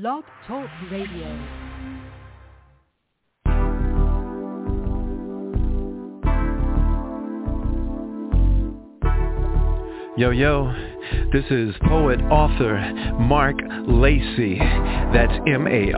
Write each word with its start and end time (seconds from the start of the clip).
Blog 0.00 0.24
Talk 0.48 0.68
Radio. 0.90 1.28
Yo, 10.16 10.32
yo, 10.32 10.72
this 11.32 11.44
is 11.50 11.74
poet 11.86 12.20
author 12.30 12.78
Marc 13.20 13.56
Lacy. 13.86 14.58
That's 14.58 15.32
M-A-R-C-L-A-C-Y. 15.46 15.94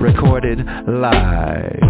recorded 0.00 0.58
live. 0.88 1.82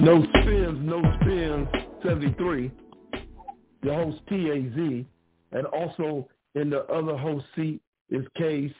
No 0.00 0.24
spins, 0.24 0.78
no 0.82 1.00
spins, 1.20 1.68
73. 2.02 2.70
Your 3.82 3.94
host 3.94 4.20
TAZ. 4.28 5.04
And 5.52 5.66
also 5.66 6.28
in 6.54 6.70
the 6.70 6.84
other 6.86 7.16
host 7.16 7.44
seat 7.54 7.80
is 8.10 8.26
KC. 8.38 8.72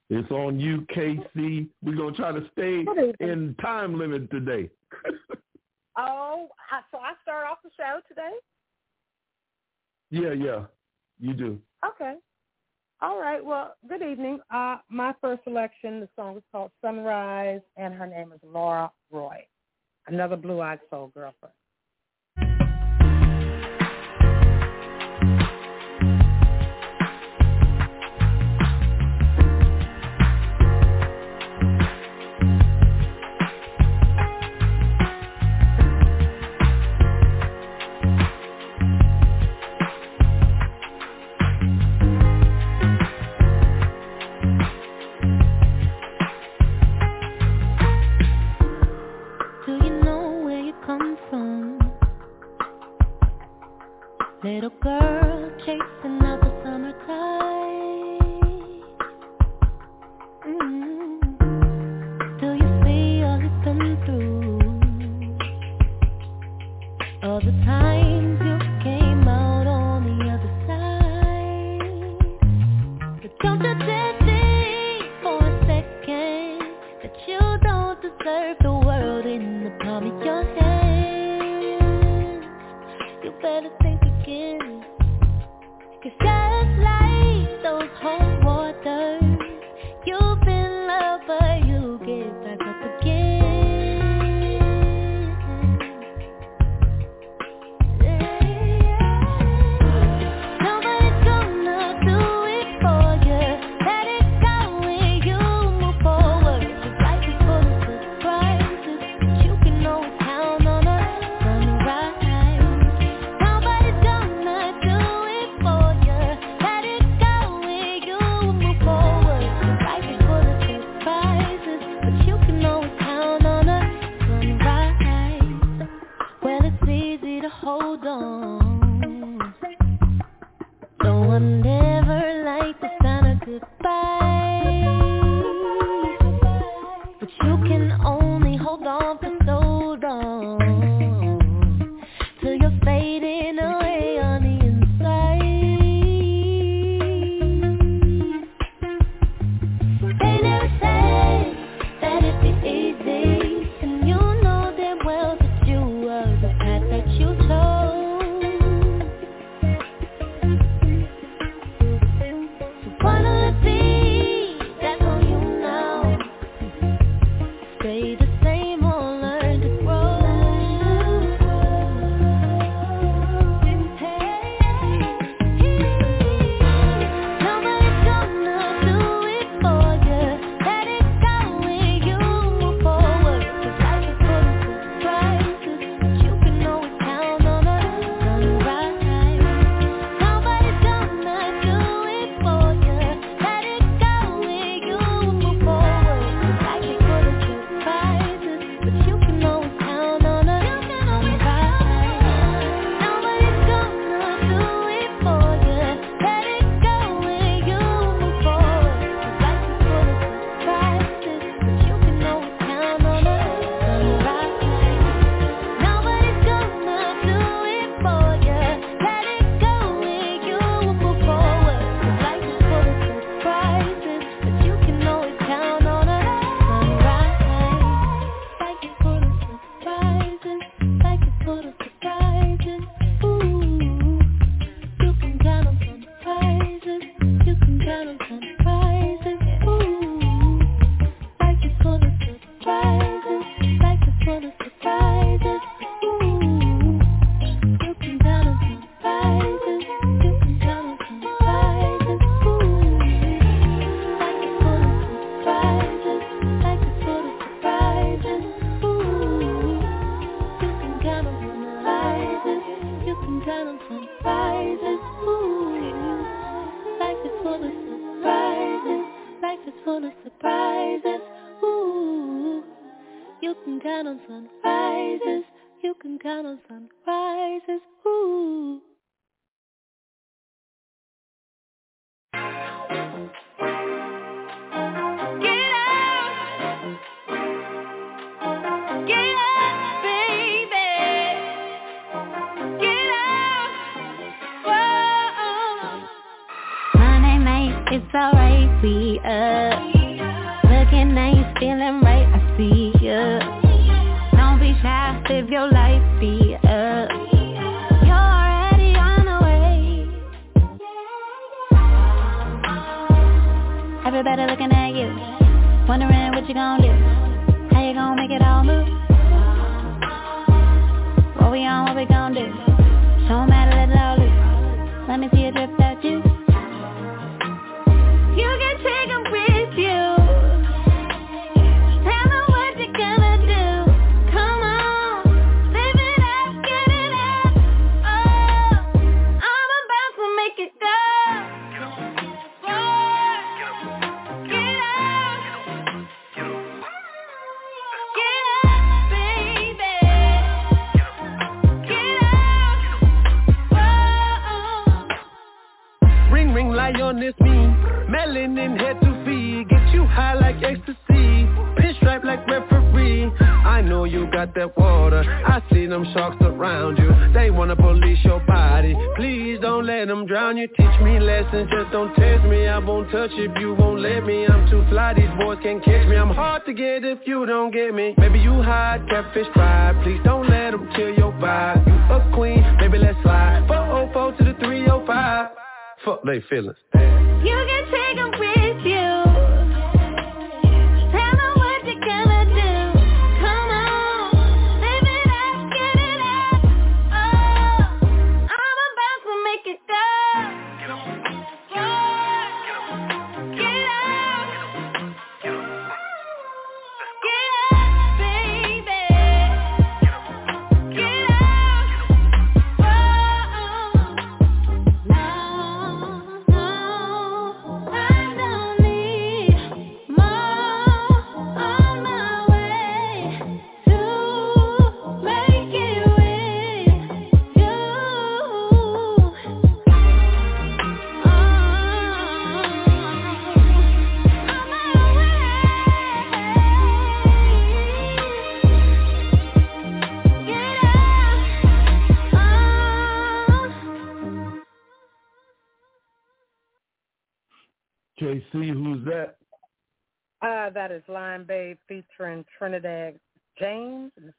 it's 0.09 0.31
on 0.31 0.59
you, 0.59 0.85
KC. 0.95 1.69
We're 1.81 1.95
going 1.95 2.13
to 2.13 2.19
try 2.19 2.31
to 2.31 2.45
stay 2.51 2.85
in 3.19 3.55
time 3.61 3.97
limit 3.97 4.29
today. 4.31 4.69
Oh, 5.97 6.47
so 6.91 6.97
I 6.97 7.13
start 7.21 7.45
off 7.45 7.59
the 7.63 7.69
show 7.77 7.99
today? 8.07 8.31
yeah, 10.09 10.33
yeah, 10.33 10.65
you 11.19 11.33
do. 11.33 11.59
Okay. 11.85 12.15
All 13.01 13.19
right. 13.19 13.43
Well, 13.43 13.75
good 13.87 14.01
evening. 14.01 14.39
Uh, 14.53 14.77
my 14.89 15.13
first 15.21 15.43
selection, 15.43 15.99
the 15.99 16.09
song 16.15 16.37
is 16.37 16.43
called 16.51 16.71
Sunrise, 16.81 17.61
and 17.77 17.93
her 17.93 18.07
name 18.07 18.31
is 18.31 18.39
Laura 18.43 18.91
Roy, 19.11 19.45
another 20.07 20.35
blue-eyed 20.35 20.79
soul 20.89 21.11
girlfriend. 21.13 21.53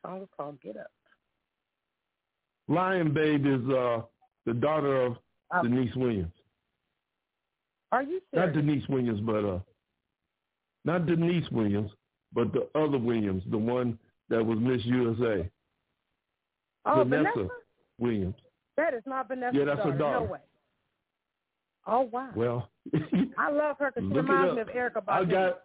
Song 0.04 0.22
is 0.22 0.28
called 0.36 0.60
Get 0.60 0.76
Up. 0.76 0.90
Lion 2.68 3.12
Babe 3.12 3.46
is 3.46 3.68
uh, 3.70 4.02
the 4.46 4.54
daughter 4.54 5.02
of 5.02 5.16
Oh. 5.52 5.62
Deniece 5.62 5.94
Williams. 5.94 6.32
Are 7.92 8.02
you 8.02 8.20
Not? 8.32 8.54
Deniece 8.54 8.82
Williams, 8.88 9.20
but 9.20 9.44
uh, 9.44 9.58
not 10.84 11.06
Deniece 11.06 11.48
Williams, 11.52 11.90
but 12.32 12.52
the 12.52 12.66
other 12.74 12.98
Williams, 12.98 13.42
the 13.50 13.58
one 13.58 13.98
that 14.30 14.44
was 14.44 14.58
Miss 14.58 14.84
USA, 14.84 15.48
oh, 16.86 17.04
Vanessa 17.04 17.30
Vanessa? 17.36 17.48
Williams. 17.98 18.34
That 18.76 18.94
is 18.94 19.02
not 19.06 19.28
Vanessa. 19.28 19.56
Yeah, 19.56 19.64
that's 19.66 19.82
her 19.82 19.92
daughter. 19.92 19.98
daughter. 19.98 20.24
No 20.26 20.32
way. 20.32 20.38
Oh, 21.86 22.00
wow. 22.10 22.30
Well, 22.34 22.70
I 23.38 23.50
love 23.52 23.76
her 23.78 23.92
because 23.94 24.10
she 24.10 24.16
reminds 24.16 24.54
me 24.56 24.60
of 24.62 24.68
Erykah 24.68 25.04
Badu. 25.04 25.10
I 25.10 25.24
got 25.24 25.60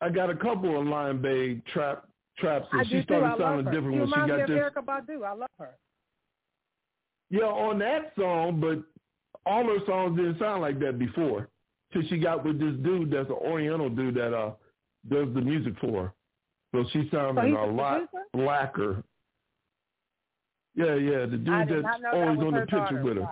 I 0.00 0.08
got 0.08 0.30
a 0.30 0.36
couple 0.36 0.80
of 0.80 0.86
Lion 0.86 1.22
Babe 1.22 1.60
trap 1.72 2.08
traps, 2.38 2.66
and 2.72 2.86
she 2.88 2.94
do 2.94 3.02
too. 3.04 3.14
I 3.14 3.34
started 3.34 3.38
sounding 3.38 3.64
different 3.66 3.94
she 3.94 4.00
when 4.00 4.08
she 4.08 4.12
reminds 4.14 4.32
me 4.32 4.38
got 4.38 4.40
of 4.40 4.48
this. 4.48 4.58
Erykah 4.58 4.84
Badu. 4.84 5.26
I 5.26 5.32
love 5.34 5.48
her. 5.58 5.70
Yeah, 7.30 7.44
on 7.44 7.78
that 7.78 8.12
song, 8.18 8.60
but 8.60 8.82
all 9.50 9.64
her 9.64 9.78
songs 9.86 10.16
didn't 10.16 10.38
sound 10.38 10.62
like 10.62 10.78
that 10.80 10.98
before. 10.98 11.48
Till 11.92 12.02
she 12.08 12.18
got 12.18 12.44
with 12.44 12.58
this 12.58 12.74
dude 12.82 13.10
that's 13.10 13.28
an 13.28 13.36
Oriental 13.36 13.88
dude 13.90 14.14
that 14.14 14.34
uh 14.34 14.52
does 15.08 15.28
the 15.34 15.40
music 15.40 15.74
for 15.80 16.04
her. 16.04 16.12
So 16.72 16.88
she 16.92 17.08
sounded 17.10 17.42
So 17.42 17.46
he's 17.46 17.56
a 17.56 17.72
lot 17.72 18.02
blacker. 18.32 19.02
Yeah, 20.74 20.94
yeah, 20.94 21.26
the 21.26 21.36
dude 21.36 21.68
that's 21.68 21.82
that 22.02 22.14
always 22.14 22.38
on 22.38 22.52
the 22.52 22.60
picture 22.60 22.78
daughter. 22.78 23.02
with 23.02 23.16
her. 23.18 23.28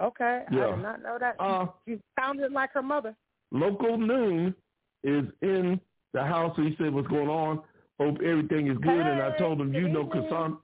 Okay, 0.00 0.44
I 0.48 0.54
did 0.54 0.82
not 0.82 1.02
know 1.02 1.18
that. 1.18 1.36
Uh, 1.38 1.66
she 1.86 1.98
sounded 2.18 2.52
like 2.52 2.72
her 2.72 2.82
mother. 2.82 3.14
Local 3.50 3.98
Noon 3.98 4.54
is 5.02 5.24
in 5.42 5.80
the 6.12 6.22
house. 6.22 6.54
So 6.56 6.62
He 6.62 6.74
said, 6.78 6.92
"What's 6.92 7.08
going 7.08 7.28
on? 7.28 7.60
Hope 7.98 8.16
everything 8.24 8.68
is 8.68 8.78
good." 8.78 9.06
and 9.06 9.22
I 9.22 9.36
told 9.38 9.60
him, 9.60 9.72
"You 9.74 9.88
know. 9.88 10.06
Cassandra." 10.06 10.58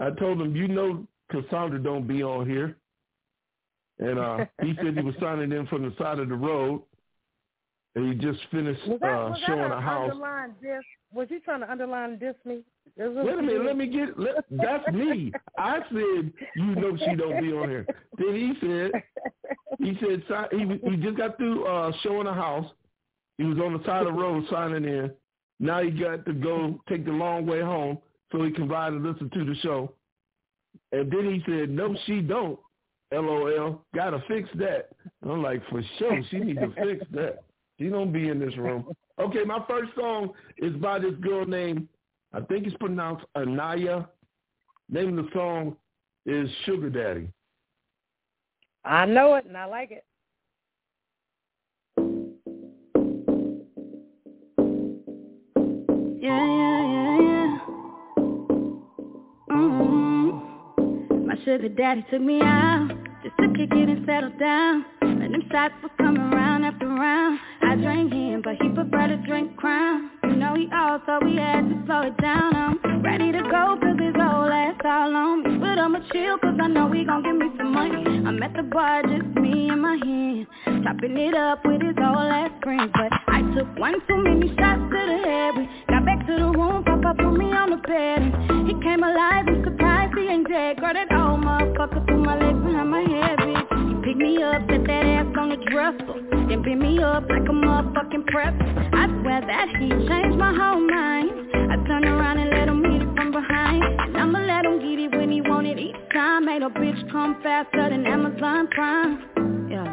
I 0.00 0.10
told 0.10 0.40
him, 0.40 0.54
"You 0.54 0.68
know, 0.68 1.06
Cassandra 1.30 1.78
don't 1.82 2.06
be 2.06 2.22
on 2.22 2.48
here." 2.48 2.76
And 3.98 4.18
uh, 4.18 4.44
he 4.62 4.74
said 4.76 4.96
he 4.96 5.02
was 5.02 5.14
signing 5.20 5.50
in 5.52 5.66
from 5.66 5.82
the 5.82 5.92
side 5.98 6.20
of 6.20 6.28
the 6.28 6.34
road, 6.36 6.82
and 7.96 8.12
he 8.12 8.18
just 8.18 8.38
finished 8.50 8.86
Was 8.86 9.00
that, 9.00 9.10
uh, 9.12 9.30
was 9.30 9.40
showing 9.46 9.72
a 9.72 9.80
house. 9.80 10.10
underline 10.12 10.54
diss? 10.62 10.84
Was 11.12 11.26
you 11.30 11.40
trying 11.40 11.60
to 11.60 11.70
underline 11.70 12.18
diss 12.18 12.36
me? 12.44 12.60
Wait 12.96 13.06
a 13.06 13.42
minute, 13.42 13.64
let 13.64 13.76
me 13.76 13.86
get. 13.86 14.18
Let, 14.18 14.44
that's 14.50 14.86
me. 14.92 15.32
I 15.56 15.80
said 15.90 16.32
you 16.56 16.74
know 16.76 16.96
she 16.96 17.14
don't 17.16 17.40
be 17.40 17.52
on 17.52 17.68
here. 17.68 17.86
Then 18.18 18.34
he 18.34 18.52
said 18.60 19.02
he 19.78 19.98
said 20.00 20.22
he 20.52 20.90
he 20.90 20.96
just 20.96 21.16
got 21.16 21.36
through 21.38 21.64
uh, 21.66 21.92
showing 22.02 22.26
a 22.26 22.34
house. 22.34 22.66
He 23.38 23.44
was 23.44 23.58
on 23.58 23.72
the 23.72 23.84
side 23.84 24.06
of 24.06 24.14
the 24.14 24.20
road 24.20 24.44
signing 24.50 24.84
in. 24.84 25.10
Now 25.60 25.82
he 25.82 25.90
got 25.90 26.26
to 26.26 26.32
go 26.32 26.80
take 26.88 27.04
the 27.04 27.12
long 27.12 27.46
way 27.46 27.60
home 27.60 27.98
so 28.30 28.44
he 28.44 28.50
can 28.50 28.68
ride 28.68 28.92
and 28.92 29.02
listen 29.02 29.30
to 29.30 29.44
the 29.44 29.54
show. 29.56 29.92
And 30.92 31.10
then 31.10 31.24
he 31.24 31.42
said, 31.50 31.70
"No, 31.70 31.96
she 32.06 32.20
don't." 32.20 32.58
LOL. 33.12 33.82
Gotta 33.94 34.22
fix 34.28 34.48
that. 34.56 34.90
And 35.22 35.32
I'm 35.32 35.42
like, 35.42 35.66
for 35.70 35.82
sure, 35.98 36.20
she 36.30 36.38
needs 36.38 36.60
to 36.60 36.72
fix 36.74 37.06
that. 37.12 37.42
She 37.78 37.88
don't 37.88 38.12
be 38.12 38.28
in 38.28 38.38
this 38.38 38.56
room. 38.56 38.92
Okay, 39.18 39.44
my 39.44 39.64
first 39.66 39.94
song 39.96 40.32
is 40.58 40.74
by 40.76 40.98
this 40.98 41.14
girl 41.20 41.46
named 41.46 41.88
I 42.32 42.40
think 42.40 42.66
it's 42.66 42.76
pronounced 42.76 43.24
Anaya. 43.36 44.06
Name 44.90 45.18
of 45.18 45.24
the 45.24 45.30
song 45.32 45.76
is 46.26 46.50
Sugar 46.64 46.90
Daddy. 46.90 47.28
I 48.84 49.06
know 49.06 49.34
it 49.34 49.46
and 49.46 49.56
I 49.56 49.64
like 49.64 49.90
it. 49.90 50.04
Yeah, 56.20 56.44
yeah, 56.44 56.82
yeah, 56.90 57.20
yeah. 57.20 57.58
Mm-hmm. 59.50 61.26
My 61.28 61.36
sugar 61.44 61.68
daddy 61.68 62.04
took 62.10 62.20
me 62.20 62.40
out 62.42 62.88
just 63.22 63.36
to 63.38 63.46
kick 63.56 63.70
it 63.70 63.88
and 63.88 64.04
settle 64.04 64.32
down. 64.36 64.84
When 65.00 65.30
them 65.30 65.42
shots 65.52 65.74
was 65.80 65.92
coming 65.96 66.30
round 66.32 66.64
after 66.64 66.88
round, 66.88 67.38
I 67.62 67.76
drank 67.76 68.12
him, 68.12 68.42
but 68.42 68.56
he 68.60 68.68
preferred 68.70 69.08
to 69.08 69.16
drink 69.28 69.56
Crown. 69.56 70.10
You 70.24 70.34
know 70.34 70.54
he 70.56 70.68
also 70.74 71.24
we 71.24 71.36
had 71.36 71.68
to 71.68 71.82
slow 71.86 72.02
it 72.02 72.16
down. 72.20 72.80
I'm 72.82 73.00
ready 73.00 73.30
to 73.30 73.42
go 73.42 73.78
'cause 73.80 73.98
his 74.00 74.16
whole 74.16 74.50
ass 74.50 74.74
all 74.84 75.14
on 75.14 75.44
me, 75.44 75.56
but 75.58 75.78
I'ma 75.78 76.00
chill 76.12 76.36
'cause 76.38 76.58
I 76.60 76.66
know 76.66 76.86
we 76.86 77.04
gon' 77.04 77.22
give 77.22 77.36
me 77.36 77.48
some 77.56 77.72
money. 77.72 78.26
I'm 78.26 78.42
at 78.42 78.54
the 78.54 78.64
bar, 78.64 79.02
just 79.04 79.26
me 79.38 79.68
and 79.68 79.82
my 79.82 79.96
hand, 80.04 80.48
chopping 80.82 81.16
it 81.16 81.34
up 81.34 81.64
with 81.64 81.80
his 81.80 81.96
whole 81.96 82.18
ass 82.18 82.50
friends. 82.62 82.90
But 82.92 83.12
I 83.28 83.42
took 83.54 83.68
one 83.78 84.00
too 84.08 84.16
many 84.16 84.48
shots 84.56 84.87
We 85.28 85.68
got 85.90 86.06
back 86.06 86.26
to 86.26 86.32
the 86.32 86.50
room, 86.56 86.84
Papa 86.84 87.12
put 87.20 87.36
me 87.36 87.52
on 87.52 87.68
the 87.68 87.76
bed, 87.84 88.32
he 88.64 88.72
came 88.80 89.04
alive. 89.04 89.44
I'm 89.46 89.62
surprised 89.62 90.16
he 90.16 90.24
ain't 90.24 90.48
dead. 90.48 90.80
Girl, 90.80 90.94
that 90.94 91.12
old 91.12 91.44
motherfucker 91.44 92.00
threw 92.08 92.24
my 92.24 92.32
legs 92.32 92.56
behind 92.64 92.88
my 92.88 93.04
head, 93.04 93.36
bitch. 93.44 93.68
He 93.68 93.94
picked 94.08 94.24
me 94.24 94.42
up, 94.42 94.64
set 94.72 94.88
that 94.88 95.04
ass 95.04 95.28
on 95.36 95.52
the 95.52 95.60
dresser, 95.68 96.16
then 96.48 96.64
pick 96.64 96.78
me 96.80 97.02
up 97.04 97.28
like 97.28 97.44
a 97.44 97.52
motherfucking 97.52 98.24
prep. 98.32 98.56
I 98.96 99.04
swear 99.20 99.44
that 99.44 99.68
he 99.76 99.92
changed 100.08 100.38
my 100.40 100.48
whole 100.56 100.80
mind. 100.80 101.28
I 101.52 101.76
turned 101.84 102.08
around 102.08 102.38
and 102.38 102.48
let 102.48 102.64
him 102.64 102.80
hit 102.88 103.02
it 103.04 103.12
from 103.12 103.30
behind, 103.30 103.84
and 103.84 104.16
I'ma 104.16 104.40
let 104.48 104.64
him 104.64 104.80
get 104.80 104.96
it 104.96 105.12
when 105.12 105.30
he 105.30 105.42
want 105.42 105.66
it 105.66 105.78
each 105.78 106.00
time. 106.10 106.46
Made 106.46 106.62
a 106.62 106.72
bitch 106.72 107.04
come 107.12 107.36
faster 107.42 107.90
than 107.90 108.06
Amazon 108.06 108.66
Prime. 108.72 109.68
Yeah. 109.68 109.92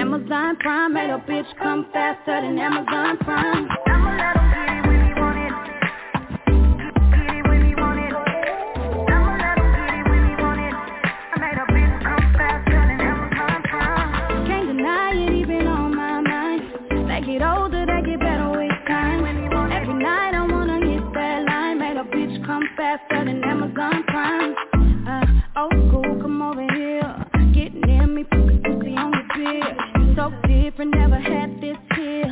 Amazon 0.00 0.56
Prime 0.56 0.94
made 0.94 1.10
a 1.10 1.20
bitch 1.28 1.50
come 1.60 1.84
faster 1.92 2.40
than 2.40 2.58
Amazon 2.58 3.18
Prime. 3.18 3.68
Faster 22.96 23.24
than 23.24 23.42
Amazon 23.44 24.04
Prime. 24.06 24.54
Uh, 25.06 25.60
old 25.60 25.88
school, 25.88 26.18
come 26.20 26.42
over 26.42 26.66
here. 26.74 27.24
Get 27.52 27.74
near 27.74 28.06
me, 28.06 28.24
pussy 28.24 28.94
on 28.96 29.10
the 29.10 29.22
bed. 29.34 30.16
So 30.16 30.30
different, 30.48 30.94
never 30.94 31.16
had 31.16 31.60
this 31.60 31.76
here. 31.94 32.25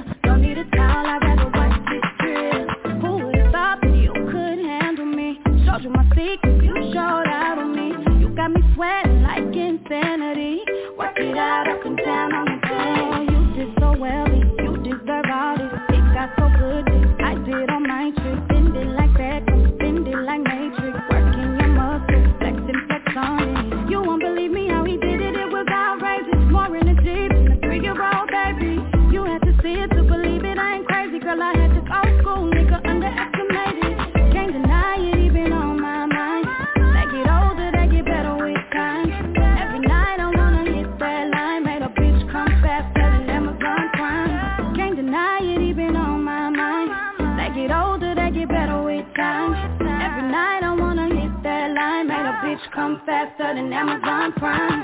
Amazon 53.87 54.33
Prime. 54.39 54.84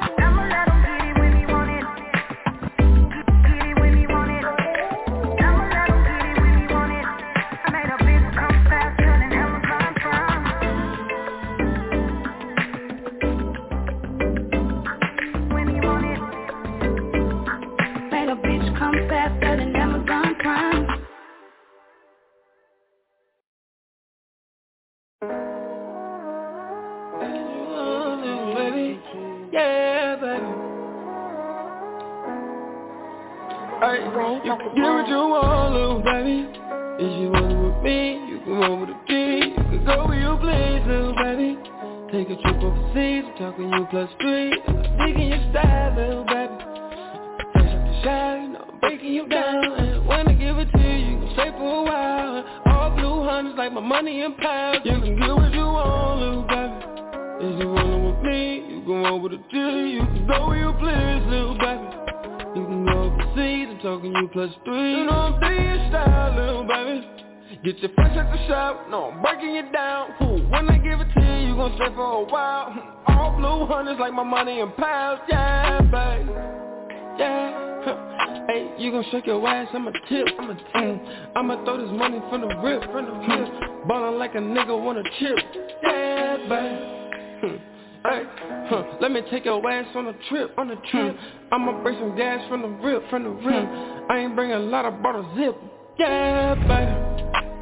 I'ma 79.72 79.90
tip, 80.08 80.26
I'ma 80.38 80.54
mm. 80.74 81.32
I'ma 81.36 81.64
throw 81.64 81.78
this 81.78 81.96
money 81.96 82.20
from 82.30 82.42
the 82.42 82.56
rip, 82.56 82.82
from 82.90 83.06
the 83.06 83.34
rip 83.34 83.88
Ballin' 83.88 84.18
like 84.18 84.34
a 84.34 84.38
nigga 84.38 84.78
wanna 84.80 85.02
chip, 85.18 85.38
yeah, 85.82 86.36
baby 86.48 87.00
Hmm. 87.40 87.56
Hey, 88.04 88.22
huh. 88.68 88.82
Let 89.00 89.12
me 89.12 89.22
take 89.30 89.46
your 89.46 89.66
ass 89.70 89.86
on 89.94 90.06
a 90.08 90.14
trip, 90.28 90.52
on 90.58 90.70
a 90.70 90.76
trip. 90.90 91.16
I'ma 91.52 91.82
bring 91.82 91.98
some 91.98 92.16
gas 92.16 92.46
from 92.48 92.62
the 92.62 92.68
rip, 92.68 93.08
from 93.08 93.24
the 93.24 93.30
rip. 93.30 94.10
I 94.10 94.18
ain't 94.18 94.34
bring 94.34 94.52
a 94.52 94.58
lot 94.58 94.84
of 94.84 95.02
bottles 95.02 95.26
zip. 95.36 95.56
Yeah, 95.98 96.54
baby. 96.54 97.10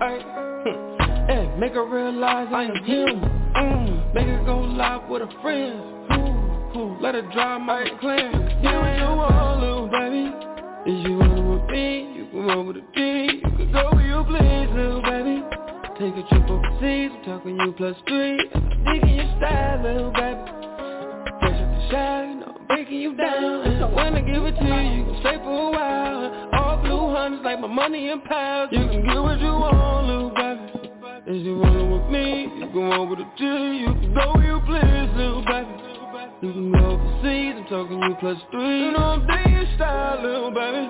Hey, 0.00 0.22
hmm. 0.64 1.26
hey, 1.28 1.56
make 1.58 1.72
her 1.74 1.84
realize 1.84 2.48
I 2.52 2.64
am 2.64 2.84
him. 2.84 3.20
Mm. 3.56 4.14
Make 4.14 4.26
her 4.26 4.44
go 4.44 4.60
live 4.60 5.08
with 5.08 5.22
a 5.22 5.42
friend. 5.42 5.80
Ooh, 6.12 6.78
ooh. 6.78 6.96
Let 7.00 7.14
her 7.14 7.22
drive 7.32 7.60
my 7.60 7.84
clan. 8.00 8.60
Yeah, 8.62 9.10
you 9.10 9.16
want, 9.16 9.60
little 9.60 9.88
baby. 9.88 10.57
If 10.90 11.06
you 11.06 11.18
want 11.18 11.60
with 11.60 11.70
me, 11.70 12.16
you 12.16 12.26
can 12.32 12.46
roll 12.46 12.64
with 12.64 12.76
a 12.78 12.84
G. 12.96 13.44
You 13.44 13.50
can 13.58 13.72
go 13.72 13.92
where 13.92 14.08
you 14.08 14.24
please, 14.24 14.72
little 14.72 15.02
baby. 15.02 15.44
take 16.00 16.16
a 16.16 16.24
trip 16.32 16.48
overseas, 16.48 17.12
I'm 17.12 17.24
talking 17.28 17.60
you 17.60 17.74
plus 17.76 17.94
three. 18.08 18.40
Digging 18.88 19.16
your 19.20 19.28
style, 19.36 19.82
little 19.84 20.10
baby. 20.16 20.48
Fresh 21.44 21.60
at 21.60 21.68
the 21.76 21.88
shine, 21.92 22.42
I'm 22.42 22.66
breaking 22.68 23.02
you 23.02 23.14
down. 23.14 23.76
So 23.80 23.94
when 23.94 24.16
I 24.16 24.22
give 24.22 24.42
it 24.48 24.56
to 24.56 24.64
you, 24.64 24.80
you 24.96 25.04
can 25.04 25.20
stay 25.20 25.36
for 25.44 25.68
a 25.68 25.70
while. 25.76 26.48
All 26.56 26.80
blue 26.80 27.12
hundreds 27.12 27.44
like 27.44 27.60
my 27.60 27.68
money 27.68 28.08
in 28.08 28.22
pounds. 28.22 28.72
You 28.72 28.88
can 28.88 29.04
get 29.04 29.20
what 29.20 29.38
you 29.40 29.52
want, 29.52 30.06
little 30.08 30.30
baby. 30.32 31.36
Is 31.36 31.44
you 31.44 31.62
rollin' 31.62 32.00
with 32.00 32.10
me, 32.10 32.48
you 32.64 32.66
can 32.72 32.88
walk 32.88 33.10
with 33.10 33.18
a 33.18 33.28
G 33.36 33.44
You 33.44 33.92
can 33.92 34.14
go 34.14 34.32
where 34.32 34.56
you 34.56 34.60
please, 34.64 35.16
little 35.20 35.44
baby 35.44 35.87
you 36.40 36.52
can 36.52 36.72
go 36.72 36.78
overseas, 36.78 37.54
I'm 37.56 37.64
talking 37.66 37.98
you 37.98 38.16
plus 38.20 38.38
three. 38.50 38.84
You 38.84 38.92
know 38.92 38.98
I'm 38.98 39.26
digging 39.26 39.66
style, 39.76 40.22
little 40.22 40.50
baby. 40.50 40.88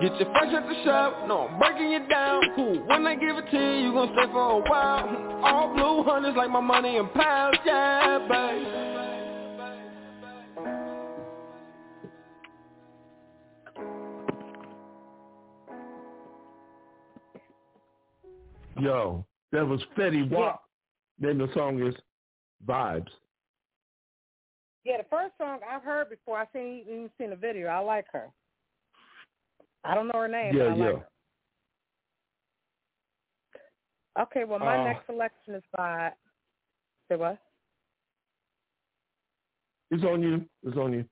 Get 0.00 0.20
your 0.20 0.30
fresh 0.32 0.54
at 0.54 0.66
the 0.66 0.84
shop, 0.84 1.28
no 1.28 1.48
I'm 1.48 1.58
breaking 1.58 1.90
you 1.90 2.08
down. 2.08 2.42
Cool, 2.56 2.86
when 2.86 3.06
I 3.06 3.14
give 3.14 3.36
it 3.36 3.50
to 3.50 3.56
you, 3.56 3.86
you 3.86 3.92
gon' 3.92 4.10
stay 4.14 4.32
for 4.32 4.50
a 4.50 4.68
while. 4.68 5.40
All 5.44 5.74
blue 5.74 6.02
hundreds 6.04 6.36
like 6.36 6.50
my 6.50 6.60
money 6.60 6.96
in 6.96 7.08
pounds, 7.08 7.58
yeah, 7.64 8.18
babe. 8.28 8.88
Yo, 18.80 19.26
that 19.50 19.66
was 19.66 19.80
Fetty 19.96 20.30
Wap. 20.30 20.62
Then 21.18 21.38
the 21.38 21.48
song 21.52 21.82
is 21.84 21.94
Vibes. 22.66 23.08
First 25.10 25.32
song 25.38 25.60
I've 25.68 25.82
heard 25.82 26.10
before. 26.10 26.38
I 26.38 26.46
seen 26.52 26.84
even 26.86 27.10
seen 27.18 27.30
the 27.30 27.36
video. 27.36 27.68
I 27.68 27.78
like 27.78 28.06
her. 28.12 28.28
I 29.84 29.94
don't 29.94 30.08
know 30.08 30.18
her 30.18 30.28
name. 30.28 30.54
Yeah, 30.56 30.64
but 30.64 30.72
I 30.72 30.76
yeah. 30.76 30.84
Like 30.84 30.94
her. 30.94 31.08
Okay, 34.22 34.44
well, 34.44 34.58
my 34.58 34.78
Uh, 34.78 34.84
next 34.84 35.06
selection 35.06 35.54
is 35.54 35.62
by. 35.76 36.12
Say 37.08 37.16
what? 37.16 37.38
It's 39.90 40.04
on 40.04 40.22
you. 40.22 40.44
It's 40.64 40.76
on 40.76 40.92
you. 40.92 41.08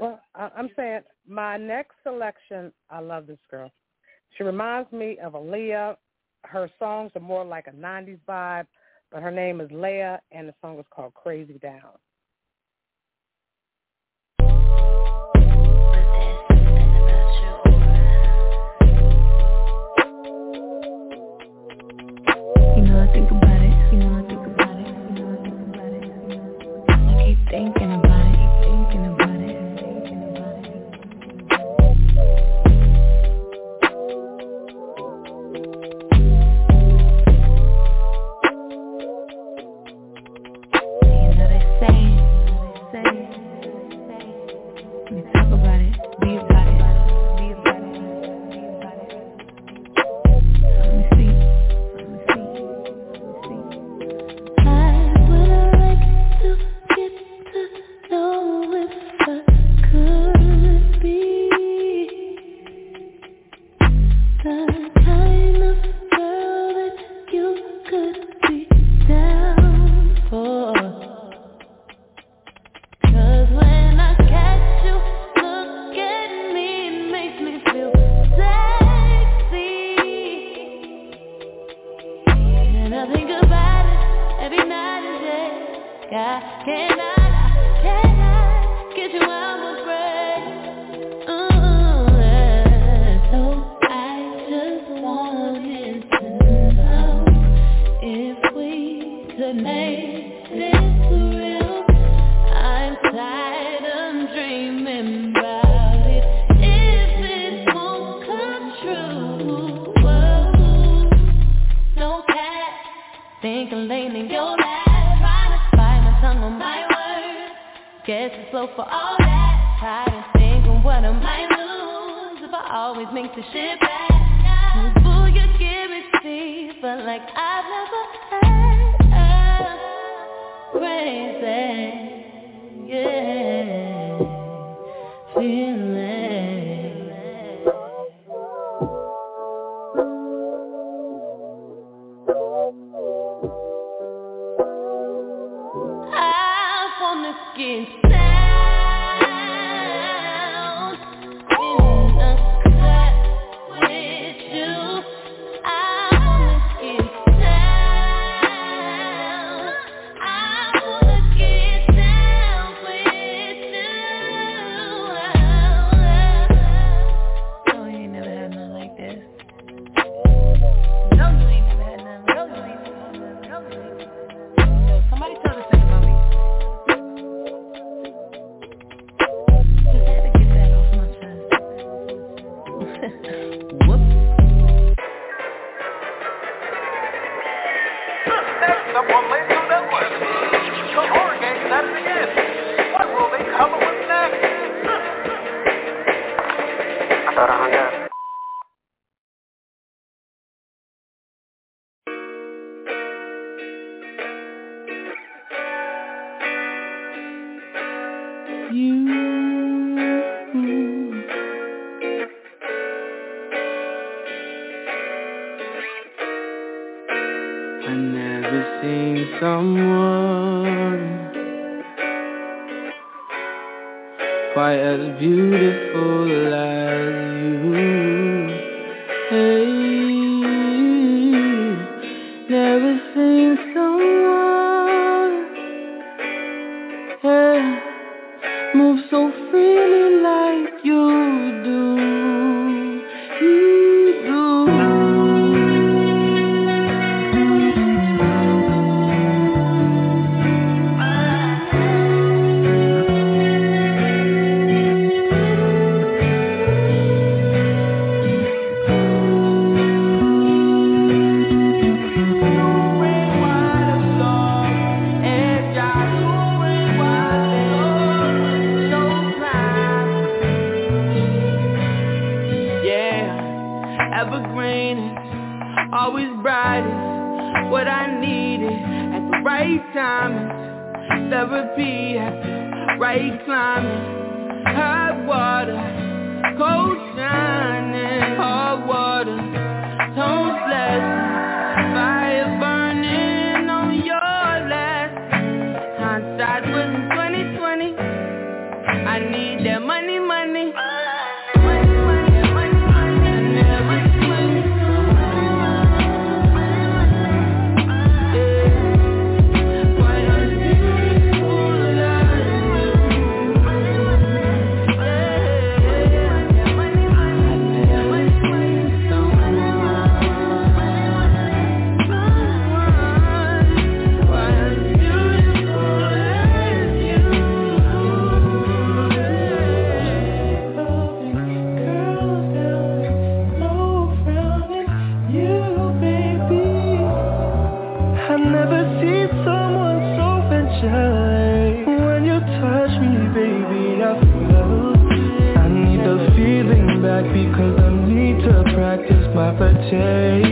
Well, 0.00 0.20
I, 0.34 0.50
I'm 0.56 0.70
saying 0.74 1.02
my 1.28 1.56
next 1.56 1.94
selection. 2.02 2.72
I 2.88 3.00
love 3.00 3.26
this 3.26 3.38
girl. 3.50 3.70
She 4.36 4.44
reminds 4.44 4.90
me 4.92 5.18
of 5.18 5.34
Aaliyah. 5.34 5.96
Her 6.44 6.70
songs 6.78 7.12
are 7.14 7.20
more 7.20 7.44
like 7.44 7.66
a 7.66 7.72
'90s 7.72 8.18
vibe, 8.26 8.66
but 9.12 9.22
her 9.22 9.30
name 9.30 9.60
is 9.60 9.70
Leia, 9.70 10.18
and 10.32 10.48
the 10.48 10.54
song 10.60 10.78
is 10.78 10.86
called 10.90 11.14
"Crazy 11.14 11.58
Down." 11.58 11.98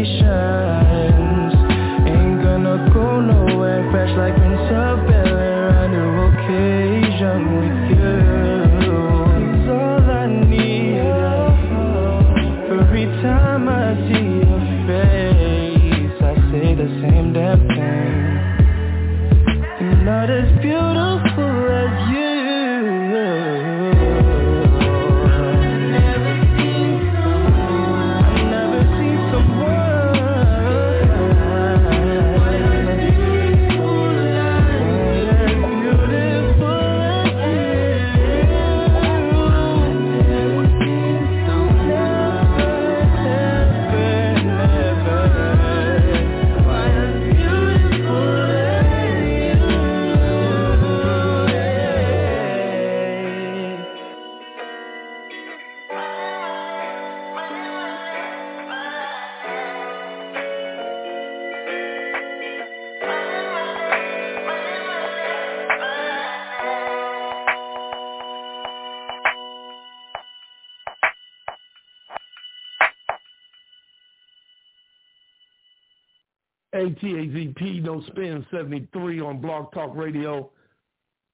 Flirtations. 0.04 1.17
ATAZP, 78.00 78.06
spin 78.08 78.46
73 78.50 79.20
on 79.20 79.40
Blog 79.40 79.72
Talk 79.72 79.94
Radio. 79.94 80.50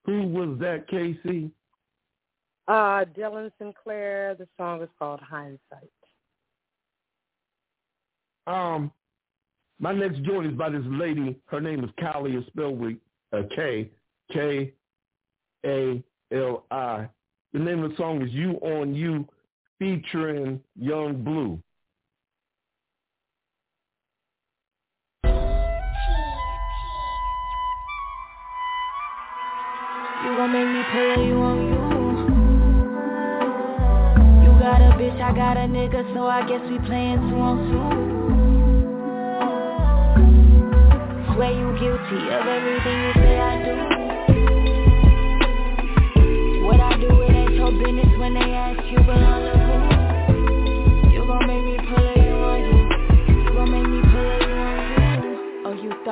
Who 0.06 0.22
was 0.22 0.58
that, 0.60 0.88
KC? 0.88 1.50
Uh, 2.68 3.04
Dylan 3.16 3.50
Sinclair. 3.58 4.34
The 4.38 4.48
song 4.58 4.82
is 4.82 4.88
called 4.98 5.20
Hindsight. 5.20 5.90
Um, 8.46 8.92
my 9.80 9.92
next 9.92 10.22
joint 10.22 10.46
is 10.46 10.52
by 10.52 10.70
this 10.70 10.84
lady. 10.86 11.36
Her 11.46 11.60
name 11.60 11.84
is 11.84 11.90
Kylie, 11.98 12.38
is 12.38 12.46
spelled 12.46 12.78
with 12.78 12.96
a 13.32 13.44
K, 13.54 13.90
K, 14.32 14.72
A, 15.64 16.02
L, 16.32 16.64
I. 16.70 17.08
The 17.52 17.58
name 17.58 17.82
of 17.82 17.90
the 17.90 17.96
song 17.96 18.22
is 18.22 18.32
You 18.32 18.52
on 18.62 18.94
You, 18.94 19.26
featuring 19.78 20.60
Yung 20.76 21.22
Bleu. 21.22 21.58
Gon' 30.44 30.52
make 30.52 30.68
me 30.68 30.82
pull 30.92 31.26
you 31.26 31.36
on 31.40 31.58
you. 31.64 31.80
You 34.44 34.50
got 34.60 34.80
a 34.82 34.92
bitch, 34.98 35.20
I 35.20 35.32
got 35.34 35.56
a 35.56 35.60
nigga, 35.60 36.04
so 36.14 36.26
I 36.26 36.42
guess 36.46 36.60
we 36.68 36.78
playing 36.86 37.20
two 37.30 37.36
on 37.36 37.56
two. 37.70 37.88
Swear 41.34 41.52
you 41.52 41.72
guilty 41.80 42.28
of 42.28 42.46
everything 42.46 42.98
you 43.04 43.12
say 43.14 43.38
I 43.40 43.56
do. 43.64 43.74
What 46.66 46.80
I 46.80 46.98
do, 47.00 47.22
it 47.22 47.30
ain't 47.30 47.54
your 47.54 47.72
business 47.72 48.18
when 48.18 48.34
they 48.34 48.52
ask 48.52 48.84
you 48.90 48.98
belong 48.98 49.53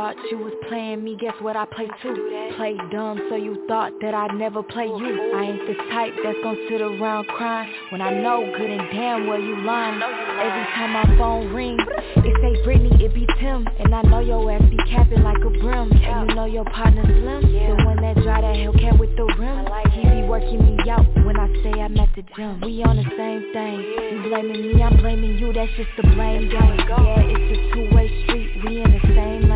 thought 0.02 0.16
you 0.32 0.38
was 0.38 0.52
playing 0.68 1.04
me, 1.04 1.16
guess 1.16 1.34
what 1.38 1.54
I 1.54 1.64
play 1.64 1.86
too? 2.02 2.50
Play 2.56 2.74
dumb, 2.90 3.22
so 3.30 3.36
you 3.36 3.64
thought 3.68 3.92
that 4.00 4.14
I'd 4.14 4.34
never 4.34 4.60
play 4.60 4.86
you. 4.86 5.30
I 5.30 5.42
ain't 5.46 5.62
the 5.62 5.78
type 5.94 6.12
that's 6.24 6.38
gon' 6.42 6.58
sit 6.68 6.82
around 6.82 7.28
crying 7.28 7.70
when 7.92 8.00
I 8.02 8.10
know 8.10 8.42
good 8.58 8.68
and 8.68 8.82
damn 8.90 9.28
well 9.28 9.38
you 9.38 9.62
lying. 9.62 10.02
Every 10.02 10.66
time 10.74 10.90
my 10.90 11.06
phone 11.16 11.54
rings, 11.54 11.86
it 12.16 12.34
say 12.42 12.66
Britney, 12.66 13.00
it 13.00 13.14
be 13.14 13.28
Tim, 13.38 13.64
and 13.78 13.94
I 13.94 14.02
know 14.02 14.18
your 14.18 14.50
ass 14.50 14.62
be 14.68 14.76
capping 14.90 15.22
like 15.22 15.38
a 15.38 15.50
brim. 15.62 15.92
And 15.92 16.28
you 16.28 16.34
know 16.34 16.46
your 16.46 16.64
partner 16.64 17.04
Slim, 17.04 17.52
the 17.52 17.84
one 17.84 18.02
that 18.02 18.16
drive 18.26 18.42
that 18.42 18.58
Hellcat 18.58 18.98
with 18.98 19.14
the 19.14 19.26
rim. 19.38 19.68
He 19.94 20.02
be 20.02 20.26
working 20.26 20.58
me 20.66 20.90
out 20.90 21.06
when 21.22 21.38
I 21.38 21.46
say 21.62 21.78
I'm 21.78 21.96
at 21.98 22.08
the 22.16 22.22
gym. 22.34 22.60
We 22.62 22.82
on 22.82 22.96
the 22.96 23.06
same 23.14 23.52
thing. 23.54 23.78
You 24.10 24.28
blaming 24.28 24.66
me, 24.66 24.82
I'm 24.82 24.96
blaming 24.96 25.38
you. 25.38 25.52
That's 25.52 25.70
just 25.76 25.90
the 25.96 26.02
blame 26.02 26.48
game. 26.50 26.78
Yeah, 26.90 27.22
it's 27.22 27.54
a 27.54 27.74
two-way 27.74 28.24
street. 28.24 28.64
We 28.64 28.82
in 28.82 28.90
the 28.90 29.00
same 29.14 29.51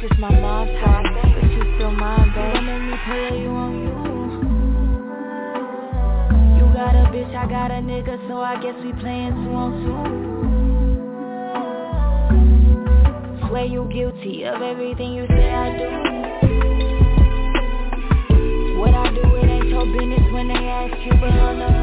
That's 0.00 0.10
just 0.10 0.20
my 0.20 0.30
mom's 0.30 0.70
house. 0.78 1.06
But 1.34 1.50
you 1.50 1.74
still 1.74 1.90
mine, 1.90 2.30
babe. 2.30 2.54
Don't 2.54 2.66
make 2.66 2.82
me 2.82 2.94
play 3.04 3.40
you 3.40 3.50
on 3.50 3.72
you. 3.82 3.90
You 6.54 6.64
got 6.72 6.94
a 6.94 7.10
bitch, 7.10 7.34
I 7.34 7.48
got 7.48 7.72
a 7.72 7.82
nigga, 7.82 8.16
so 8.28 8.40
I 8.40 8.54
guess 8.62 8.76
we 8.84 8.92
playing 9.00 9.34
two 9.34 9.50
on 9.50 9.72
two. 13.40 13.48
Swear 13.48 13.64
you 13.64 13.88
guilty 13.92 14.44
of 14.44 14.62
everything 14.62 15.14
you 15.14 15.26
say 15.26 15.50
I 15.50 15.76
do. 15.76 15.88
What 18.78 18.94
I 18.94 19.10
do, 19.12 19.34
it 19.34 19.48
ain't 19.50 19.68
your 19.68 19.84
business 19.86 20.32
when 20.32 20.46
they 20.46 20.54
ask 20.54 20.96
you, 21.06 21.12
but 21.18 21.32
on 21.32 21.58
the 21.58 21.77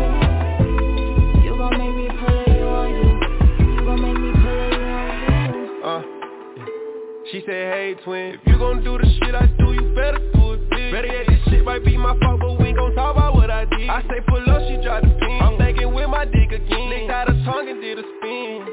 said, 7.45 7.73
hey 7.73 7.95
twin, 8.03 8.35
if 8.35 8.41
you 8.45 8.57
gon' 8.57 8.83
do 8.83 8.97
the 8.97 9.05
shit 9.19 9.35
I 9.35 9.45
do, 9.57 9.73
you 9.73 9.93
better 9.95 10.19
do 10.33 10.53
it 10.53 10.69
big. 10.69 10.91
Better 10.91 11.07
yet, 11.07 11.27
this 11.27 11.39
shit 11.49 11.63
might 11.63 11.85
be 11.85 11.97
my 11.97 12.17
fault, 12.19 12.39
but 12.41 12.59
we 12.59 12.73
gon' 12.73 12.93
talk 12.95 13.15
about 13.15 13.35
what 13.35 13.49
I 13.49 13.65
did. 13.65 13.89
I 13.89 14.01
say 14.03 14.19
pull 14.27 14.43
up, 14.49 14.61
she 14.67 14.81
drop 14.81 15.03
the 15.03 15.09
pin. 15.09 15.39
I'm 15.41 15.57
thinking 15.57 15.93
with 15.93 16.09
my 16.09 16.25
dick 16.25 16.51
again. 16.51 16.89
Licked 16.89 17.11
out 17.11 17.27
her 17.27 17.43
tongue 17.45 17.69
and 17.69 17.81
did 17.81 17.99
a 17.99 18.03
spin. 18.03 18.65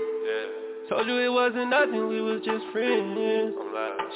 Told 0.89 1.07
you 1.07 1.17
it 1.21 1.33
wasn't 1.33 1.71
nothing, 1.71 2.09
we 2.09 2.21
was 2.21 2.43
just 2.45 2.65
friends. 2.73 3.55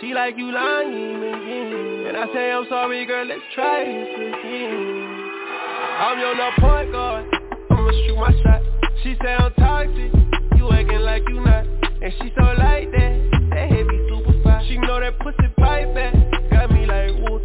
She 0.01 0.13
like 0.13 0.37
you 0.37 0.53
lying 0.53 1.25
again. 1.25 2.07
And 2.09 2.17
I 2.17 2.27
say 2.35 2.53
I'm 2.53 2.67
sorry, 2.69 3.07
girl, 3.07 3.25
let's 3.27 3.41
try 3.55 3.85
this 3.85 4.09
again. 4.15 5.31
I'm 6.01 6.19
your 6.19 6.37
no 6.37 6.51
point 6.59 6.93
guard, 6.93 7.25
I'ma 7.71 7.91
shoot 8.05 8.17
my 8.17 8.33
shot. 8.43 8.63
She 9.03 9.17
say 9.23 9.33
I'm 9.33 9.53
toxic, 9.55 10.13
you 10.59 10.71
acting 10.73 11.01
like 11.01 11.23
you 11.29 11.41
not. 11.41 11.65
And 12.03 12.13
she 12.21 12.31
so 12.37 12.45
like 12.45 12.91
that, 12.93 13.31
that 13.51 13.71
head 13.71 13.89
be 13.89 13.97
super 13.97 13.97
fine. 13.97 14.06
She 14.06 14.06
know 14.87 15.01
that 15.01 15.19
pussy 15.19 15.49
back, 15.59 16.15
got 16.51 16.71
me 16.71 16.87
like 16.87 17.11
woo 17.27 17.41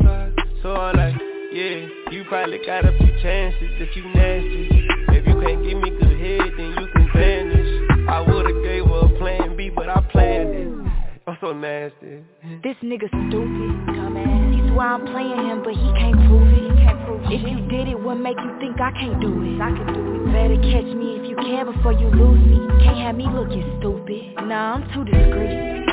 So 0.62 0.75
I'm 0.75 0.95
like, 0.95 1.15
yeah, 1.51 1.88
you 2.12 2.23
probably 2.30 2.60
got 2.65 2.86
a 2.86 2.95
few 2.97 3.12
chances 3.21 3.71
if 3.82 3.95
you 3.95 4.04
nasty. 4.13 4.69
If 5.10 5.25
you 5.25 5.41
can't 5.41 5.63
give 5.63 5.77
me 5.82 5.89
good 5.89 6.19
head, 6.21 6.54
then 6.56 6.71
you 6.77 6.88
can 6.93 7.10
vanish. 7.13 8.08
I 8.10 8.21
would've 8.21 8.63
gave 8.63 8.86
her 8.86 9.06
a 9.06 9.17
plan 9.17 9.58
B, 9.58 9.69
but 9.69 9.89
I 9.89 10.01
planned 10.12 10.49
it. 10.49 10.91
I'm 11.27 11.38
so 11.41 11.54
nasty. 11.54 12.23
This 12.63 12.75
nigga 12.84 13.10
stupid. 13.10 13.71
Dumbass. 13.89 14.54
He 14.54 14.73
swear 14.73 14.88
I'm 14.88 15.06
playing 15.08 15.49
him, 15.49 15.63
but 15.63 15.73
he 15.73 15.89
can't 15.97 16.17
prove 16.30 16.47
it. 16.54 16.77
Can't 16.77 17.06
prove 17.06 17.21
if 17.25 17.41
you 17.41 17.67
did 17.69 17.88
it, 17.88 17.99
what 17.99 18.15
make 18.15 18.38
you 18.38 18.54
think 18.60 18.80
I 18.80 18.91
can't 18.91 19.19
do 19.19 19.41
it? 19.41 19.62
I 19.62 19.71
can 19.73 19.93
do 19.93 20.01
it. 20.15 20.34
Better 20.34 20.62
catch 20.62 20.93
me 20.93 21.17
if 21.17 21.30
you 21.30 21.36
can 21.38 21.73
before 21.73 21.93
you 21.93 22.08
lose 22.10 22.41
me. 22.45 22.86
Can't 22.86 22.97
have 22.97 23.15
me 23.15 23.25
looking 23.25 23.65
stupid. 23.80 24.36
Nah, 24.45 24.75
I'm 24.75 24.93
too 24.93 25.06
discreet. 25.06 25.90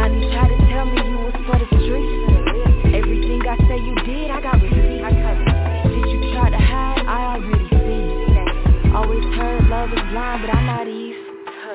Now 0.00 0.06
you 0.06 0.32
try 0.32 0.48
to 0.48 0.56
tell 0.72 0.86
me 0.86 0.96
you 0.96 1.18
was 1.28 1.36
for 1.44 1.60
the 1.60 1.68
streets. 1.76 2.08
Everything 2.96 3.44
I 3.44 3.52
say 3.68 3.76
you 3.84 3.92
did, 4.08 4.32
I 4.32 4.40
got 4.40 4.56
receipts. 4.56 5.12
Did 5.92 6.08
you 6.08 6.32
try 6.32 6.48
to 6.48 6.56
hide? 6.56 7.04
I 7.04 7.36
already 7.36 7.68
see. 7.68 8.96
Always 8.96 9.28
heard 9.36 9.68
love 9.68 9.92
is 9.92 10.00
blind, 10.08 10.40
but 10.40 10.56
I'm 10.56 10.64
naive. 10.64 11.20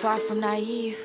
Far 0.02 0.18
from 0.28 0.40
naive. 0.40 0.98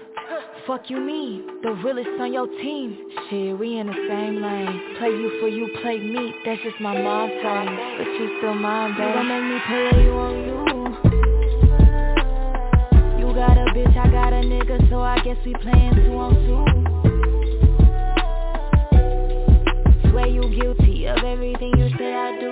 Fuck 0.67 0.89
you 0.89 0.97
mean, 0.97 1.61
the 1.63 1.73
realest 1.85 2.09
on 2.21 2.33
your 2.33 2.47
team 2.47 2.97
Shit, 3.29 3.59
we 3.59 3.79
in 3.79 3.89
the 3.89 3.93
same 4.09 4.41
lane 4.41 4.97
Play 4.99 5.11
you 5.11 5.41
for 5.41 5.49
you, 5.49 5.69
play 5.83 5.99
me, 5.99 6.33
that's 6.45 6.63
just 6.63 6.81
my 6.81 6.97
mind 6.97 7.33
frame 7.43 7.77
But 7.99 8.07
you 8.07 8.39
still 8.39 8.55
mine, 8.55 8.95
babe 8.97 9.09
You 9.09 9.15
gon' 9.15 9.29
make 9.29 9.45
me 9.45 9.59
play 9.67 10.05
you 10.05 10.13
on 10.13 10.35
you 10.47 10.55
You 13.19 13.35
got 13.35 13.59
a 13.59 13.65
bitch, 13.75 13.97
I 13.97 14.09
got 14.11 14.33
a 14.33 14.43
nigga 14.47 14.89
So 14.91 15.01
I 15.01 15.19
guess 15.25 15.37
we 15.45 15.55
playing 15.55 15.95
two 15.97 16.17
on 16.17 16.35
two 16.35 17.00
Swear 20.21 20.33
you 20.33 20.43
guilty 20.55 21.07
of 21.07 21.17
everything 21.25 21.73
you 21.79 21.89
say 21.97 22.13
I 22.13 22.39
do 22.39 22.51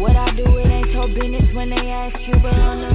What 0.00 0.16
I 0.16 0.34
do, 0.34 0.56
it 0.56 0.68
ain't 0.68 0.90
your 0.90 1.06
business 1.08 1.54
when 1.54 1.68
they 1.68 1.76
ask 1.76 2.16
you 2.26 2.32
But 2.40 2.54
on 2.54 2.80
the 2.80 2.88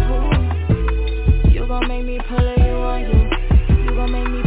who 1.43 1.51
you 1.51 1.67
gon' 1.67 1.87
make 1.87 2.03
me 2.03 2.19
pull 2.27 2.39
it, 2.39 2.57
you 2.57 2.73
on 2.73 3.01
you. 3.01 3.29
You 3.85 3.95
gon' 3.95 4.11
make 4.11 4.29
me 4.31 4.44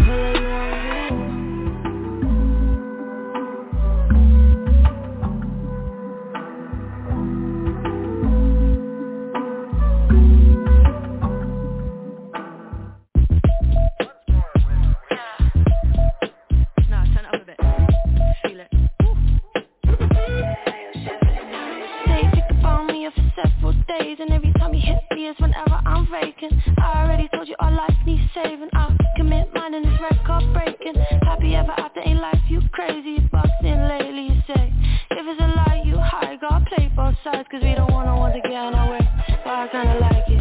whenever 25.39 25.81
I'm 25.85 26.07
vacant 26.11 26.55
I 26.79 27.05
already 27.05 27.29
told 27.35 27.49
you 27.49 27.57
our 27.61 27.71
life 27.71 27.95
needs 28.07 28.23
saving. 28.35 28.71
I'll 28.73 28.97
commit 29.17 29.53
mine 29.55 29.75
and 29.75 29.85
this 29.85 30.01
record 30.01 30.53
breaking. 30.55 30.95
Happy 31.23 31.55
ever 31.55 31.73
after 31.73 32.01
ain't 32.01 32.21
life 32.21 32.41
you 32.49 32.63
crazy? 32.73 33.19
Bustin' 33.31 33.89
lately 33.89 34.33
you 34.33 34.41
say. 34.47 34.73
If 35.11 35.27
it's 35.27 35.41
a 35.41 35.49
lie 35.49 35.83
you 35.85 35.99
high 35.99 36.37
Gotta 36.41 36.65
play 36.65 36.91
both 36.97 37.15
sides. 37.23 37.47
Cause 37.51 37.63
we 37.63 37.75
don't 37.75 37.93
wanna 37.93 38.17
want 38.17 38.35
to 38.35 38.41
get 38.41 38.53
in 38.53 38.75
our 38.75 38.91
way 38.91 39.01
But 39.45 39.53
I 39.53 39.69
kinda 39.69 39.99
like 40.01 40.29
it. 40.29 40.41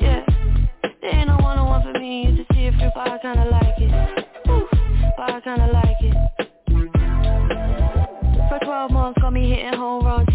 Yeah. 0.00 0.24
There 1.00 1.14
ain't 1.14 1.28
no 1.28 1.36
one-on-one 1.36 1.82
for 1.82 1.98
me. 2.00 2.26
You 2.26 2.36
to 2.36 2.44
see 2.54 2.66
it 2.66 2.74
through 2.74 2.90
But 2.94 3.10
I 3.10 3.18
kinda 3.18 3.44
like 3.50 3.78
it. 3.78 4.26
Woo. 4.46 4.66
But 5.16 5.30
I 5.30 5.40
kinda 5.40 5.68
like 5.72 6.00
it. 6.00 6.16
For 8.48 8.58
12 8.64 8.90
months, 8.90 9.20
got 9.20 9.32
me 9.32 9.48
hitting 9.50 9.74
home 9.78 10.04
runs 10.04 10.33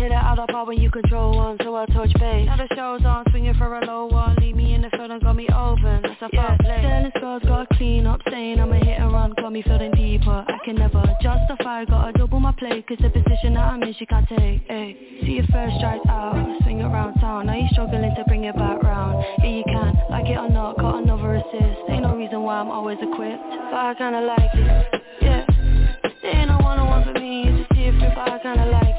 Hit 0.59 0.67
it 0.67 0.67
out 0.67 0.67
of 0.67 0.67
park 0.67 0.67
when 0.67 0.77
you 0.77 0.91
control 0.91 1.35
one 1.35 1.57
So 1.63 1.75
I 1.75 1.85
touch 1.87 2.13
base. 2.19 2.45
Now 2.45 2.57
the 2.57 2.67
show's 2.75 3.05
on, 3.05 3.25
swinging 3.29 3.53
for 3.55 3.79
a 3.79 3.85
low 3.85 4.07
one. 4.07 4.35
Leave 4.41 4.55
me 4.55 4.73
in 4.73 4.81
the 4.81 4.89
field 4.89 5.11
and 5.11 5.21
got 5.21 5.35
me 5.35 5.47
open 5.53 6.01
That's 6.03 6.21
a 6.21 6.29
yeah. 6.33 6.57
play 6.57 6.79
Sterling 6.79 7.11
scores, 7.17 7.43
got 7.43 7.69
clean 7.69 8.05
up 8.05 8.21
Saying 8.29 8.59
I'm 8.59 8.71
a 8.71 8.77
hit 8.77 8.99
and 8.99 9.13
run, 9.13 9.33
got 9.37 9.51
me 9.51 9.61
feeling 9.61 9.91
deeper. 9.91 10.45
I 10.47 10.57
can 10.65 10.75
never 10.75 11.03
justify, 11.21 11.85
gotta 11.85 12.11
double 12.17 12.39
my 12.39 12.51
play 12.53 12.81
Cause 12.87 12.97
the 13.01 13.09
position 13.09 13.53
that 13.53 13.71
I'm 13.71 13.83
in, 13.83 13.93
she 13.97 14.05
can't 14.05 14.27
take 14.27 14.63
ay. 14.69 14.95
See 15.21 15.39
your 15.39 15.47
first 15.47 15.77
strike 15.77 16.01
out, 16.09 16.35
swing 16.63 16.81
around 16.81 17.15
town. 17.19 17.47
Now 17.47 17.55
you 17.55 17.67
struggling 17.71 18.13
to 18.15 18.23
bring 18.25 18.45
it 18.45 18.55
back 18.55 18.81
round. 18.83 19.23
Yeah, 19.39 19.49
you 19.49 19.63
can, 19.63 19.97
like 20.09 20.25
it 20.27 20.37
or 20.37 20.49
not, 20.49 20.77
got 20.77 21.03
another 21.03 21.35
assist. 21.35 21.89
Ain't 21.89 22.03
no 22.03 22.15
reason 22.15 22.41
why 22.43 22.59
I'm 22.59 22.69
always 22.71 22.97
equipped. 23.01 23.43
But 23.71 23.79
I 23.79 23.93
kinda 23.97 24.21
like 24.21 24.51
it, 24.53 25.03
yeah. 25.21 25.45
There 26.21 26.35
ain't 26.35 26.49
no 26.49 26.57
one-on-one 26.57 27.13
for 27.13 27.19
me, 27.19 27.45
you 27.45 27.57
just 27.57 27.69
see 27.73 27.83
it 27.83 27.91
through, 27.99 28.09
but 28.15 28.29
I 28.29 28.39
kinda 28.39 28.65
like 28.65 28.98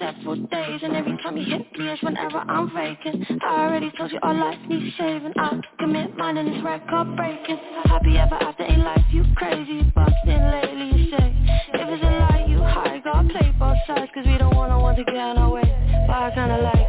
Several 0.00 0.36
days, 0.36 0.80
and 0.82 0.96
every 0.96 1.16
time 1.22 1.36
you 1.36 1.44
hit 1.44 1.78
me 1.78 1.90
is 1.90 2.02
whenever 2.02 2.38
I'm 2.38 2.72
vacant. 2.74 3.24
I 3.42 3.68
already 3.68 3.92
told 3.96 4.10
you 4.10 4.18
our 4.22 4.34
life 4.34 4.58
needs 4.68 4.96
saving. 4.96 5.34
I 5.36 5.60
commit 5.78 6.16
mine 6.16 6.38
and 6.38 6.48
this 6.48 6.64
record 6.64 7.14
breaking. 7.16 7.58
Happy 7.84 8.16
ever 8.16 8.36
after 8.36 8.64
ain't 8.64 8.82
life, 8.82 9.04
you 9.12 9.24
crazy, 9.36 9.72
you 9.72 9.92
bustin' 9.94 10.50
lately, 10.50 10.98
you 10.98 11.10
say. 11.10 11.34
If 11.74 11.88
it's 11.88 12.02
a 12.02 12.06
lie, 12.06 12.46
you 12.48 12.58
high, 12.58 13.00
gotta 13.04 13.28
play 13.28 13.52
both 13.58 13.76
sides 13.86 14.10
Cause 14.14 14.26
we 14.26 14.36
don't 14.38 14.56
wanna 14.56 14.78
want 14.80 14.96
to 14.98 15.04
get 15.04 15.14
in 15.14 15.38
our 15.38 15.50
way 15.50 15.62
But 16.06 16.16
I 16.16 16.30
kinda 16.34 16.58
like 16.58 16.79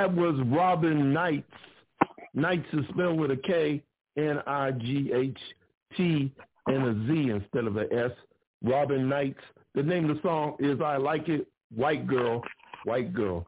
That 0.00 0.16
was 0.16 0.34
Robin 0.46 1.12
Knightz. 1.12 1.44
Knightz 2.32 2.64
is 2.72 2.86
spelled 2.88 3.20
with 3.20 3.32
a 3.32 3.36
K, 3.36 3.82
N-I-G-H-T, 4.16 6.02
and 6.68 6.82
a 6.88 6.94
Z 7.06 7.28
instead 7.28 7.66
of 7.66 7.76
a 7.76 7.82
S. 7.92 8.10
Robin 8.64 9.10
Knightz. 9.10 9.42
The 9.74 9.82
name 9.82 10.08
of 10.08 10.16
the 10.16 10.22
song 10.22 10.56
is 10.58 10.80
I 10.80 10.96
Like 10.96 11.28
It. 11.28 11.46
White 11.76 12.06
girl, 12.06 12.42
white 12.84 13.12
girl. 13.12 13.46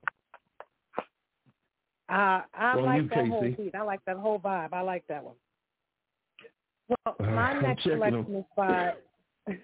Uh, 2.10 2.42
I 2.54 2.76
Well, 2.76 2.84
like 2.84 3.02
you, 3.04 3.08
that 3.08 3.28
whole 3.28 3.40
beat. 3.40 3.74
I 3.74 3.80
like 3.80 4.04
that 4.04 4.16
whole 4.18 4.38
vibe. 4.38 4.74
I 4.74 4.82
like 4.82 5.06
that 5.08 5.24
one. 5.24 5.36
Well, 6.90 7.16
Uh, 7.18 7.22
my 7.30 7.52
I'm 7.52 7.62
next 7.62 7.84
selection 7.84 8.36
is 8.36 8.44
by. 8.54 8.92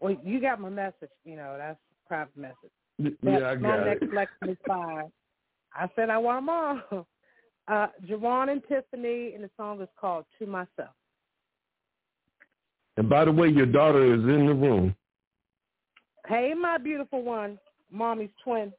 well, 0.00 0.16
you 0.24 0.40
got 0.40 0.58
my 0.58 0.70
message. 0.70 1.10
You 1.26 1.36
know 1.36 1.56
that's 1.58 1.78
a 1.78 2.08
private 2.08 2.34
message. 2.34 2.72
But 2.98 3.12
Yeah, 3.22 3.48
I 3.50 3.54
my 3.56 3.76
got 3.76 3.84
next 3.84 4.08
selection 4.08 4.48
is 4.48 4.56
by. 4.66 5.04
I 5.74 5.88
said 5.94 6.10
I 6.10 6.18
want 6.18 6.46
them 6.46 6.48
all. 6.48 7.06
Uh, 7.68 7.86
Jerron 8.04 8.50
and 8.50 8.62
Tiffany, 8.66 9.34
and 9.34 9.44
the 9.44 9.50
song 9.56 9.80
is 9.80 9.88
called 10.00 10.24
"To 10.40 10.46
Myself." 10.46 10.90
And 12.96 13.08
by 13.08 13.24
the 13.24 13.30
way, 13.30 13.48
your 13.48 13.66
daughter 13.66 14.12
is 14.12 14.20
in 14.24 14.46
the 14.46 14.54
room. 14.54 14.96
Hey, 16.26 16.52
my 16.52 16.78
beautiful 16.78 17.22
one, 17.22 17.58
mommy's 17.90 18.30
twin. 18.42 18.72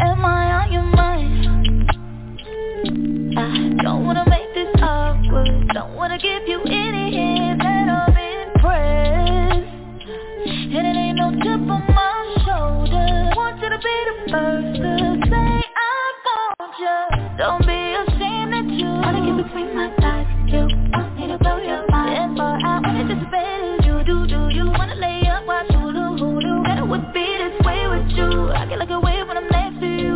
Am 0.00 0.24
I 0.24 0.52
on 0.52 0.72
your 0.72 0.82
mind? 0.82 1.90
I 3.38 3.82
don't 3.82 4.04
wanna 4.04 4.24
make 4.28 4.54
this 4.54 4.74
awkward. 4.82 5.68
Don't 5.74 5.94
wanna 5.96 6.18
give 6.18 6.46
you 6.46 6.62
any 6.64 6.87
And 10.78 10.86
it 10.86 10.94
ain't 10.94 11.18
no 11.18 11.34
chip 11.42 11.58
on 11.66 11.82
my 11.90 12.22
shoulder. 12.46 13.34
Want 13.34 13.58
you 13.58 13.68
to 13.68 13.78
be 13.82 13.96
the 14.06 14.30
first 14.30 14.78
to 14.78 15.18
say 15.26 15.50
I 15.74 15.98
want 16.54 16.74
you. 16.78 16.98
Don't 17.34 17.66
be 17.66 17.74
ashamed 17.98 18.52
that 18.54 18.70
you 18.70 18.86
wanna 18.86 19.26
get 19.26 19.42
between 19.42 19.74
my 19.74 19.90
thighs. 19.98 20.30
You 20.46 20.70
want 20.94 21.18
me 21.18 21.26
to 21.34 21.38
blow 21.38 21.58
your 21.58 21.82
mind. 21.90 22.38
Therefore, 22.38 22.62
I 22.62 22.78
wanna 22.78 23.10
just 23.10 23.26
as 23.26 23.86
you 23.90 24.06
do. 24.06 24.26
Do 24.30 24.54
you 24.54 24.70
wanna 24.70 24.94
lay 24.94 25.26
up? 25.26 25.46
Watch 25.50 25.66
Hulu, 25.66 26.14
Hulu? 26.22 26.62
Better 26.62 26.86
would 26.86 27.12
be 27.12 27.26
this 27.26 27.58
way 27.66 27.82
with 27.90 28.06
you. 28.14 28.54
I 28.54 28.62
get 28.70 28.78
like 28.78 28.94
a 28.94 29.00
wave 29.00 29.26
when 29.26 29.36
I'm 29.36 29.50
next 29.50 29.80
to 29.80 29.86
you. 29.86 30.14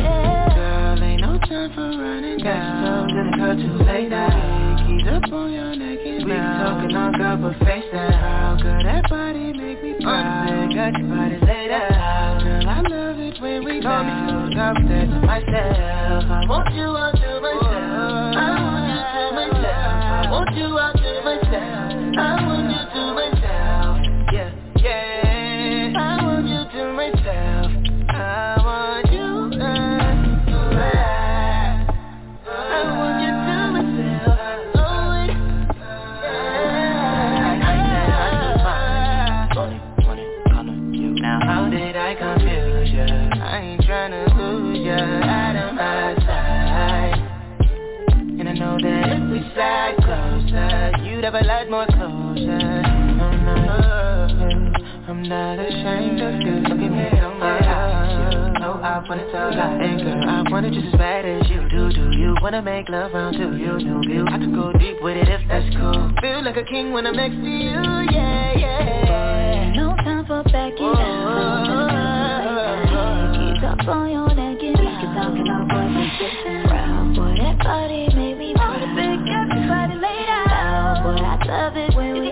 Yeah. 0.00 0.48
Girl, 0.56 1.04
ain't 1.04 1.20
no 1.20 1.36
time 1.44 1.68
for 1.76 1.92
running 1.92 2.38
down. 2.38 2.88
Got 2.88 3.12
some 3.12 3.30
girl 3.36 3.54
too 3.60 3.84
late 3.84 4.08
now. 4.08 4.33
Talking 6.64 6.96
all 6.96 7.12
girl, 7.12 7.36
but 7.36 7.66
face 7.66 7.84
down. 7.92 8.12
How 8.12 8.56
girl, 8.60 8.82
that 8.82 9.08
body 9.10 9.52
make 9.52 9.82
me 9.82 9.94
proud. 10.00 10.48
Said, 10.48 10.74
got 10.74 10.98
your 10.98 11.08
body 11.08 11.38
laid 11.44 11.70
out. 11.70 12.42
Girl, 12.42 12.68
I 12.68 12.80
love 12.80 13.18
it 13.18 13.40
when 13.40 13.64
we 13.64 13.80
down. 13.80 14.50
Drop 14.52 14.76
that 14.76 15.04
to 15.12 15.20
myself. 15.26 16.24
I 16.24 16.46
want 16.48 16.74
you 16.74 16.84
all 16.84 17.13
I 58.94 59.02
wanna 59.08 59.26
tell 59.32 59.50
And 59.50 59.98
girl, 60.06 60.22
I 60.22 60.48
want 60.52 60.66
it 60.66 60.72
just 60.72 60.86
as 60.86 60.92
bad 60.94 61.26
as 61.26 61.50
you 61.50 61.68
do 61.68 61.90
Do 61.90 62.16
you 62.16 62.36
wanna 62.40 62.62
make 62.62 62.88
love 62.88 63.10
round 63.12 63.34
to 63.34 63.50
you? 63.58 63.74
New 63.82 63.98
view 64.06 64.24
I 64.30 64.38
could 64.38 64.54
go 64.54 64.70
deep 64.70 65.02
with 65.02 65.16
it 65.16 65.26
if 65.26 65.42
that's 65.50 65.66
cool 65.74 66.14
Feel 66.22 66.44
like 66.44 66.54
a 66.56 66.62
king 66.62 66.92
when 66.92 67.04
I'm 67.04 67.16
next 67.16 67.34
to 67.34 67.42
you 67.42 67.74
Yeah, 68.14 68.54
yeah 68.54 69.72
No 69.74 69.96
time 69.98 70.24
for 70.30 70.44
backing 70.44 70.94
down. 70.94 71.66
Keep 73.34 73.66
up 73.66 73.82
on 73.82 74.14
your 74.14 74.30
neck 74.30 74.62
and 74.62 74.78
down. 74.78 75.10
talking 75.10 75.50
all 75.50 75.66
boys 75.66 75.90
and 75.90 76.14
shit. 76.14 76.30
Wow, 76.70 77.10
boy, 77.18 77.34
that 77.42 77.58
body 77.66 78.06
made 78.14 78.38
me. 78.38 78.54
The 78.54 78.86
big 78.94 79.26
everybody. 79.26 79.98
Wow, 79.98 81.02
boy, 81.02 81.18
I 81.18 81.34
love 81.50 81.74
it 81.76 81.96
when 81.96 82.22
we 82.22 82.30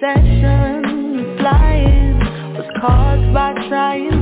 obsession 0.00 1.16
with 1.16 1.38
flying 1.38 2.18
was 2.54 2.70
caused 2.80 3.34
by 3.34 3.52
trying 3.68 4.17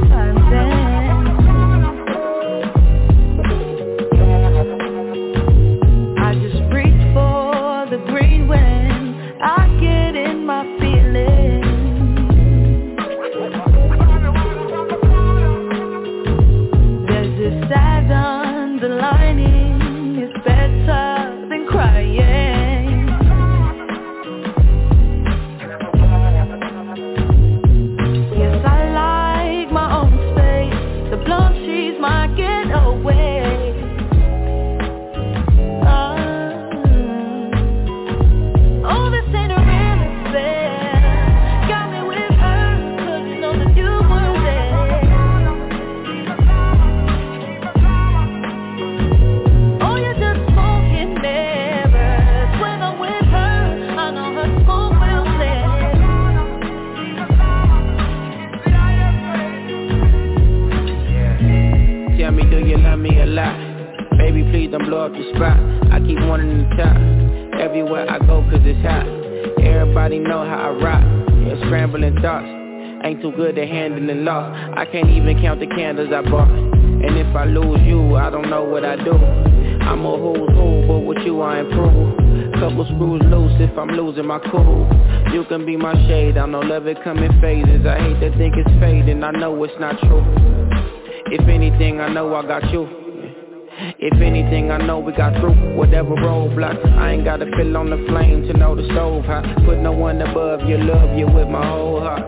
I 76.16 76.22
bought 76.22 76.48
And 76.48 77.18
if 77.18 77.36
I 77.36 77.44
lose 77.44 77.80
you, 77.84 78.16
I 78.16 78.30
don't 78.30 78.48
know 78.48 78.64
what 78.64 78.86
I 78.86 78.96
do. 78.96 79.12
I'm 79.12 80.04
a 80.06 80.16
who's 80.16 80.48
who, 80.56 80.84
but 80.88 81.00
with 81.00 81.18
you 81.26 81.42
I 81.42 81.60
improve 81.60 82.16
Couple 82.54 82.86
screws 82.86 83.20
loose 83.26 83.52
if 83.60 83.76
I'm 83.76 83.90
losing 83.90 84.26
my 84.26 84.38
cool. 84.50 84.88
You 85.30 85.44
can 85.44 85.66
be 85.66 85.76
my 85.76 85.92
shade, 86.08 86.38
I 86.38 86.46
know 86.46 86.60
love 86.60 86.86
it 86.86 86.96
come 87.04 87.18
in 87.18 87.38
phases. 87.38 87.84
I 87.84 87.98
hate 87.98 88.18
to 88.20 88.34
think 88.38 88.54
it's 88.56 88.80
fading, 88.80 89.22
I 89.22 89.30
know 89.32 89.62
it's 89.62 89.74
not 89.78 89.98
true. 90.00 90.24
If 91.26 91.46
anything, 91.48 92.00
I 92.00 92.08
know 92.08 92.34
I 92.34 92.46
got 92.46 92.70
you. 92.72 92.88
If 93.98 94.22
anything, 94.22 94.70
I 94.70 94.78
know 94.78 95.00
we 95.00 95.12
got 95.12 95.38
through. 95.38 95.76
Whatever 95.76 96.14
roadblock. 96.14 96.82
I 96.96 97.12
ain't 97.12 97.24
gotta 97.24 97.44
fill 97.58 97.76
on 97.76 97.90
the 97.90 98.02
flame 98.08 98.46
to 98.48 98.54
know 98.54 98.74
the 98.74 98.84
stove 98.92 99.26
hot. 99.26 99.44
Put 99.66 99.78
no 99.80 99.92
one 99.92 100.22
above 100.22 100.62
you, 100.62 100.78
love 100.78 101.18
you 101.18 101.26
with 101.26 101.48
my 101.48 101.66
whole 101.66 102.00
heart. 102.00 102.22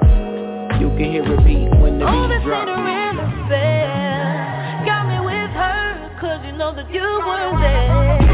You 0.78 0.89
can 0.91 1.11
hear 1.11 1.24
it 1.24 1.45
beat 1.45 1.80
when 1.80 1.99
the 1.99 2.07
Oh, 2.07 2.28
beat 2.28 2.36
this 2.36 2.78
know 6.68 6.82
that 6.82 6.92
you 6.92 7.00
were 7.00 7.60
there. 7.60 8.28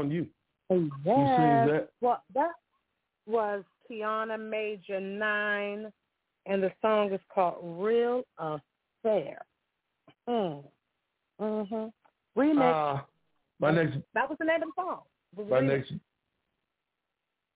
On 0.00 0.10
you. 0.10 0.26
Yes. 0.68 0.78
Who 0.78 1.26
sings 1.36 1.70
that? 1.70 1.88
Well, 2.00 2.22
that 2.34 2.52
was 3.26 3.64
Tiana 3.90 4.38
Major 4.38 5.00
Nine, 5.00 5.92
and 6.46 6.62
the 6.62 6.72
song 6.80 7.12
is 7.12 7.20
called 7.32 7.58
"Real 7.62 8.22
Affair." 8.38 9.44
Mm. 10.28 10.64
Mhm. 11.40 11.92
Remix. 12.36 12.98
Uh, 12.98 13.02
my 13.58 13.70
next, 13.70 13.98
that 14.14 14.28
was 14.28 14.38
the 14.38 14.44
name 14.44 14.62
of 14.62 14.68
the 14.76 14.82
song. 14.82 15.00
My 15.36 15.60
remix. 15.60 15.66
next, 15.66 15.92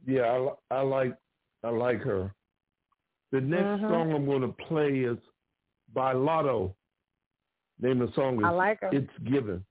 yeah, 0.07 0.22
I, 0.70 0.76
I 0.76 0.80
like, 0.82 1.16
I 1.62 1.70
like 1.70 2.01
her. 2.03 2.34
The 3.32 3.40
next 3.40 3.80
Mhm. 3.82 3.88
song 3.88 4.12
I'm 4.12 4.26
going 4.26 4.42
to 4.42 4.49
play 4.49 5.01
is 5.01 5.18
by 5.92 6.12
Lotto. 6.12 6.74
Name 7.80 8.01
of 8.03 8.09
the 8.09 8.14
song 8.14 8.38
is 8.38 8.45
I 8.45 8.51
like 8.51 8.80
her. 8.80 8.90
It's 8.92 9.11
Given. 9.24 9.64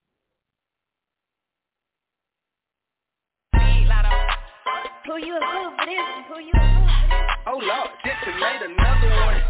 Who 5.05 5.17
you 5.17 5.35
a 5.35 5.39
for 5.77 5.85
this? 5.85 5.99
Who 6.27 6.39
you 6.39 6.53
a 6.53 6.63
good 6.63 6.89
for 6.99 7.07
this? 7.09 7.23
Oh 7.45 7.59
Lord, 7.61 7.89
this 8.03 8.15
made 8.25 8.61
another 8.65 9.09
one. 9.09 9.41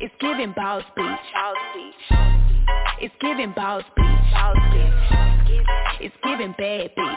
It's 0.00 0.14
giving 0.20 0.52
boss 0.56 0.82
speech. 0.92 1.06
It's 3.00 3.14
giving 3.20 3.52
boss 3.52 3.82
speech. 3.90 4.10
It's 6.00 6.14
giving 6.22 6.54
bad 6.56 6.90
bitch. 6.96 7.16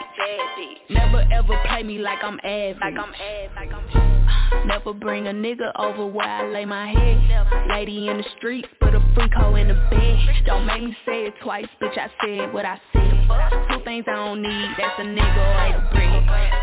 Never 0.90 1.24
ever 1.32 1.62
play 1.68 1.82
me 1.82 1.98
like 1.98 2.18
I'm 2.22 2.38
average. 2.44 2.78
Like 2.80 2.94
I'm 2.98 3.14
ass, 3.14 3.50
like 3.56 3.70
I'm 3.72 4.66
Never 4.66 4.92
bring 4.92 5.28
a 5.28 5.32
nigga 5.32 5.72
over 5.78 6.06
where 6.06 6.28
I 6.28 6.48
lay 6.48 6.64
my 6.64 6.92
head. 6.92 7.68
Lady 7.68 8.08
in 8.08 8.18
the 8.18 8.24
streets, 8.36 8.68
put 8.80 8.94
a 8.94 9.00
freak 9.14 9.32
hoe 9.34 9.54
in 9.54 9.68
the 9.68 9.74
bed. 9.90 10.44
Don't 10.46 10.66
make 10.66 10.82
me 10.82 10.96
say 11.06 11.26
it 11.26 11.34
twice, 11.42 11.66
bitch. 11.80 11.96
I 11.96 12.10
said 12.22 12.52
what 12.52 12.64
I 12.64 12.80
said. 12.92 13.73
Things 13.84 14.04
I 14.08 14.16
don't 14.16 14.40
need, 14.40 14.68
that's 14.78 14.98
a 14.98 15.02
nigga 15.02 15.36
or 15.36 15.76
a 15.76 15.90
brick. 15.92 16.08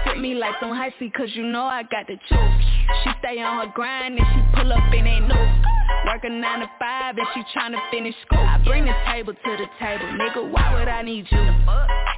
Fit 0.06 0.20
me 0.20 0.34
like 0.34 0.56
some 0.60 0.76
high 0.76 0.94
C, 0.98 1.12
cause 1.12 1.30
you 1.34 1.44
know 1.44 1.66
I 1.66 1.84
got 1.84 2.08
the 2.08 2.16
juice. 2.16 2.66
She 3.04 3.12
stay 3.20 3.40
on 3.42 3.66
her 3.66 3.72
grind 3.76 4.18
and 4.18 4.26
she 4.26 4.58
pull 4.58 4.74
up 4.74 4.92
in 4.92 5.06
that 5.06 5.22
new. 5.28 6.12
Working 6.12 6.42
nine 6.42 6.62
to 6.62 6.70
five 6.80 7.16
and 7.18 7.28
she 7.36 7.44
tryna 7.56 7.78
finish 7.92 8.16
school. 8.26 8.40
I 8.40 8.58
bring 8.66 8.86
the 8.86 8.94
table 9.06 9.34
to 9.34 9.52
the 9.52 9.68
table, 9.80 10.06
nigga. 10.18 10.52
Why 10.52 10.74
would 10.74 10.88
I 10.88 11.04
need 11.04 11.28
you? 11.30 11.48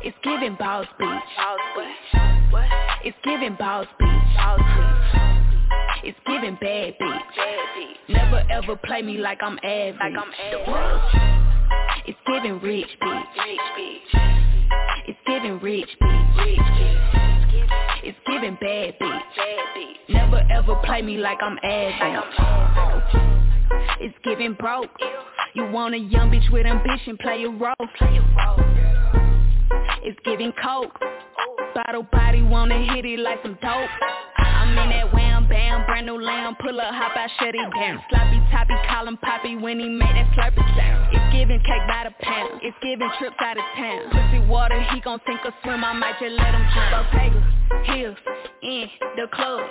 It's 0.03 0.15
giving 0.23 0.55
boss 0.55 0.85
speech. 0.95 1.07
boss 1.37 1.59
speech. 1.75 2.21
What? 2.51 2.65
It's 3.03 3.17
giving 3.25 3.55
boss. 3.55 3.85
Boss 3.99 4.59
speech. 4.59 5.23
It's 6.05 6.19
giving 6.25 6.55
bad 6.61 6.93
bitch. 7.01 7.21
Bitch. 7.37 8.09
Never 8.09 8.43
ever 8.49 8.77
play 8.85 9.01
me 9.01 9.17
like 9.17 9.39
I'm 9.41 9.59
average. 9.63 9.95
Like 9.99 10.13
I'm 10.17 10.31
ass. 10.31 12.03
It's 12.05 12.19
giving 12.25 12.61
rich 12.61 12.87
bitch. 13.01 13.23
Rich 13.45 13.59
bitch. 13.77 14.62
It's 15.07 15.19
giving 15.25 15.59
rich 15.59 15.89
bitch. 16.01 16.33
It's 18.03 18.17
giving 18.27 18.57
bad 18.61 18.95
bitch. 18.99 20.09
Never 20.09 20.41
ever 20.51 20.75
play 20.83 21.01
me 21.01 21.17
like 21.17 21.39
I'm 21.41 21.57
ass. 21.63 22.23
It's 23.99 24.15
giving 24.23 24.53
broke. 24.53 24.89
You 25.55 25.69
want 25.71 25.95
a 25.95 25.97
young 25.97 26.29
bitch 26.29 26.51
with 26.51 26.65
ambition, 26.65 27.17
play 27.21 27.43
a 27.43 27.49
role. 27.49 27.73
Play 27.97 28.17
a 28.17 28.21
role. 28.21 28.59
It's 30.03 30.19
giving 30.25 30.51
coke. 30.61 30.91
Bottle 31.73 32.07
body 32.11 32.41
wanna 32.41 32.77
hit 32.93 33.05
it 33.05 33.19
like 33.19 33.39
some 33.41 33.57
dope. 33.61 33.89
I'm 34.37 34.77
in 34.77 34.89
that 34.89 35.13
wham 35.13 35.32
bam, 35.53 35.85
brand 35.85 36.07
new 36.07 36.19
lamb, 36.19 36.55
pull 36.59 36.81
up, 36.81 36.93
hop 36.93 37.15
out, 37.15 37.29
shut 37.39 37.53
it 37.53 37.69
down. 37.77 38.01
Sloppy 38.09 38.41
toppy, 38.49 38.73
call 38.89 39.07
him 39.07 39.17
poppy 39.17 39.55
when 39.55 39.79
he 39.79 39.87
make 39.87 40.09
that 40.09 40.27
slurpy 40.33 40.65
sound. 40.75 41.13
It's 41.13 41.29
giving 41.31 41.59
cake 41.59 41.85
by 41.87 42.09
the 42.09 42.25
pound, 42.25 42.59
it's 42.63 42.75
giving 42.81 43.09
trips 43.19 43.37
out 43.39 43.57
of 43.57 43.63
town. 43.77 44.09
Pussy 44.09 44.39
water, 44.49 44.81
he 44.91 44.99
gon' 45.01 45.21
sink 45.27 45.39
or 45.45 45.53
swim, 45.61 45.83
I 45.85 45.93
might 45.93 46.17
just 46.19 46.33
let 46.33 46.53
him 46.53 46.65
drown. 46.73 47.05
Bottega, 47.05 47.39
heels, 47.85 48.17
in 48.63 48.89
the 49.15 49.27
club. 49.31 49.61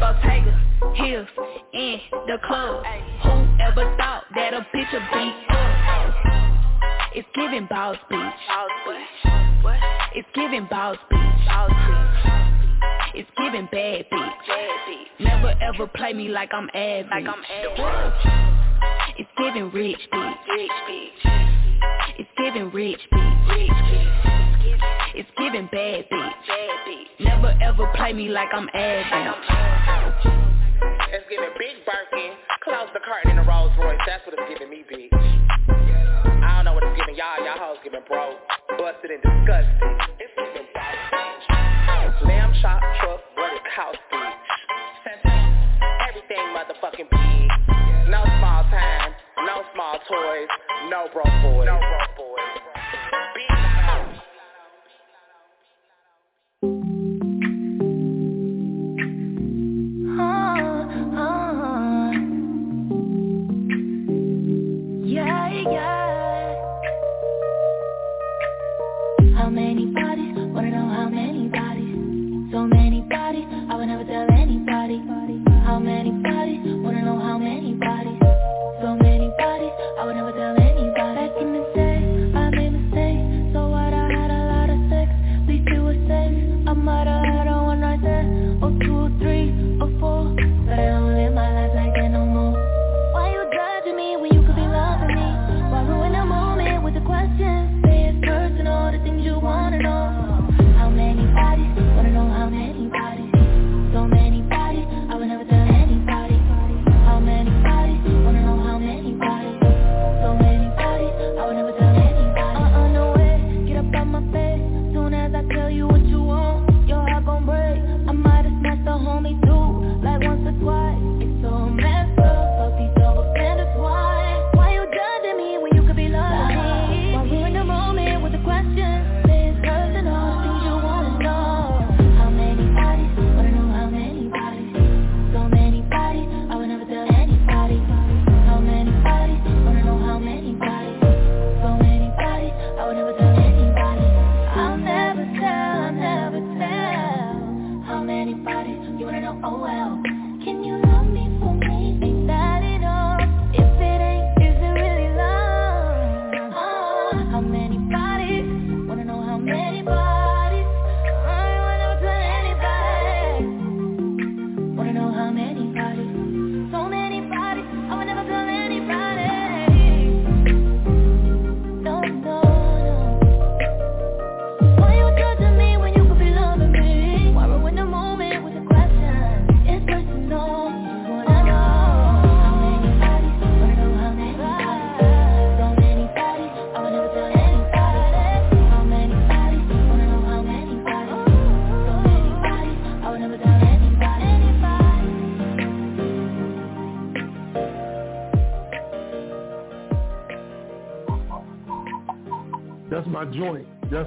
Bottega, 0.00 0.52
heels, 0.96 1.28
in 1.74 2.00
the 2.26 2.38
club. 2.46 2.82
Whoever 3.22 3.94
thought 3.98 4.24
that 4.34 4.54
a 4.54 4.66
bitch 4.74 4.90
would 4.92 5.08
be 5.12 5.32
up? 5.50 5.74
It's 7.14 7.28
giving 7.34 7.66
boss. 7.66 7.96
Boss 8.10 8.34
speech. 8.88 9.32
It's 10.16 10.28
giving 10.34 10.66
boss. 10.68 10.96
Boss 11.10 11.70
speech. 11.70 12.43
It's 13.14 13.30
giving 13.36 13.68
bad 13.70 14.06
bitch. 14.12 15.20
Never 15.20 15.54
ever 15.62 15.86
play 15.86 16.12
me 16.12 16.28
like 16.28 16.50
I'm 16.52 16.68
average. 16.74 17.06
Like 17.10 17.26
I'm 17.26 17.44
ass. 17.44 18.54
It's 19.16 19.30
giving 19.38 19.70
rich 19.70 20.00
bitch. 20.12 20.34
Rich 20.48 20.70
bitch. 20.88 21.20
It's 22.18 22.30
giving 22.36 22.70
rich 22.70 23.00
bitch. 23.12 23.48
Rich 23.48 23.70
bitch. 23.70 24.44
It's 25.14 25.30
giving 25.38 25.68
bad 25.70 26.04
bitch. 26.10 26.32
Bad 26.48 26.70
bitch. 26.88 27.06
Never 27.20 27.56
ever 27.62 27.86
play 27.94 28.12
me 28.12 28.28
like 28.28 28.48
I'm 28.52 28.68
average. 28.74 30.24
It's 31.12 31.24
giving 31.30 31.54
big 31.56 31.86
Birkin, 31.86 32.34
Klaus 32.64 32.88
the 32.92 33.00
curtain 33.00 33.30
in 33.30 33.38
a 33.38 33.46
Rolls 33.48 33.70
Royce. 33.78 33.98
That's 34.06 34.26
what 34.26 34.34
it's 34.36 34.48
giving 34.50 34.70
me, 34.70 34.82
bitch. 34.90 35.14
I 36.42 36.56
don't 36.56 36.64
know 36.64 36.74
what 36.74 36.82
it's 36.82 36.98
giving 36.98 37.14
y'all. 37.14 37.38
Y'all 37.44 37.56
hoes 37.56 37.78
giving 37.84 38.02
broke, 38.08 38.38
busted 38.76 39.10
and 39.12 39.22
disgusted. 39.22 39.78
It's 40.18 40.34
giving 40.34 40.44
boss 40.44 40.53
bitch. 40.53 40.53
Lamb 42.24 42.52
chop 42.62 42.80
truck, 43.00 43.20
what 43.36 43.52
it 43.52 43.62
cost, 43.76 43.98
bitch. 44.12 44.34
Everything 46.08 46.44
motherfucking 46.56 47.10
big. 47.10 48.08
No 48.08 48.24
small 48.38 48.62
time, 48.70 49.12
no 49.44 49.62
small 49.74 49.98
toys, 50.08 50.48
no 50.88 51.08
broke 51.12 51.26
boys. 51.42 51.66
No 51.66 51.78
broke 51.78 52.16
boys. 52.16 52.73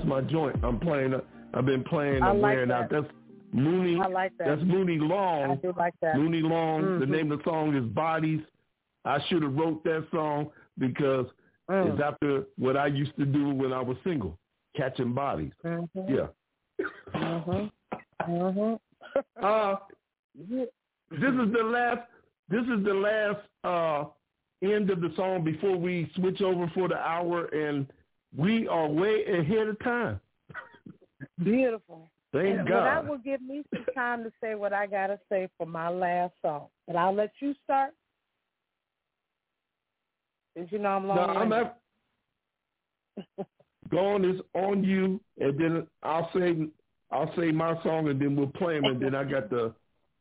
My 0.08 0.22
joint. 0.22 0.55
I'm 0.64 0.80
playing. 0.80 1.14
I've 1.53 1.66
been 1.66 1.84
playing. 1.84 2.24
I'm 2.24 2.39
like 2.41 2.53
wearing 2.53 2.72
out. 2.72 2.89
that. 2.89 3.01
That's 3.03 3.14
Muni. 3.53 3.99
I 3.99 4.08
like 4.08 4.32
that. 4.38 4.47
That's 4.47 4.62
Muni 4.64 4.97
Long. 4.97 5.51
I 5.51 5.55
do 5.55 5.74
like 5.78 5.93
that. 6.01 6.16
Muni 6.18 6.41
Long. 6.41 6.99
The 6.99 7.05
Mhm. 7.05 7.10
name 7.10 7.32
of 7.32 7.39
the 7.39 7.43
song 7.43 7.76
is 7.76 7.84
Bodies. 7.86 8.41
I 9.05 9.20
should 9.28 9.43
have 9.43 9.55
wrote 9.55 9.84
that 9.84 10.05
song 10.12 10.49
because 10.78 11.28
Mm. 11.70 11.91
it's 11.93 12.01
after 12.01 12.45
what 12.58 12.78
I 12.78 12.88
used 12.88 13.16
to 13.18 13.26
do 13.26 13.49
when 13.53 13.74
I 13.74 13.82
was 13.82 13.97
single, 14.03 14.38
catching 14.76 15.14
bodies. 15.14 15.51
Mhm. 15.66 15.89
Yeah. 16.10 16.28
Mhm. 17.14 17.72
Mhm. 18.22 18.80
Uh, 19.41 19.76
this 20.36 20.70
is 21.34 21.51
the 21.51 21.64
last. 21.64 22.01
This 22.49 22.64
is 22.68 22.84
the 22.84 22.93
last 22.93 23.39
uh, 23.64 24.05
end 24.62 24.89
of 24.89 25.01
the 25.01 25.12
song 25.16 25.43
before 25.43 25.76
we 25.76 26.10
switch 26.16 26.41
over 26.41 26.68
for 26.74 26.88
the 26.88 26.97
hour, 26.97 27.45
and 27.47 27.88
we 28.36 28.67
are 28.67 28.88
way 28.88 29.25
ahead 29.25 29.67
of 29.67 29.80
time. 29.80 30.19
Beautiful. 31.43 32.09
Thank 32.34 32.59
and 32.59 32.69
Well, 32.69 32.84
that 32.84 33.07
will 33.07 33.17
give 33.17 33.41
me 33.41 33.63
some 33.73 33.86
time 33.95 34.23
to 34.23 34.32
say 34.41 34.55
what 34.55 34.73
I 34.73 34.86
gotta 34.86 35.19
say 35.30 35.49
for 35.57 35.65
my 35.65 35.89
last 35.89 36.34
song. 36.41 36.67
But 36.86 36.95
I'll 36.95 37.13
let 37.13 37.32
you 37.39 37.55
start. 37.63 37.93
Since 40.55 40.71
you 40.71 40.80
know 40.80 40.89
I'm 40.89 41.07
long. 41.07 41.17
No. 41.17 41.23
I'm 41.23 41.49
not. 41.49 41.78
Gone 43.89 44.25
is 44.25 44.41
on 44.53 44.84
you, 44.84 45.21
and 45.39 45.57
then 45.57 45.88
I'll 46.03 46.30
say 46.34 46.67
I'll 47.11 47.34
say 47.38 47.51
my 47.51 47.82
song, 47.84 48.09
and 48.09 48.21
then 48.21 48.36
we'll 48.36 48.47
play 48.47 48.75
them, 48.75 48.86
and 48.86 49.01
then 49.01 49.15
I 49.15 49.23
got 49.23 49.49
the, 49.49 49.73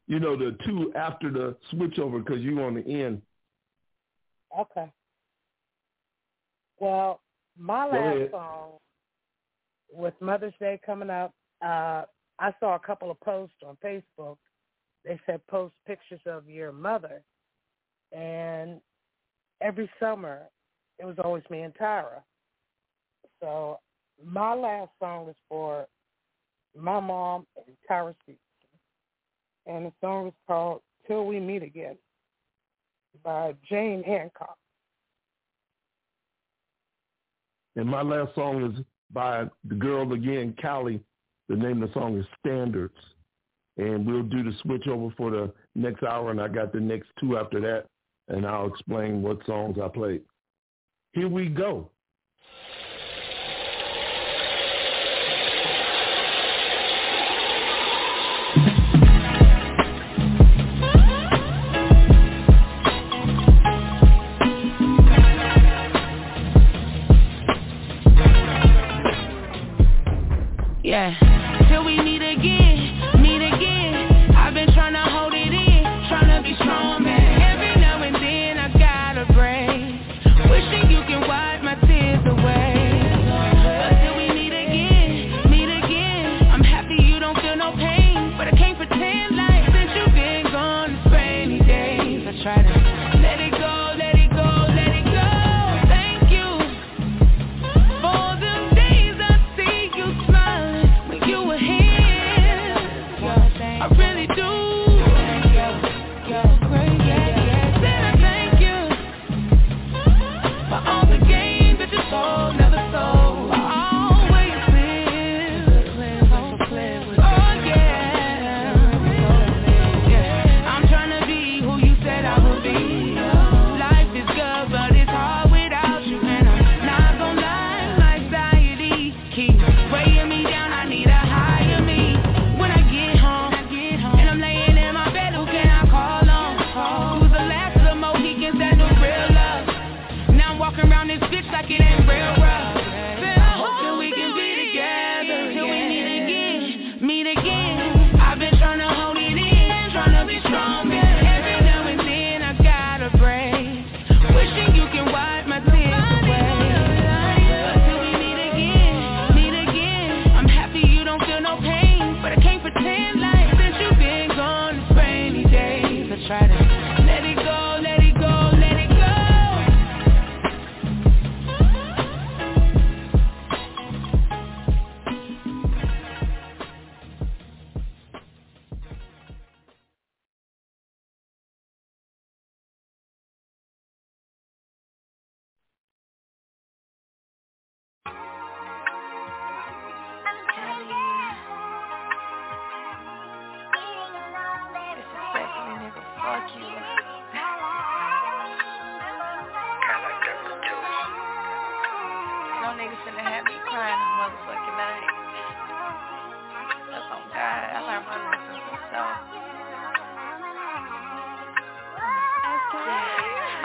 you 0.06 0.20
know, 0.20 0.36
the 0.36 0.56
two 0.64 0.92
after 0.94 1.30
the 1.32 1.56
switch 1.70 1.98
over 1.98 2.20
because 2.20 2.40
you 2.40 2.62
on 2.62 2.74
the 2.74 2.86
end. 2.86 3.22
Okay. 4.58 4.92
Well, 6.78 7.20
my 7.58 7.86
last 7.86 8.30
song 8.30 8.72
with 9.92 10.14
Mother's 10.20 10.54
Day 10.60 10.80
coming 10.84 11.10
up, 11.10 11.32
uh, 11.64 12.02
I 12.38 12.52
saw 12.60 12.74
a 12.74 12.80
couple 12.80 13.10
of 13.10 13.18
posts 13.20 13.56
on 13.66 13.76
Facebook. 13.84 14.36
They 15.04 15.18
said 15.26 15.40
post 15.46 15.74
pictures 15.86 16.20
of 16.26 16.48
your 16.48 16.72
mother, 16.72 17.22
and 18.12 18.80
every 19.60 19.90
summer 20.00 20.42
it 20.98 21.04
was 21.04 21.16
always 21.22 21.44
me 21.48 21.60
and 21.60 21.74
Tyra. 21.74 22.22
So 23.40 23.78
my 24.24 24.54
last 24.54 24.90
song 24.98 25.28
is 25.28 25.36
for 25.48 25.86
my 26.76 27.00
mom 27.00 27.46
and 27.56 27.76
Tyra 27.88 28.14
Stevenson, 28.22 28.40
and 29.66 29.86
the 29.86 29.92
song 30.00 30.28
is 30.28 30.34
called 30.46 30.82
"Till 31.06 31.26
We 31.26 31.40
Meet 31.40 31.62
Again" 31.62 31.96
by 33.22 33.54
Jane 33.68 34.02
Hancock. 34.02 34.58
And 37.76 37.86
my 37.88 38.02
last 38.02 38.34
song 38.34 38.64
is 38.64 38.84
by 39.12 39.44
the 39.68 39.74
girl 39.74 40.12
again, 40.12 40.54
Callie. 40.60 41.00
The 41.48 41.56
name 41.56 41.82
of 41.82 41.88
the 41.90 41.94
song 41.94 42.18
is 42.18 42.26
Standards. 42.40 42.96
And 43.76 44.06
we'll 44.06 44.22
do 44.22 44.42
the 44.42 44.52
switch 44.62 44.88
over 44.88 45.14
for 45.16 45.30
the 45.30 45.52
next 45.74 46.02
hour, 46.02 46.30
and 46.30 46.40
I 46.40 46.48
got 46.48 46.72
the 46.72 46.80
next 46.80 47.08
two 47.20 47.36
after 47.36 47.60
that, 47.60 47.84
and 48.28 48.46
I'll 48.46 48.66
explain 48.66 49.22
what 49.22 49.44
songs 49.44 49.76
I 49.82 49.88
played. 49.88 50.22
Here 51.12 51.28
we 51.28 51.48
go. 51.48 51.90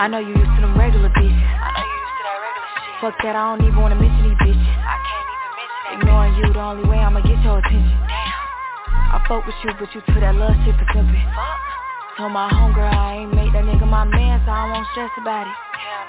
I 0.02 0.10
know 0.10 0.18
you 0.18 0.34
used 0.34 0.50
to 0.58 0.62
them 0.66 0.74
regular 0.74 1.14
bitches. 1.14 1.30
I 1.30 1.70
know 1.78 1.86
you 1.86 1.94
used 1.94 2.18
to 2.18 2.24
that 2.26 2.38
regular 2.42 2.70
shit. 2.74 3.06
Fuck 3.06 3.16
that, 3.22 3.38
I 3.38 3.54
don't 3.54 3.62
even 3.62 3.78
wanna 3.86 4.02
mention 4.02 4.34
these 4.34 4.42
bitches. 4.42 4.74
I 4.82 4.98
can't 4.98 5.30
even 5.30 5.50
mention 5.54 5.78
that. 5.78 5.94
Ignoring 6.02 6.34
you, 6.42 6.46
the 6.50 6.58
only 6.58 6.86
way 6.90 6.98
I'ma 6.98 7.22
get 7.22 7.38
your 7.46 7.62
attention. 7.62 8.02
Damn. 8.10 9.14
I 9.14 9.22
fuck 9.30 9.46
with 9.46 9.54
you, 9.62 9.70
but 9.78 9.94
you 9.94 10.02
took 10.10 10.18
that 10.26 10.34
love 10.34 10.58
shit 10.66 10.74
for 10.74 10.90
simping. 10.90 11.22
Fuck. 11.38 12.18
Told 12.18 12.34
my 12.34 12.50
homegirl 12.50 12.90
I 12.90 13.22
ain't 13.22 13.30
make 13.30 13.54
that 13.54 13.62
nigga 13.62 13.86
my 13.86 14.10
man, 14.10 14.42
so 14.42 14.50
I 14.50 14.74
won't 14.74 14.90
stress 14.90 15.14
about 15.22 15.46
it. 15.46 15.54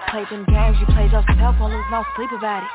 Play 0.09 0.25
them 0.25 0.49
games 0.49 0.81
you 0.81 0.89
play 0.97 1.13
yourself, 1.13 1.61
won't 1.61 1.77
lose 1.77 1.85
no 1.93 2.01
sleep 2.17 2.33
about 2.33 2.65
it. 2.65 2.73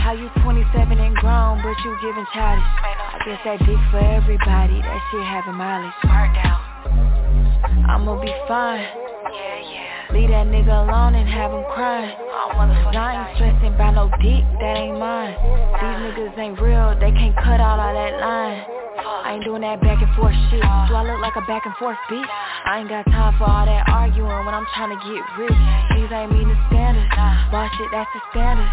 How 0.00 0.16
you 0.16 0.32
27 0.40 0.72
and 0.72 1.12
grown, 1.20 1.60
but 1.60 1.76
you 1.84 1.92
giving 2.00 2.24
childish. 2.32 2.64
I 2.80 3.20
guess 3.28 3.44
that 3.44 3.60
dick 3.60 3.76
for 3.92 4.00
everybody, 4.00 4.80
that 4.80 5.00
shit 5.12 5.20
having 5.20 5.60
mileage. 5.60 5.92
I'ma 7.92 8.16
be 8.24 8.32
fine. 8.48 9.05
Leave 10.16 10.30
that 10.30 10.46
nigga 10.46 10.88
alone 10.88 11.14
and 11.14 11.28
have 11.28 11.50
him 11.52 11.62
crying. 11.74 12.16
I 12.96 13.28
ain't 13.28 13.36
stressing 13.36 13.74
about 13.74 13.94
no 13.94 14.08
dick, 14.22 14.44
that 14.60 14.76
ain't 14.76 14.98
mine. 14.98 15.36
These 15.76 15.98
niggas 16.08 16.38
ain't 16.38 16.58
real, 16.58 16.96
they 16.98 17.12
can't 17.12 17.36
cut 17.36 17.60
out 17.60 17.78
all 17.78 17.92
that 17.92 18.18
line. 18.18 18.75
I 18.98 19.36
ain't 19.36 19.44
doing 19.44 19.62
that 19.62 19.80
back 19.80 20.00
and 20.00 20.08
forth 20.16 20.34
shit. 20.48 20.62
Do 20.62 20.92
I 20.96 21.02
look 21.04 21.20
like 21.20 21.36
a 21.36 21.44
back 21.44 21.66
and 21.66 21.74
forth 21.76 21.98
bitch? 22.08 22.24
I 22.24 22.80
ain't 22.80 22.88
got 22.88 23.04
time 23.06 23.36
for 23.36 23.44
all 23.44 23.66
that 23.66 23.84
arguing 23.88 24.44
when 24.46 24.54
I'm 24.54 24.66
trying 24.72 24.96
to 24.96 25.00
get 25.04 25.20
rich. 25.36 25.60
These 25.96 26.10
ain't 26.12 26.32
mean 26.32 26.48
the 26.48 26.58
standard. 26.68 27.04
Boss 27.52 27.70
shit, 27.76 27.88
that's 27.92 28.08
the 28.14 28.20
standard. 28.32 28.68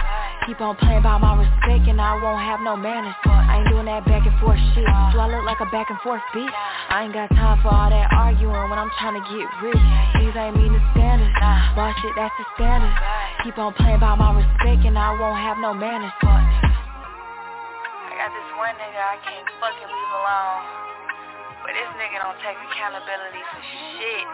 Keep 0.47 0.59
on 0.59 0.75
playing 0.75 1.03
by 1.03 1.17
my 1.19 1.39
respect 1.39 1.87
and 1.87 1.99
I 1.99 2.19
won't 2.19 2.43
have 2.43 2.59
no 2.59 2.75
manners. 2.75 3.15
I 3.25 3.63
ain't 3.63 3.69
doing 3.69 3.87
that 3.87 4.03
back 4.05 4.23
and 4.27 4.35
forth 4.39 4.59
shit. 4.75 4.87
Do 5.11 5.17
I 5.19 5.27
look 5.27 5.43
like 5.43 5.59
a 5.59 5.69
back 5.71 5.89
and 5.89 5.99
forth 5.99 6.23
bitch? 6.35 6.51
I 6.89 7.03
ain't 7.03 7.13
got 7.13 7.31
time 7.31 7.59
for 7.63 7.71
all 7.71 7.89
that 7.89 8.11
arguing 8.11 8.69
when 8.69 8.79
I'm 8.79 8.91
trying 8.99 9.15
to 9.19 9.23
get 9.27 9.47
rich. 9.63 9.83
These 10.19 10.35
ain't 10.35 10.55
mean 10.55 10.73
the 10.73 10.83
standard. 10.95 11.31
Boss 11.75 11.95
shit, 11.99 12.11
that's 12.15 12.33
the 12.39 12.45
standard. 12.55 12.91
Keep 13.43 13.57
on 13.59 13.73
playing 13.75 13.99
by 13.99 14.15
my 14.15 14.35
respect 14.39 14.83
and 14.87 14.97
I 14.97 15.15
won't 15.19 15.39
have 15.39 15.57
no 15.59 15.73
manners. 15.73 16.11
Got 18.23 18.31
this 18.31 18.55
one 18.55 18.71
nigga 18.79 19.03
I 19.03 19.19
can't 19.19 19.43
fucking 19.59 19.83
leave 19.83 20.13
alone. 20.15 20.63
But 21.59 21.75
this 21.75 21.91
nigga 21.99 22.23
don't 22.23 22.39
take 22.39 22.55
accountability 22.55 23.43
for 23.51 23.59
shit. 23.59 24.31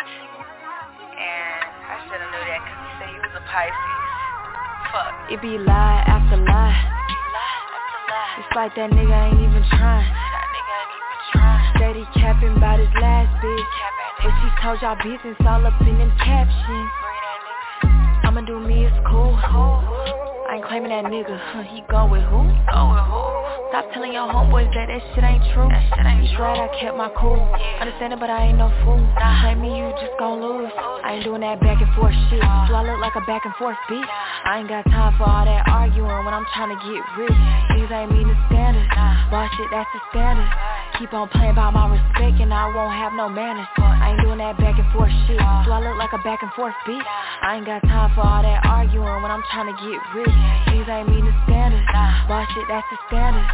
And 1.18 1.66
I 1.90 1.98
shoulda 2.06 2.30
knew 2.30 2.44
that 2.54 2.62
cause 2.70 2.78
he 2.86 2.90
said 3.02 3.10
he 3.10 3.18
was 3.18 3.34
a 3.34 3.42
Pisces. 3.50 3.98
Fuck. 4.94 5.34
It 5.34 5.42
be 5.42 5.58
lie 5.58 6.06
after 6.06 6.38
lie. 6.38 6.54
lie, 6.54 7.58
after 7.74 8.00
lie. 8.14 8.38
It's 8.38 8.54
like 8.54 8.78
that 8.78 8.94
nigga 8.94 9.10
ain't 9.10 9.42
even 9.42 9.66
trying. 9.74 10.06
Steady 11.74 12.06
capping 12.14 12.62
about 12.62 12.78
his 12.78 12.94
last 13.02 13.34
bitch. 13.42 13.74
But 14.22 14.38
she 14.38 14.48
told 14.62 14.78
y'all 14.86 15.02
business 15.02 15.34
all 15.50 15.66
up 15.66 15.82
in 15.82 15.98
them 15.98 16.14
captions. 16.22 16.94
I'ma 18.22 18.46
do 18.46 18.62
me, 18.62 18.86
it's 18.86 19.02
cool. 19.10 19.34
I 19.34 20.39
ain't 20.60 20.68
claiming 20.68 20.92
that 20.92 21.08
nigga. 21.08 21.40
Huh, 21.40 21.64
he 21.64 21.80
go 21.88 22.04
with 22.12 22.24
who? 22.28 22.44
Go 22.68 22.82
with 22.92 23.06
who? 23.08 23.24
Stop 23.72 23.86
telling 23.94 24.12
your 24.12 24.28
homeboys 24.28 24.68
that 24.76 24.92
that 24.92 25.02
shit 25.16 25.24
ain't 25.24 25.46
true. 25.56 25.70
That 25.72 25.84
shit 25.96 26.04
ain't 26.04 26.28
true. 26.36 26.44
right, 26.44 26.60
I 26.60 26.68
kept 26.76 26.98
my 26.98 27.08
cool. 27.16 27.40
Understand 27.80 28.12
it, 28.12 28.20
but 28.20 28.30
I 28.30 28.52
ain't 28.52 28.58
no 28.58 28.68
fool. 28.84 29.00
Nah. 29.00 29.46
Like 29.46 29.62
me, 29.62 29.72
you 29.80 29.88
just 30.04 30.18
gon' 30.20 30.42
lose. 30.44 30.68
I 30.76 31.16
ain't 31.16 31.24
doing 31.24 31.42
that 31.48 31.62
back 31.62 31.80
and 31.80 31.92
forth 31.96 32.18
shit. 32.28 32.44
Do 32.44 32.72
I 32.76 32.84
look 32.84 33.00
like 33.00 33.16
a 33.16 33.24
back 33.24 33.46
and 33.46 33.56
forth 33.56 33.78
bitch? 33.88 34.04
I 34.04 34.60
ain't 34.60 34.68
got 34.68 34.84
time 34.92 35.16
for 35.16 35.24
all 35.24 35.46
that 35.46 35.64
arguing 35.70 36.10
when 36.26 36.34
I'm 36.34 36.46
trying 36.52 36.76
to 36.76 36.80
get 36.82 37.00
rich. 37.16 37.40
These 37.78 37.90
ain't 37.94 38.12
mean 38.12 38.28
the 38.28 38.38
standard. 38.52 38.90
Boss 39.32 39.48
shit, 39.56 39.70
that's 39.72 39.88
the 39.94 40.02
standard. 40.12 40.50
Keep 40.98 41.14
on 41.14 41.30
playing 41.30 41.56
by 41.56 41.70
my 41.70 41.88
respect 41.96 42.42
and 42.42 42.52
I 42.52 42.68
won't 42.74 42.92
have 42.92 43.14
no 43.14 43.30
manners. 43.30 43.70
I 43.78 44.12
ain't 44.12 44.22
doing 44.26 44.42
that 44.44 44.58
back 44.58 44.76
and 44.76 44.90
forth 44.92 45.14
shit. 45.30 45.40
Do 45.40 45.70
I 45.72 45.80
look 45.80 45.96
like 45.96 46.12
a 46.12 46.20
back 46.26 46.42
and 46.42 46.52
forth 46.58 46.74
bitch? 46.84 47.06
I 47.06 47.56
ain't 47.56 47.66
got 47.66 47.80
time 47.88 48.12
for 48.18 48.26
all 48.26 48.42
that 48.42 48.66
arguing 48.66 49.22
when 49.22 49.32
I'm 49.32 49.46
trying 49.54 49.70
to 49.72 49.78
get 49.80 50.02
rich. 50.18 50.36
These 50.72 50.88
ain't 50.90 51.10
mean 51.10 51.26
the 51.26 51.36
standard. 51.46 51.86
Boss 52.28 52.48
shit, 52.54 52.66
that's 52.68 52.88
the 52.92 52.98
standard. 53.08 53.46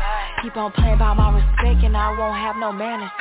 Keep 0.42 0.58
on 0.58 0.72
playing 0.72 1.00
by 1.00 1.14
my 1.14 1.36
respect 1.36 1.84
and 1.84 1.96
I 1.96 2.12
won't 2.18 2.38
have 2.38 2.56
no 2.58 2.72
manners. 2.72 3.12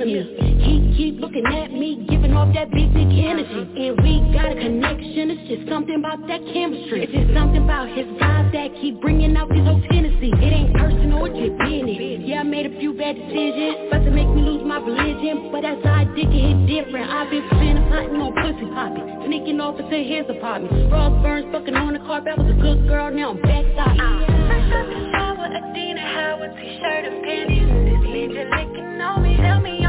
Things, 0.00 0.26
he 0.64 0.94
keep 0.96 1.20
looking 1.20 1.44
at 1.46 1.72
me, 1.72 2.06
giving 2.08 2.32
off 2.32 2.52
that 2.54 2.70
big 2.72 2.92
dick 2.94 3.12
energy. 3.12 3.68
And 3.76 4.00
we 4.00 4.20
got 4.32 4.52
a 4.52 4.56
connection. 4.56 5.30
It's 5.30 5.44
just 5.48 5.68
something 5.68 5.96
about 5.96 6.24
that 6.28 6.40
chemistry. 6.52 7.04
It's 7.04 7.12
just 7.12 7.32
something 7.36 7.62
about 7.62 7.88
his 7.92 8.06
vibe 8.16 8.52
that 8.52 8.72
keep 8.80 9.00
bringing 9.00 9.36
out 9.36 9.48
this 9.48 9.60
whole 9.64 9.82
Tennessee. 9.90 10.32
It 10.32 10.52
ain't 10.52 10.72
personal, 10.74 11.28
it's 11.28 11.36
just 11.36 11.56
business. 11.60 12.24
Yeah, 12.24 12.40
I 12.40 12.42
made 12.44 12.66
a 12.66 12.74
few 12.80 12.96
bad 12.96 13.16
decisions, 13.16 13.88
about 13.88 14.04
to 14.04 14.10
make 14.10 14.28
me 14.28 14.40
lose 14.42 14.64
my 14.64 14.80
religion. 14.80 15.52
But 15.52 15.64
as 15.64 15.80
I 15.84 16.04
dig 16.16 16.32
it, 16.32 16.40
hit 16.40 16.58
different. 16.66 17.10
I've 17.10 17.28
been 17.28 17.44
spinning, 17.52 17.84
plotting 17.88 18.16
on 18.16 18.32
pussy 18.32 18.66
popping, 18.72 19.04
sneaking 19.28 19.60
off 19.60 19.76
into 19.80 20.00
his 20.00 20.24
apartment. 20.28 20.92
Ross 20.92 21.12
Burns 21.22 21.52
fucking 21.52 21.76
on 21.76 21.92
the 21.92 22.00
carpet. 22.00 22.34
I 22.36 22.40
was 22.40 22.48
a 22.48 22.56
good 22.56 22.88
girl, 22.88 23.12
now 23.12 23.36
I'm 23.36 23.40
backside. 23.42 23.96
Fresh 23.96 24.72
out 24.72 24.86
the 24.88 25.00
shower, 25.12 25.48
Adina 25.48 26.00
Howard 26.00 26.56
t-shirt 26.56 27.04
and 27.04 27.24
panties. 27.24 27.68
This 27.68 28.02
leader 28.08 28.48
licking 28.48 29.00
on 29.00 29.22
me, 29.22 29.36
tell 29.36 29.60
me 29.60 29.79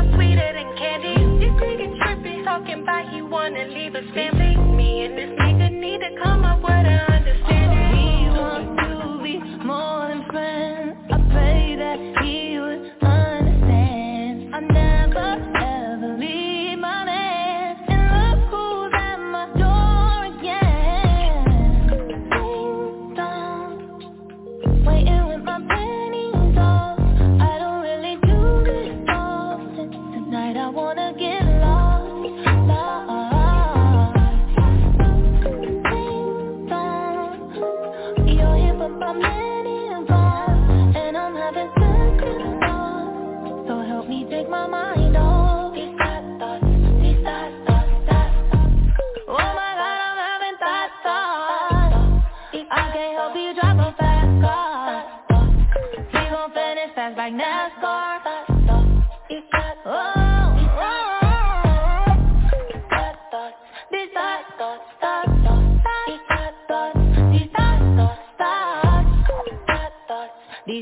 Sweeter 0.42 0.54
than 0.54 0.78
candy. 0.78 1.16
This 1.40 1.54
nigga 1.62 1.98
trippy, 2.02 2.44
talking 2.46 2.84
about 2.84 3.10
he 3.14 3.22
wanna 3.22 3.66
leave 3.68 3.94
his 3.94 4.10
family. 4.16 4.58
Me 4.76 5.06
and 5.06 5.18
this 5.18 5.30
nigga 5.40 5.72
need 5.72 6.00
to 6.02 6.12
come 6.24 6.46
up 6.46 6.62
with 6.64 6.72
an 6.72 7.21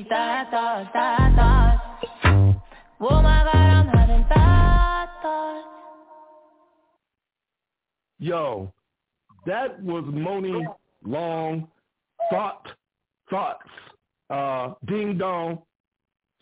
thoughts, 0.09 0.49
thoughts, 0.93 1.35
thoughts. 1.35 1.81
Oh 3.01 3.21
my 3.21 3.43
god, 3.43 3.55
I'm 3.55 3.87
having 3.87 4.25
thoughts, 4.25 5.11
thoughts. 5.21 5.67
Yo, 8.19 8.73
that 9.45 9.81
was 9.81 10.03
Muni 10.11 10.65
Long 11.05 11.67
Thought 12.29 12.67
Thoughts. 13.29 13.69
Uh, 14.29 14.73
Ding 14.87 15.17
Dong 15.17 15.59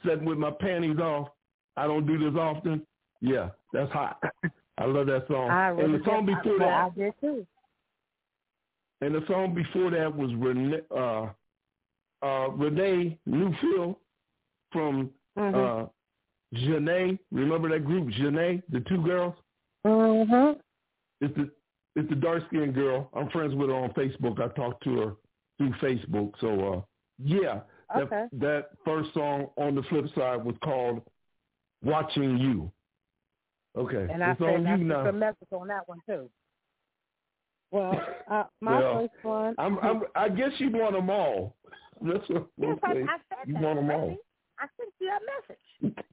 said 0.05 0.25
with 0.25 0.37
my 0.37 0.51
panties 0.51 0.97
off. 0.97 1.29
I 1.75 1.85
don't 1.85 2.07
do 2.07 2.17
this 2.17 2.37
often. 2.39 2.85
Yeah, 3.21 3.49
that's 3.73 3.91
hot. 3.91 4.21
I 4.77 4.85
love 4.85 5.07
that 5.07 5.27
song. 5.27 5.49
I 5.49 5.69
and 5.71 5.93
the 5.93 6.03
song 6.05 6.25
before 6.25 6.59
that, 6.59 6.67
I 6.67 6.89
did 6.95 7.13
too. 7.21 7.45
and 9.01 9.13
the 9.13 9.21
song 9.27 9.53
before 9.53 9.91
that 9.91 10.15
was 10.15 10.31
Renee, 10.35 10.81
uh, 10.95 11.27
uh, 12.21 12.49
Renee 12.51 13.17
Neufville 13.27 13.97
from 14.71 15.11
Mhm. 15.37 15.55
uh, 15.85 15.87
Zhané. 16.55 17.19
Remember 17.31 17.69
that 17.69 17.85
group, 17.85 18.07
Zhané, 18.09 18.61
the 18.69 18.79
two 18.81 19.01
girls? 19.03 19.35
Mhm. 19.85 20.59
It's 21.21 21.35
the 21.35 21.51
it's 21.95 22.09
the 22.09 22.15
dark 22.15 22.43
skinned 22.47 22.75
girl. 22.75 23.09
I'm 23.13 23.29
friends 23.29 23.55
with 23.55 23.69
her 23.69 23.75
on 23.75 23.91
Facebook. 23.93 24.39
I 24.39 24.47
talked 24.55 24.83
to 24.83 24.99
her 25.01 25.15
through 25.57 25.71
Facebook. 25.81 26.33
So 26.39 26.73
uh 26.73 26.81
yeah. 27.19 27.61
That 27.93 28.03
Okay. 28.03 28.27
that 28.33 28.69
first 28.85 29.13
song 29.13 29.49
on 29.57 29.75
the 29.75 29.83
flip 29.83 30.07
side 30.15 30.43
was 30.43 30.55
called 30.63 31.01
Watching 31.83 32.37
You. 32.37 32.71
Okay. 33.75 34.07
And 34.11 34.23
I 34.23 34.31
it's 34.31 34.39
said 34.39 34.55
on 34.55 34.79
you 34.79 34.85
now. 34.85 35.05
a 35.07 35.11
message 35.11 35.47
on 35.51 35.67
that 35.67 35.87
one 35.87 35.99
too. 36.07 36.29
Well, 37.71 37.91
uh, 38.27 38.43
my 38.61 38.79
Well, 38.79 38.99
first 39.07 39.23
one. 39.23 39.55
I'm, 39.57 39.77
I'm 39.79 40.03
I 40.15 40.29
guess 40.29 40.51
you 40.59 40.69
want 40.71 40.93
them 40.93 41.09
all. 41.09 41.55
That's 42.01 42.29
what 42.29 42.47
yes, 42.57 42.77
I. 42.83 42.91
I 42.91 43.17
said 43.29 43.47
You 43.47 43.53
that. 43.53 43.63
want 43.63 43.79
them 43.79 43.91
all. 43.91 44.17
I 44.59 44.65
sent 44.77 44.93
you 44.99 45.09
a 45.09 45.91
message. 45.91 46.05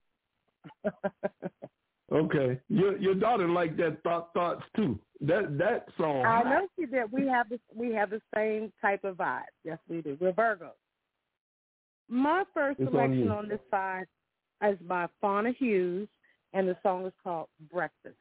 Okay. 2.13 2.61
Your 2.69 2.97
your 2.99 3.15
daughter 3.15 3.49
liked 3.49 3.77
that 3.79 4.03
thought 4.03 4.33
thoughts 4.35 4.63
too. 4.77 4.99
That 5.21 5.59
that 5.59 5.87
song. 5.97 6.25
I 6.25 6.43
know 6.43 6.69
she 6.79 6.87
did. 6.87 7.11
We 7.11 7.27
have 7.27 7.49
the 7.49 7.59
we 7.75 7.93
have 7.93 8.11
the 8.11 8.21
same 8.35 8.73
type 8.81 9.05
of 9.05 9.17
vibe. 9.17 9.43
Yes, 9.65 9.79
we 9.89 10.03
do. 10.03 10.17
We're 10.21 10.33
Virgos. 10.33 10.71
My 12.09 12.45
first 12.53 12.79
It's 12.79 12.91
selection 12.91 13.25
you. 13.25 13.31
on, 13.31 13.49
this 13.49 13.61
side 13.71 14.05
is 14.63 14.79
by 14.87 15.07
Fauna 15.21 15.53
Hughes, 15.59 16.09
and 16.53 16.69
the 16.69 16.77
song 16.83 17.07
is 17.07 17.13
called 17.23 17.49
Breakfast. 17.73 18.17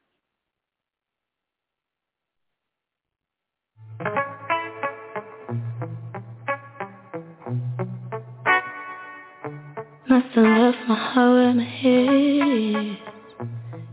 I 11.16 11.30
wear 11.30 11.54
my 11.54 11.62
head. 11.62 12.98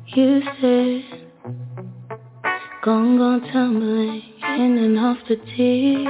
You 0.07 0.41
said, 0.59 1.03
Gone, 2.83 3.17
gone 3.19 3.41
tumbling 3.53 4.23
in 4.41 4.77
and 4.79 4.97
off 4.97 5.19
the 5.29 5.35
deep 5.35 6.07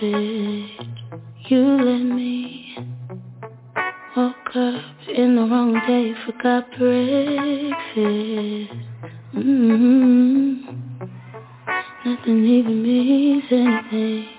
end. 0.00 0.70
You 1.48 1.62
let 1.82 2.04
me 2.14 2.76
woke 4.16 4.54
up 4.54 5.08
in 5.12 5.34
the 5.34 5.42
wrong 5.42 5.74
day, 5.88 6.14
forgot 6.26 6.70
breakfast. 6.78 7.92
Mm-hmm. 9.34 10.62
Nothing 12.04 12.44
even 12.44 12.82
means 12.84 13.44
anything. 13.50 14.31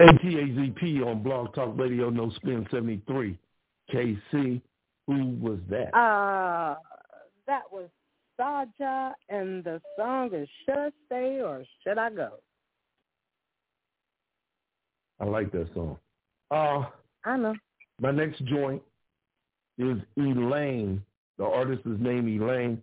ATAZP 0.00 1.06
on 1.06 1.22
Blog 1.22 1.54
Talk 1.54 1.76
Radio 1.76 2.08
No 2.08 2.30
Spin 2.30 2.66
73. 2.70 3.38
KC, 3.92 4.62
who 5.06 5.26
was 5.40 5.58
that? 5.68 5.94
Uh, 5.94 6.76
that 7.46 7.62
was 7.70 7.90
Saja, 8.40 9.12
and 9.28 9.62
the 9.62 9.80
song 9.98 10.30
is 10.32 10.48
Should 10.64 10.78
I 10.78 10.90
Stay 11.06 11.40
or 11.42 11.64
Should 11.84 11.98
I 11.98 12.08
Go? 12.10 12.30
I 15.20 15.24
like 15.26 15.52
that 15.52 15.68
song. 15.74 15.98
Uh, 16.50 16.86
I 17.26 17.36
know. 17.36 17.54
My 18.00 18.10
next 18.10 18.42
joint 18.46 18.80
is 19.76 19.98
Elaine. 20.16 21.02
The 21.36 21.44
artist 21.44 21.82
is 21.84 22.00
named 22.00 22.40
Elaine. 22.40 22.80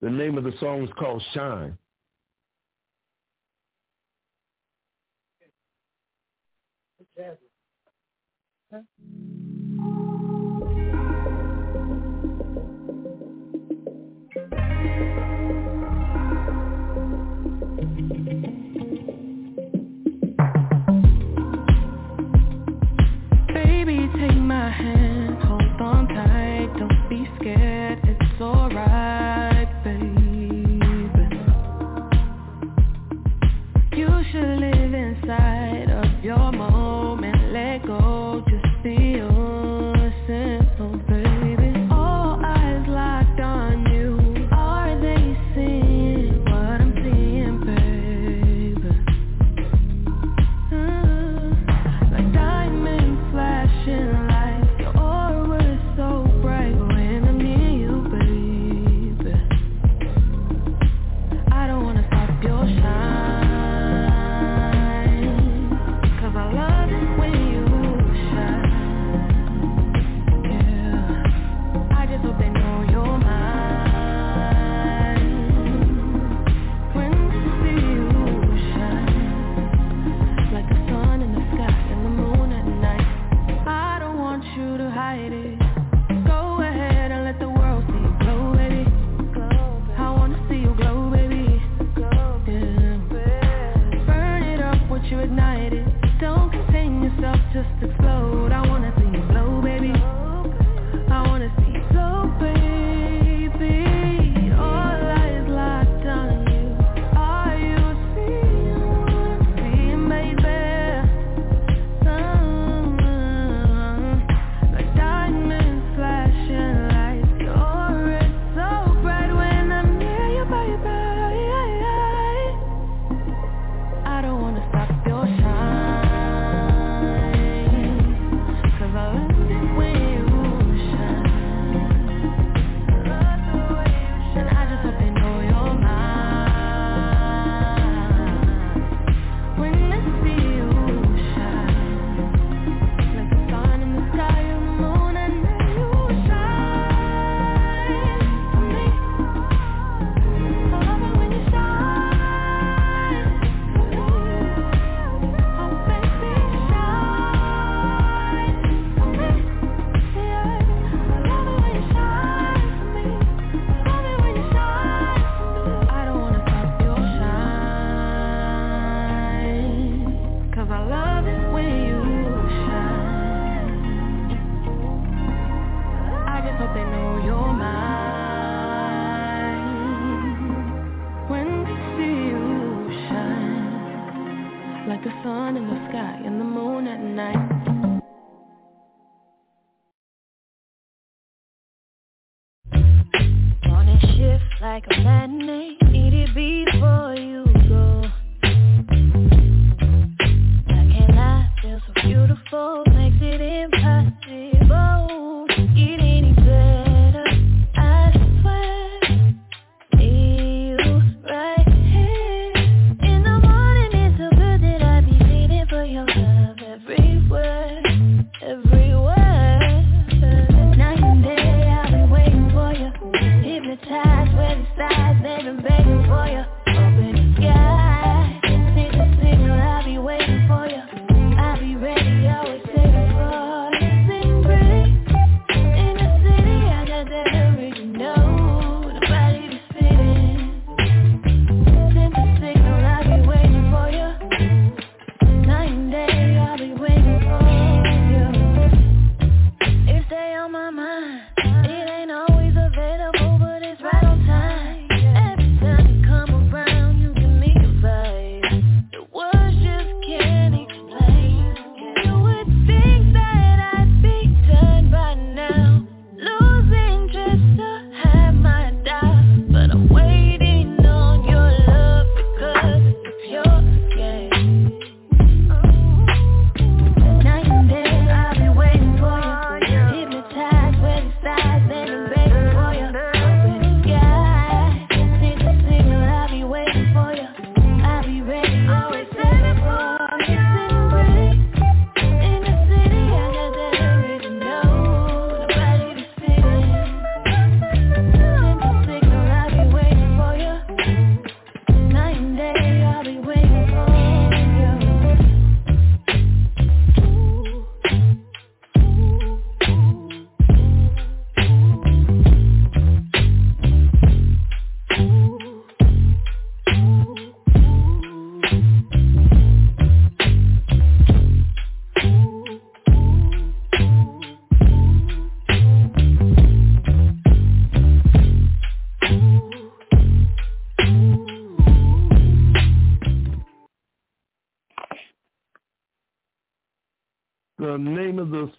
The 0.00 0.10
name 0.10 0.36
of 0.36 0.42
the 0.42 0.54
song 0.58 0.82
is 0.82 0.90
called 0.98 1.22
Shine. 1.34 1.78
Huh? 7.18 7.24
Baby, 23.54 24.08
take 24.18 24.36
my 24.36 24.70
hand. 24.70 25.07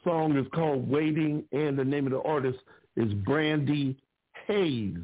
song 0.04 0.38
is 0.38 0.46
called 0.54 0.90
Waiting, 0.90 1.44
and 1.52 1.78
the 1.78 1.84
name 1.84 2.06
of 2.06 2.12
the 2.12 2.22
artist 2.22 2.60
is 2.96 3.14
Brandy 3.14 3.98
Haze. 4.48 4.98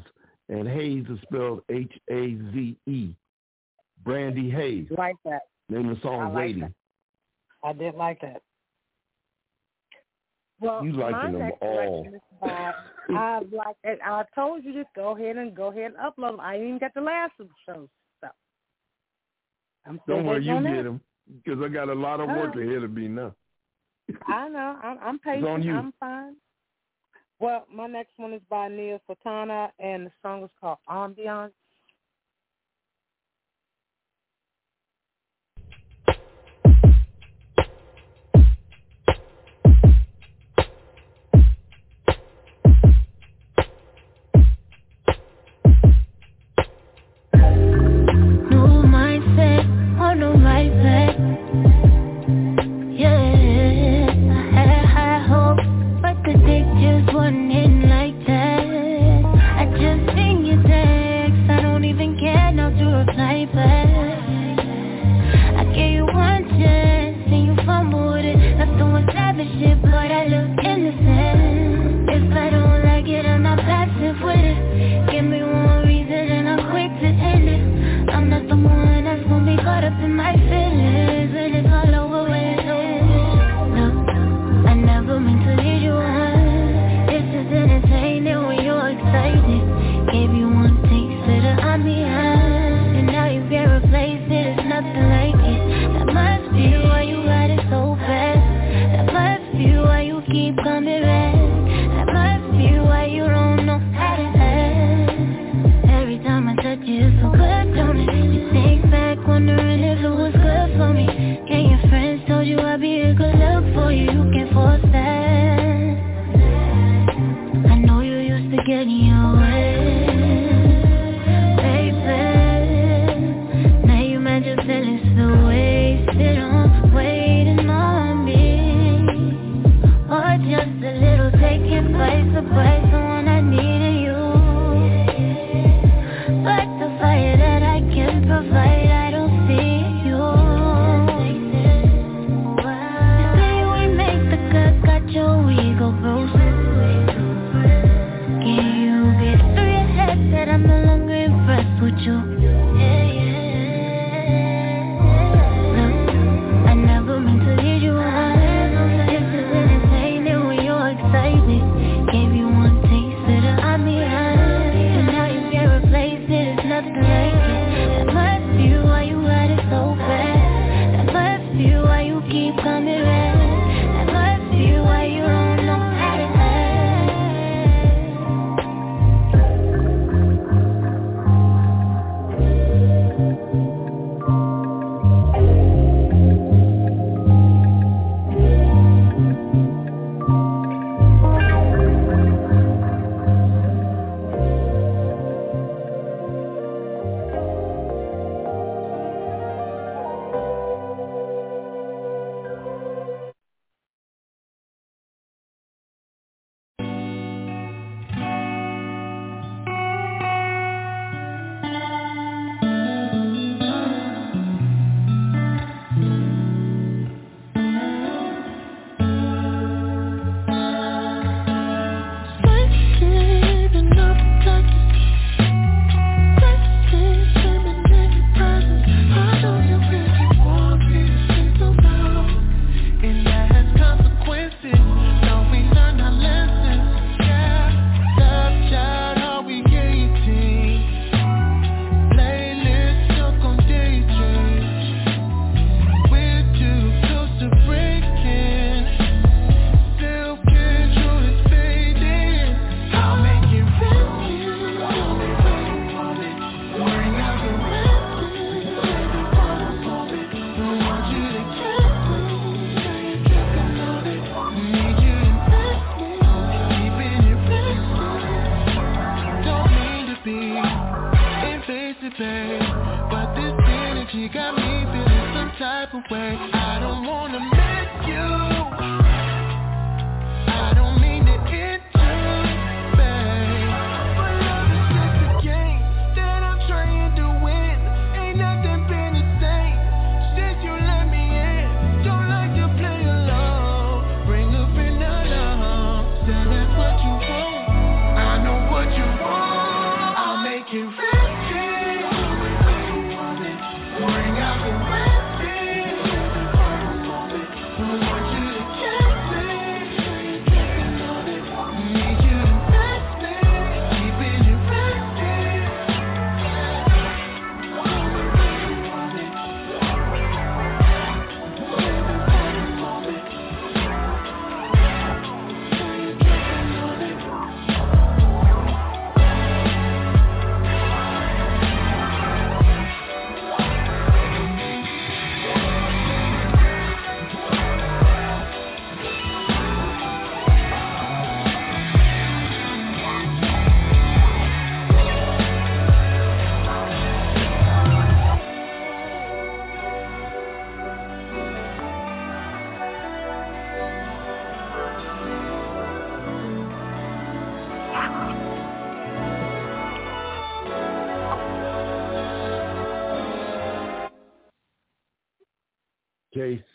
And 0.48 0.68
Haze 0.68 1.04
is 1.10 1.18
spelled 1.22 1.62
H-A-Z-E. 1.70 3.14
Brandy 4.04 4.50
Haze. 4.50 4.86
Like 4.96 5.16
that. 5.24 5.42
Name 5.68 5.88
of 5.88 5.96
the 5.96 6.02
song 6.02 6.20
I 6.20 6.28
Waiting. 6.28 6.60
That. 6.60 6.72
I 7.64 7.72
did 7.72 7.94
like 7.94 8.20
that. 8.20 8.42
Well, 10.60 10.84
you 10.84 10.92
liking 10.92 11.38
them 11.38 11.52
all. 11.60 12.06
By, 12.40 12.72
I 13.10 13.40
like, 13.52 13.76
I 13.84 14.24
told 14.34 14.64
you 14.64 14.72
just 14.72 14.88
go 14.94 15.16
ahead 15.16 15.36
and 15.36 15.54
go 15.54 15.70
ahead 15.70 15.92
and 15.92 15.96
upload 15.96 16.32
them. 16.32 16.40
I 16.40 16.56
even 16.56 16.78
got 16.78 16.94
the 16.94 17.02
last 17.02 17.32
show 17.38 17.88
stuff. 18.18 18.32
So. 19.84 19.98
Don't 20.06 20.24
worry, 20.24 20.44
you 20.44 20.60
get 20.62 20.84
them 20.84 21.00
because 21.44 21.62
I 21.62 21.68
got 21.68 21.88
a 21.88 21.94
lot 21.94 22.20
of 22.20 22.30
uh, 22.30 22.34
work 22.34 22.56
ahead 22.56 22.82
of 22.82 22.92
me 22.92 23.08
now. 23.08 23.34
I 24.26 24.48
know. 24.48 24.76
I'm, 24.82 24.98
I'm 25.02 25.18
patient. 25.18 25.68
I'm 25.68 25.92
fine. 25.98 26.36
Well, 27.38 27.66
my 27.72 27.86
next 27.86 28.12
one 28.16 28.32
is 28.32 28.40
by 28.48 28.68
Neil 28.68 28.98
Satana, 29.08 29.68
and 29.78 30.06
the 30.06 30.10
song 30.22 30.42
is 30.44 30.50
called 30.58 30.78
Ambiance. 30.88 31.50
No 48.50 48.82
mindset, 48.82 50.00
oh 50.00 50.14
no 50.14 50.32
mindset. 50.34 51.05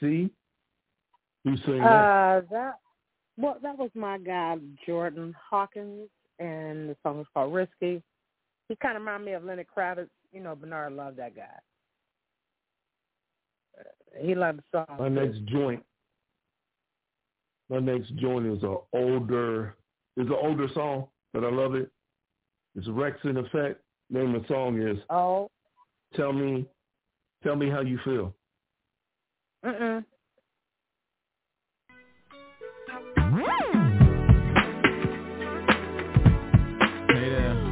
KC. 0.01 0.29
Who 1.43 1.57
sang 1.57 1.79
that? 1.79 1.85
Uh, 1.85 2.41
that 2.51 2.73
well, 3.37 3.57
that 3.63 3.77
was 3.77 3.89
my 3.95 4.17
guy 4.17 4.57
Jordan 4.85 5.35
Hawkins, 5.49 6.09
and 6.39 6.89
the 6.89 6.95
song 7.03 7.21
is 7.21 7.27
called 7.33 7.53
"Risky." 7.53 8.03
He 8.67 8.75
kind 8.75 8.95
of 8.95 9.01
reminded 9.01 9.25
me 9.25 9.33
of 9.33 9.43
Lenny 9.43 9.65
Kravitz. 9.65 10.09
You 10.31 10.41
know, 10.41 10.55
Bernard 10.55 10.93
loved 10.93 11.17
that 11.17 11.35
guy. 11.35 11.43
Uh, 13.79 13.83
he 14.21 14.35
loved 14.35 14.59
the 14.59 14.85
song. 14.87 14.97
My 14.99 15.09
next 15.09 15.43
joint. 15.45 15.83
My 17.69 17.79
next 17.79 18.15
joint 18.17 18.45
is 18.45 18.63
a 18.63 18.77
older 18.93 19.75
is 20.17 20.27
an 20.27 20.35
older 20.39 20.67
song, 20.73 21.07
but 21.33 21.43
I 21.43 21.49
love 21.49 21.73
it. 21.75 21.89
It's 22.75 22.87
Rex 22.87 23.17
in 23.23 23.37
effect. 23.37 23.81
Name 24.09 24.35
of 24.35 24.41
the 24.43 24.47
song 24.47 24.81
is 24.81 24.97
Oh, 25.09 25.49
Tell 26.15 26.33
Me 26.33 26.65
Tell 27.43 27.55
Me 27.55 27.69
How 27.69 27.81
You 27.81 27.97
Feel. 28.03 28.35
Mm-mm. 29.65 30.05
Hey 37.09 37.29
there. 37.29 37.53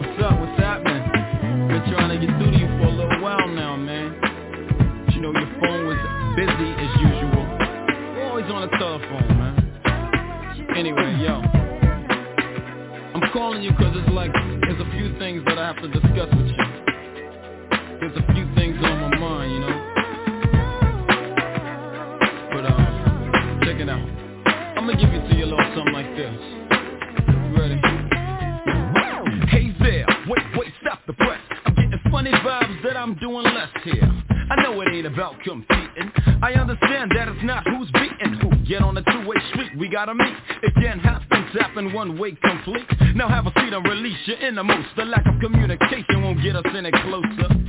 What's 0.00 0.22
up? 0.22 0.38
What's 0.40 0.58
happening? 0.60 1.02
Been 1.68 1.82
trying 1.90 2.10
to 2.10 2.18
get 2.26 2.36
through 2.38 2.50
to 2.52 2.58
you 2.58 2.66
for 2.66 2.84
a 2.84 2.90
little 2.90 3.20
while 3.22 3.48
now, 3.48 3.76
man. 3.76 4.14
But 5.06 5.14
you 5.14 5.20
know 5.22 5.32
your 5.32 5.48
phone 5.60 5.86
was 5.86 5.96
busy 6.36 6.70
as 6.76 7.00
usual. 7.00 7.46
Always 8.28 8.44
on 8.52 8.68
the 8.68 8.76
telephone, 8.76 9.28
man. 9.38 9.54
Anyway, 10.76 11.16
yo. 11.24 11.40
I'm 13.14 13.22
calling 13.32 13.62
you 13.62 13.70
because 13.70 13.96
it's 13.96 14.10
like 14.12 14.32
there's 14.32 14.80
a 14.80 14.90
few 14.92 15.16
things 15.18 15.42
that 15.46 15.58
I 15.58 15.66
have 15.68 15.76
to 15.80 15.88
discuss 15.88 16.28
with 16.36 16.46
you. 16.48 16.75
There's 18.06 18.18
a 18.18 18.32
few 18.34 18.46
things 18.54 18.76
on 18.84 19.00
my 19.00 19.18
mind, 19.18 19.50
you 19.50 19.58
know. 19.58 19.92
But 22.52 22.64
um, 22.64 23.60
check 23.64 23.80
it 23.80 23.88
out. 23.88 23.98
I'm 24.78 24.86
gonna 24.86 24.94
give 24.94 25.10
it 25.10 25.28
to 25.28 25.34
you 25.34 25.46
a 25.46 25.50
little 25.50 25.74
something 25.74 25.92
like 25.92 26.14
this. 26.14 26.30
Ready? 27.58 27.82
Hey 29.50 29.74
there, 29.80 30.06
wait, 30.28 30.44
wait, 30.56 30.72
stop 30.82 31.00
the 31.08 31.14
press. 31.14 31.40
I'm 31.64 31.74
getting 31.74 31.98
funny 32.12 32.30
vibes 32.30 32.80
that 32.84 32.96
I'm 32.96 33.14
doing 33.16 33.42
less 33.42 33.70
here. 33.82 34.08
I 34.50 34.62
know 34.62 34.80
it 34.82 34.88
ain't 34.92 35.08
about 35.08 35.40
competing. 35.42 36.12
I 36.42 36.52
understand 36.52 37.10
that 37.16 37.26
it's 37.26 37.42
not 37.42 37.66
who's 37.66 37.90
beating 37.90 38.34
who. 38.34 38.54
Get 38.66 38.82
on 38.82 38.94
the 38.94 39.02
two-way 39.02 39.36
street, 39.50 39.76
we 39.76 39.88
gotta 39.88 40.14
meet. 40.14 40.36
It 40.62 40.72
can't 40.76 41.00
happen, 41.00 41.48
tapping 41.58 41.92
one 41.92 42.16
way 42.16 42.38
complete. 42.40 42.86
Now 43.16 43.26
have 43.28 43.48
a 43.48 43.52
seat 43.58 43.72
and 43.72 43.84
release 43.84 44.18
your 44.26 44.38
innermost. 44.38 44.94
The 44.96 45.06
lack 45.06 45.26
of 45.26 45.40
communication 45.40 46.22
won't 46.22 46.40
get 46.40 46.54
us 46.54 46.66
any 46.72 46.92
closer. 46.92 47.66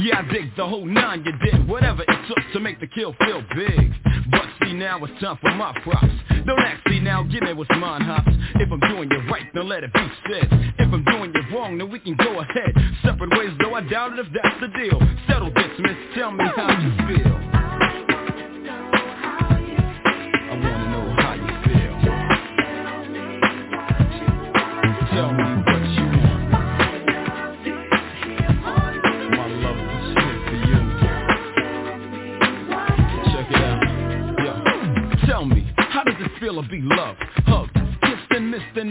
Yeah, 0.00 0.20
I 0.20 0.32
dig 0.32 0.56
the 0.56 0.66
whole 0.66 0.86
nine 0.86 1.24
you 1.24 1.32
did 1.38 1.68
Whatever 1.68 2.02
it 2.02 2.28
took 2.28 2.52
to 2.52 2.60
make 2.60 2.80
the 2.80 2.86
kill 2.86 3.14
feel 3.24 3.42
big. 3.54 3.92
But 4.30 4.44
see 4.62 4.72
now 4.72 5.02
it's 5.04 5.20
time 5.20 5.38
for 5.40 5.50
my 5.54 5.72
props. 5.82 6.06
Don't 6.46 6.58
ask 6.58 6.84
me 6.86 7.00
now, 7.00 7.22
give 7.22 7.42
me 7.42 7.52
what's 7.52 7.70
mine 7.70 8.02
hops. 8.02 8.30
If 8.56 8.70
I'm 8.70 8.80
doing 8.80 9.08
you 9.10 9.18
right, 9.30 9.46
then 9.54 9.68
let 9.68 9.84
it 9.84 9.92
be 9.92 10.06
said. 10.28 10.48
If 10.78 10.92
I'm 10.92 11.04
doing 11.04 11.32
you 11.34 11.56
wrong, 11.56 11.78
then 11.78 11.90
we 11.90 11.98
can 11.98 12.16
go 12.16 12.40
ahead. 12.40 12.72
Separate 13.02 13.30
ways, 13.38 13.56
though 13.60 13.74
I 13.74 13.82
doubt 13.82 14.12
it 14.12 14.18
if 14.18 14.26
that's 14.32 14.60
the 14.60 14.68
deal. 14.68 15.00
Settle 15.28 15.52
this, 15.52 15.78
miss, 15.78 15.96
tell 16.14 16.32
me 16.32 16.44
how 16.56 16.78
you 16.80 17.16
feel 17.16 17.73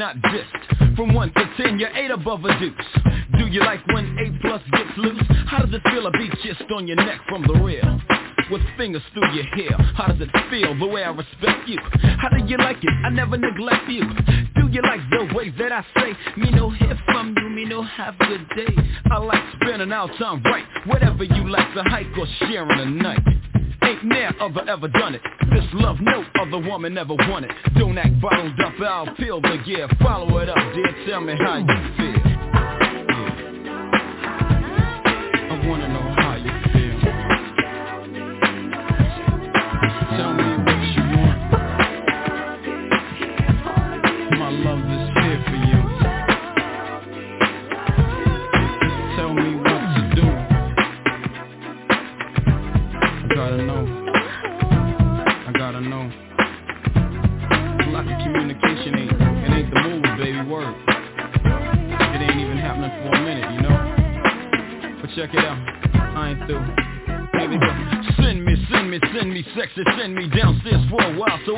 not 0.03 0.17
From 0.97 1.13
one 1.13 1.31
to 1.33 1.49
ten, 1.55 1.79
you're 1.79 1.95
eight 1.95 2.11
above 2.11 2.43
a 2.43 2.59
deuce 2.59 2.73
Do 3.37 3.47
you 3.47 3.61
like 3.61 3.85
when 3.87 4.17
A 4.19 4.37
plus 4.41 4.61
gets 4.71 4.97
loose? 4.97 5.23
How 5.47 5.59
does 5.59 5.73
it 5.73 5.81
feel 5.89 6.03
to 6.03 6.11
be 6.11 6.29
kissed 6.43 6.69
on 6.71 6.87
your 6.87 6.97
neck 6.97 7.21
from 7.29 7.43
the 7.43 7.53
rear? 7.53 7.83
With 8.51 8.61
fingers 8.75 9.01
through 9.13 9.31
your 9.33 9.45
hair 9.45 9.77
How 9.95 10.07
does 10.07 10.19
it 10.19 10.29
feel 10.51 10.77
the 10.77 10.87
way 10.87 11.03
I 11.05 11.11
respect 11.11 11.69
you? 11.69 11.77
How 12.19 12.27
do 12.29 12.43
you 12.45 12.57
like 12.57 12.83
it? 12.83 12.93
I 13.05 13.09
never 13.09 13.37
neglect 13.37 13.87
you 13.87 14.03
Do 14.55 14.67
you 14.69 14.81
like 14.81 14.99
the 15.09 15.33
way 15.33 15.53
that 15.57 15.71
I 15.71 15.85
say 15.95 16.11
Me 16.35 16.51
no 16.51 16.69
hear 16.69 16.99
from 17.05 17.33
you, 17.37 17.49
me 17.49 17.63
no 17.63 17.81
have 17.81 18.17
good 18.19 18.45
day 18.57 18.75
I 19.09 19.19
like 19.19 19.43
spending 19.55 19.93
our 19.93 20.09
time 20.17 20.43
right 20.43 20.65
Whatever 20.85 21.23
you 21.23 21.49
like 21.49 21.73
to 21.75 21.83
hike 21.83 22.17
or 22.17 22.27
sharing 22.41 22.79
a 22.79 22.85
night 22.85 23.42
Ain't 23.85 24.03
ne'er 24.03 24.33
other 24.39 24.63
ever 24.67 24.87
done 24.87 25.15
it. 25.15 25.21
This 25.51 25.65
love 25.73 25.97
no 26.01 26.23
other 26.39 26.59
woman 26.59 26.97
ever 26.97 27.15
wanted. 27.15 27.51
Don't 27.77 27.97
act 27.97 28.19
bottled 28.21 28.59
up, 28.59 28.73
I'll 28.81 29.15
peel 29.15 29.41
the 29.41 29.57
gear. 29.65 29.87
Follow 30.01 30.37
it 30.39 30.49
up, 30.49 30.55
dear, 30.73 30.95
tell 31.07 31.21
me 31.21 31.33
how 31.37 31.57
you 31.57 31.65
feel. 31.97 32.21
I 35.51 35.67
wanna 35.67 35.87
know 35.87 36.12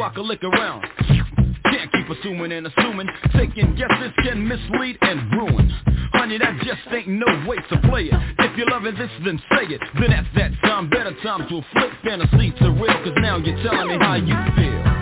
I 0.06 0.14
can 0.14 0.28
lick 0.28 0.44
around. 0.44 0.86
Can't 1.08 1.92
keep 1.92 2.08
assuming 2.08 2.52
and 2.52 2.68
assuming. 2.68 3.10
Taking 3.34 3.76
guesses 3.76 4.14
can 4.24 4.48
mislead 4.48 5.00
and 5.02 5.32
ruin. 5.34 5.68
Honey, 6.14 6.38
that 6.38 6.60
just 6.60 6.82
ain't 6.94 7.08
no 7.08 7.26
way 7.48 7.56
to 7.58 7.82
play 7.90 8.04
it. 8.04 8.36
If 8.38 8.56
you're 8.56 8.70
loving 8.70 8.94
this, 8.94 9.10
then 9.26 9.42
say 9.50 9.66
it. 9.74 9.82
Then 10.00 10.14
at 10.14 10.26
that 10.36 10.52
time, 10.62 10.92
better 10.92 11.12
times 11.24 11.52
will 11.52 11.66
flip 11.74 11.90
fantasy 12.04 12.52
to 12.60 12.70
real 12.70 12.94
Cause 13.04 13.18
now 13.18 13.38
you're 13.38 13.58
telling 13.64 13.88
me 13.88 13.98
how 14.00 14.14
you 14.14 14.36
feel 14.56 14.95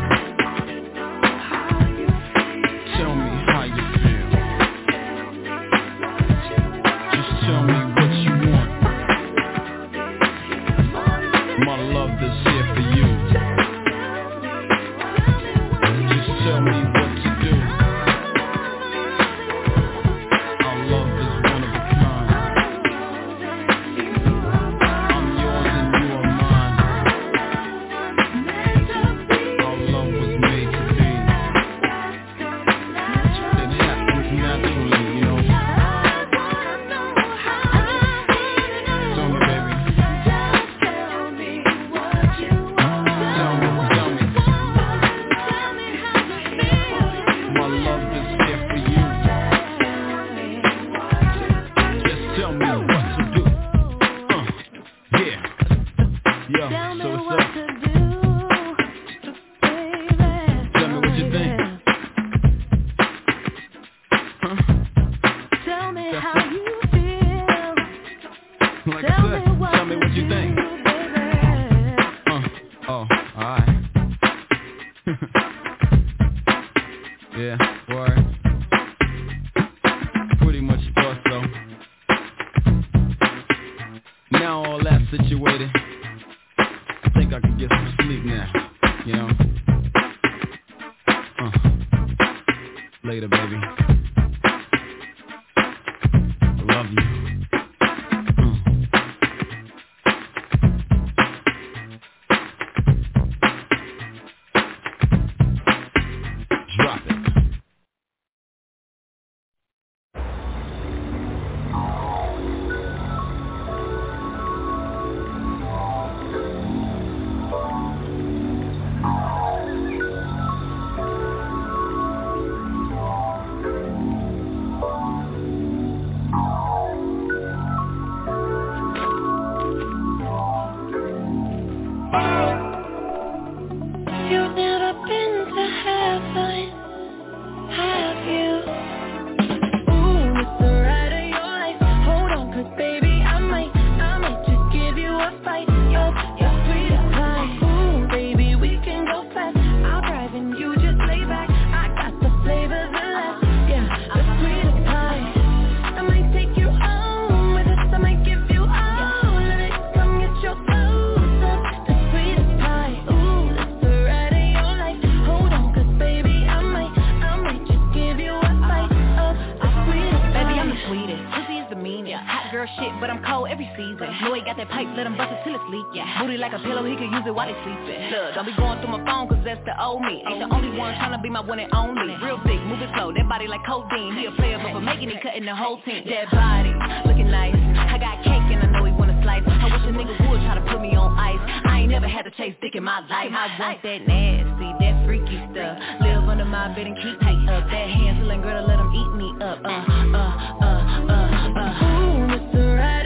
pipe, 174.74 174.90
let 174.98 175.06
him 175.06 175.16
bust 175.16 175.30
it 175.30 175.40
till 175.46 175.54
it's 175.54 175.64
leak. 175.70 175.86
Yeah. 175.94 176.10
Booty 176.18 176.38
like 176.38 176.52
a 176.52 176.60
pillow, 176.60 176.82
he 176.84 176.98
could 176.98 177.14
use 177.14 177.24
it 177.26 177.34
while 177.34 177.48
he 177.48 177.56
sleeping. 177.62 178.10
Look, 178.10 178.34
don't 178.34 178.50
be 178.50 178.56
going 178.58 178.82
through 178.82 178.98
my 178.98 179.06
phone, 179.06 179.30
cause 179.30 179.40
that's 179.46 179.62
the 179.70 179.78
old 179.78 180.02
me. 180.02 180.26
Ain't 180.26 180.42
the 180.42 180.50
only 180.50 180.74
one 180.74 180.98
tryna 180.98 181.22
be 181.22 181.30
my 181.30 181.46
one 181.46 181.62
and 181.62 181.70
only. 181.74 182.18
Real 182.20 182.42
big, 182.42 182.60
moving 182.66 182.90
slow, 182.98 183.14
that 183.14 183.30
body 183.30 183.46
like 183.46 183.62
codeine. 183.70 184.18
He 184.18 184.26
a 184.26 184.34
player, 184.34 184.58
but 184.58 184.74
for 184.74 184.82
making 184.82 185.14
it, 185.14 185.22
cutting 185.22 185.46
the 185.46 185.56
whole 185.56 185.80
team. 185.86 186.04
That 186.10 186.34
body, 186.34 186.74
looking 187.06 187.30
nice. 187.30 187.56
I 187.78 188.02
got 188.02 188.26
cake 188.26 188.50
and 188.50 188.66
I 188.66 188.68
know 188.74 188.86
he 188.86 188.92
wanna 188.92 189.16
slice. 189.22 189.46
I 189.46 189.70
wish 189.70 189.86
a 189.86 189.94
nigga 189.94 190.18
would 190.30 190.42
try 190.42 190.56
to 190.58 190.66
put 190.66 190.82
me 190.82 190.98
on 190.98 191.14
ice. 191.18 191.42
I 191.70 191.86
ain't 191.86 191.92
never 191.92 192.08
had 192.08 192.24
to 192.26 192.32
chase 192.32 192.56
dick 192.62 192.74
in 192.74 192.84
my 192.84 193.00
life. 193.06 193.30
I 193.30 193.46
want 193.62 193.84
that 193.84 194.08
nasty, 194.08 194.70
that 194.82 195.06
freaky 195.06 195.38
stuff. 195.54 195.78
Live 196.02 196.26
under 196.26 196.46
my 196.46 196.74
bed 196.74 196.88
and 196.88 196.98
keep 196.98 197.20
tight 197.22 197.46
up. 197.54 197.70
That 197.70 197.88
Hansel 197.94 198.32
and 198.32 198.42
Gretel, 198.42 198.66
let 198.66 198.80
him 198.80 198.90
eat 198.90 199.12
me 199.14 199.30
up. 199.44 199.60
Uh, 199.64 199.70
uh, 199.70 200.34
uh, 200.62 200.74
uh, 201.06 201.60
uh. 201.62 201.86
Ooh, 201.86 202.34
it's 202.34 202.54
the 202.54 203.03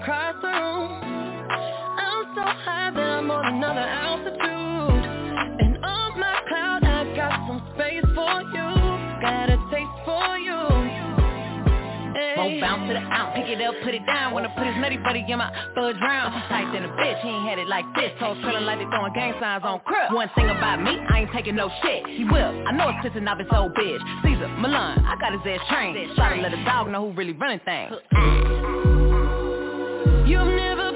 across 0.00 0.34
the 0.40 0.48
room. 0.48 0.96
I'm 2.00 2.24
so 2.34 2.40
high 2.40 2.90
that 2.94 3.10
I'm 3.20 3.30
on 3.30 3.54
another 3.54 3.84
altitude. 3.84 5.04
And 5.60 5.76
on 5.84 6.18
my 6.18 6.40
cloud, 6.48 6.84
I 6.84 7.04
got 7.14 7.36
some 7.44 7.60
space 7.74 8.04
for 8.16 8.40
you. 8.48 8.68
Got 9.20 9.52
a 9.52 9.58
taste 9.68 9.98
for 10.08 10.38
you. 10.40 10.56
Won't 12.40 12.60
bounce 12.60 12.88
to 12.88 12.94
the 12.94 13.04
out, 13.12 13.34
pick 13.34 13.44
it 13.52 13.60
up, 13.60 13.74
put 13.84 13.92
it 13.92 14.06
down. 14.06 14.32
Wanna 14.32 14.48
put 14.56 14.64
his 14.66 14.76
nutty 14.80 14.96
buddy 14.96 15.24
in 15.28 15.36
my 15.36 15.52
fudge 15.74 15.96
round. 16.00 16.32
Tight 16.48 16.72
than 16.72 16.84
a 16.84 16.92
bitch, 16.96 17.20
he 17.20 17.28
ain't 17.28 17.48
had 17.48 17.58
it 17.58 17.68
like 17.68 17.84
this. 17.94 18.12
Toes 18.18 18.38
feeling 18.40 18.64
like 18.64 18.78
they 18.78 18.88
throwing 18.88 19.12
gang 19.12 19.34
signs 19.38 19.64
on 19.64 19.80
crib. 19.80 20.12
One 20.14 20.30
thing 20.34 20.48
about 20.48 20.80
me, 20.80 20.96
I 20.96 21.20
ain't 21.20 21.32
taking 21.32 21.56
no 21.56 21.68
shit. 21.82 22.06
He 22.06 22.24
will, 22.24 22.64
I 22.64 22.72
know 22.72 22.88
it's 22.88 23.04
pissing 23.04 23.28
off 23.28 23.36
his 23.36 23.48
old 23.52 23.74
bitch. 23.74 24.00
Cesar, 24.24 24.48
Millan, 24.56 25.04
I 25.04 25.16
got 25.20 25.36
his 25.36 25.44
ass 25.44 25.60
trained. 25.68 26.16
Try 26.16 26.36
to 26.36 26.42
let 26.42 26.54
a 26.54 26.64
dog 26.64 26.88
know 26.88 27.10
who 27.10 27.16
really 27.16 27.32
running 27.32 27.60
things. 27.66 28.79
You've 30.30 30.46
never 30.46 30.89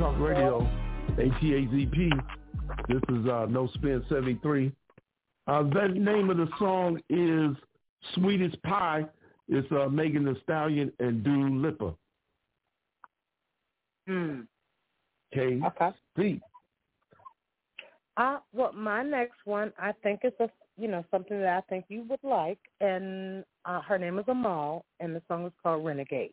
Talk 0.00 0.18
Radio, 0.18 0.66
ATAZP. 1.18 2.10
This 2.88 3.02
is 3.10 3.26
uh, 3.28 3.44
No 3.50 3.68
Spin 3.74 4.02
73. 4.08 4.72
Uh, 5.46 5.62
the 5.64 5.88
name 5.88 6.30
of 6.30 6.38
the 6.38 6.48
song 6.58 6.98
is 7.10 7.54
Sweetest 8.14 8.62
Pie. 8.62 9.04
It's 9.48 9.70
uh, 9.70 9.90
Megan 9.90 10.24
Thee 10.24 10.40
Stallion 10.42 10.90
and 11.00 11.22
Dua 11.22 11.50
Lipa. 11.50 11.94
Hmm. 14.08 14.40
K. 15.34 15.60
Okay. 15.66 16.40
Uh, 18.16 18.38
well, 18.54 18.72
my 18.72 19.02
next 19.02 19.36
one, 19.44 19.70
I 19.78 19.92
think 20.02 20.20
is 20.24 20.32
a 20.40 20.48
you 20.78 20.88
know 20.88 21.04
something 21.10 21.38
that 21.42 21.58
I 21.58 21.60
think 21.68 21.84
you 21.88 22.06
would 22.08 22.20
like, 22.22 22.58
and 22.80 23.44
uh, 23.66 23.82
her 23.82 23.98
name 23.98 24.18
is 24.18 24.24
Amal, 24.28 24.86
and 24.98 25.14
the 25.14 25.20
song 25.28 25.44
is 25.44 25.52
called 25.62 25.84
Renegade. 25.84 26.32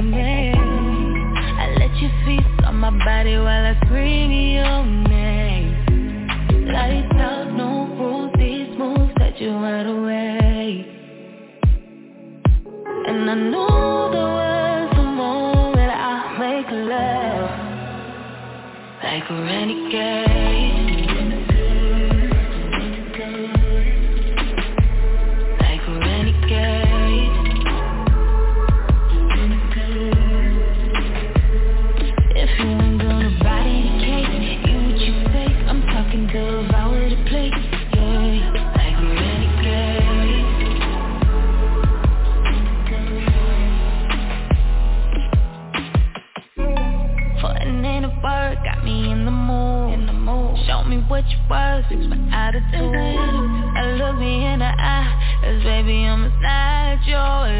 made 0.00 0.54
I 0.56 1.74
let 1.78 1.94
you 2.00 2.08
feast 2.24 2.64
on 2.64 2.76
my 2.76 2.90
body 3.04 3.36
while 3.36 3.66
I 3.66 3.74
scream 3.84 4.30
your 4.30 4.84
name. 5.08 6.66
Lights 6.72 7.14
out, 7.16 7.52
no 7.52 7.86
rules, 7.98 8.32
these 8.38 8.78
moves 8.78 9.12
set 9.18 9.40
you 9.40 9.52
wide 9.52 9.86
awake 9.86 10.86
And 13.06 13.30
I 13.30 13.34
know 13.34 14.10
there 14.12 14.22
was 14.22 14.92
a 14.96 15.02
moment 15.02 15.90
I 15.90 16.38
make 16.38 16.70
love 16.70 17.50
Like 19.02 19.30
a 19.30 19.34
renegade. 19.42 20.49
words, 51.50 51.86
my 51.90 52.16
attitude. 52.30 52.94
I 52.94 53.98
look 53.98 54.16
me 54.20 54.46
in 54.46 54.60
the 54.60 54.70
eye, 54.70 55.40
cause 55.42 55.62
baby 55.64 56.06
I'm 56.06 56.22
a 56.22 56.30
natural 56.40 57.59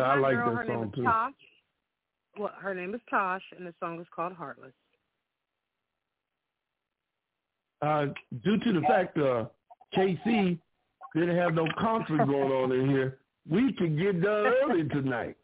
Yeah, 0.00 0.06
I 0.06 0.16
like 0.16 0.34
girl, 0.34 0.50
that 0.50 0.56
her 0.56 0.64
name 0.64 0.76
song, 0.76 0.88
is 0.88 0.94
too. 0.94 1.02
Tosh. 1.02 1.32
Well, 2.38 2.52
her 2.58 2.74
name 2.74 2.94
is 2.94 3.00
Tosh, 3.10 3.42
and 3.56 3.66
the 3.66 3.74
song 3.80 4.00
is 4.00 4.06
called 4.14 4.32
Heartless. 4.32 4.72
Uh, 7.82 8.06
due 8.44 8.58
to 8.58 8.72
the 8.72 8.80
fact 8.82 9.16
uh, 9.18 9.46
KC 9.96 10.58
didn't 11.14 11.36
have 11.36 11.54
no 11.54 11.66
concert 11.78 12.18
going 12.26 12.52
on 12.52 12.72
in 12.72 12.88
here, 12.88 13.18
we 13.48 13.72
can 13.72 13.96
get 13.96 14.22
done 14.22 14.52
early 14.62 14.88
tonight. 14.88 15.36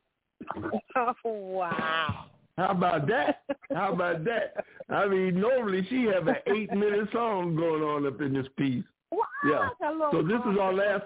Oh 0.98 1.14
wow! 1.24 2.26
How 2.56 2.68
about 2.68 3.06
that? 3.08 3.42
How 3.74 3.92
about 3.92 4.24
that? 4.24 4.64
I 4.88 5.06
mean, 5.06 5.38
normally 5.38 5.86
she 5.90 6.04
have 6.04 6.26
an 6.26 6.36
eight-minute 6.46 7.08
song 7.12 7.54
going 7.54 7.82
on 7.82 8.06
up 8.06 8.20
in 8.22 8.32
this 8.32 8.46
piece. 8.56 8.84
Yeah. 9.46 9.68
So 10.10 10.22
this 10.22 10.40
is 10.50 10.58
our 10.58 10.72
last. 10.72 11.04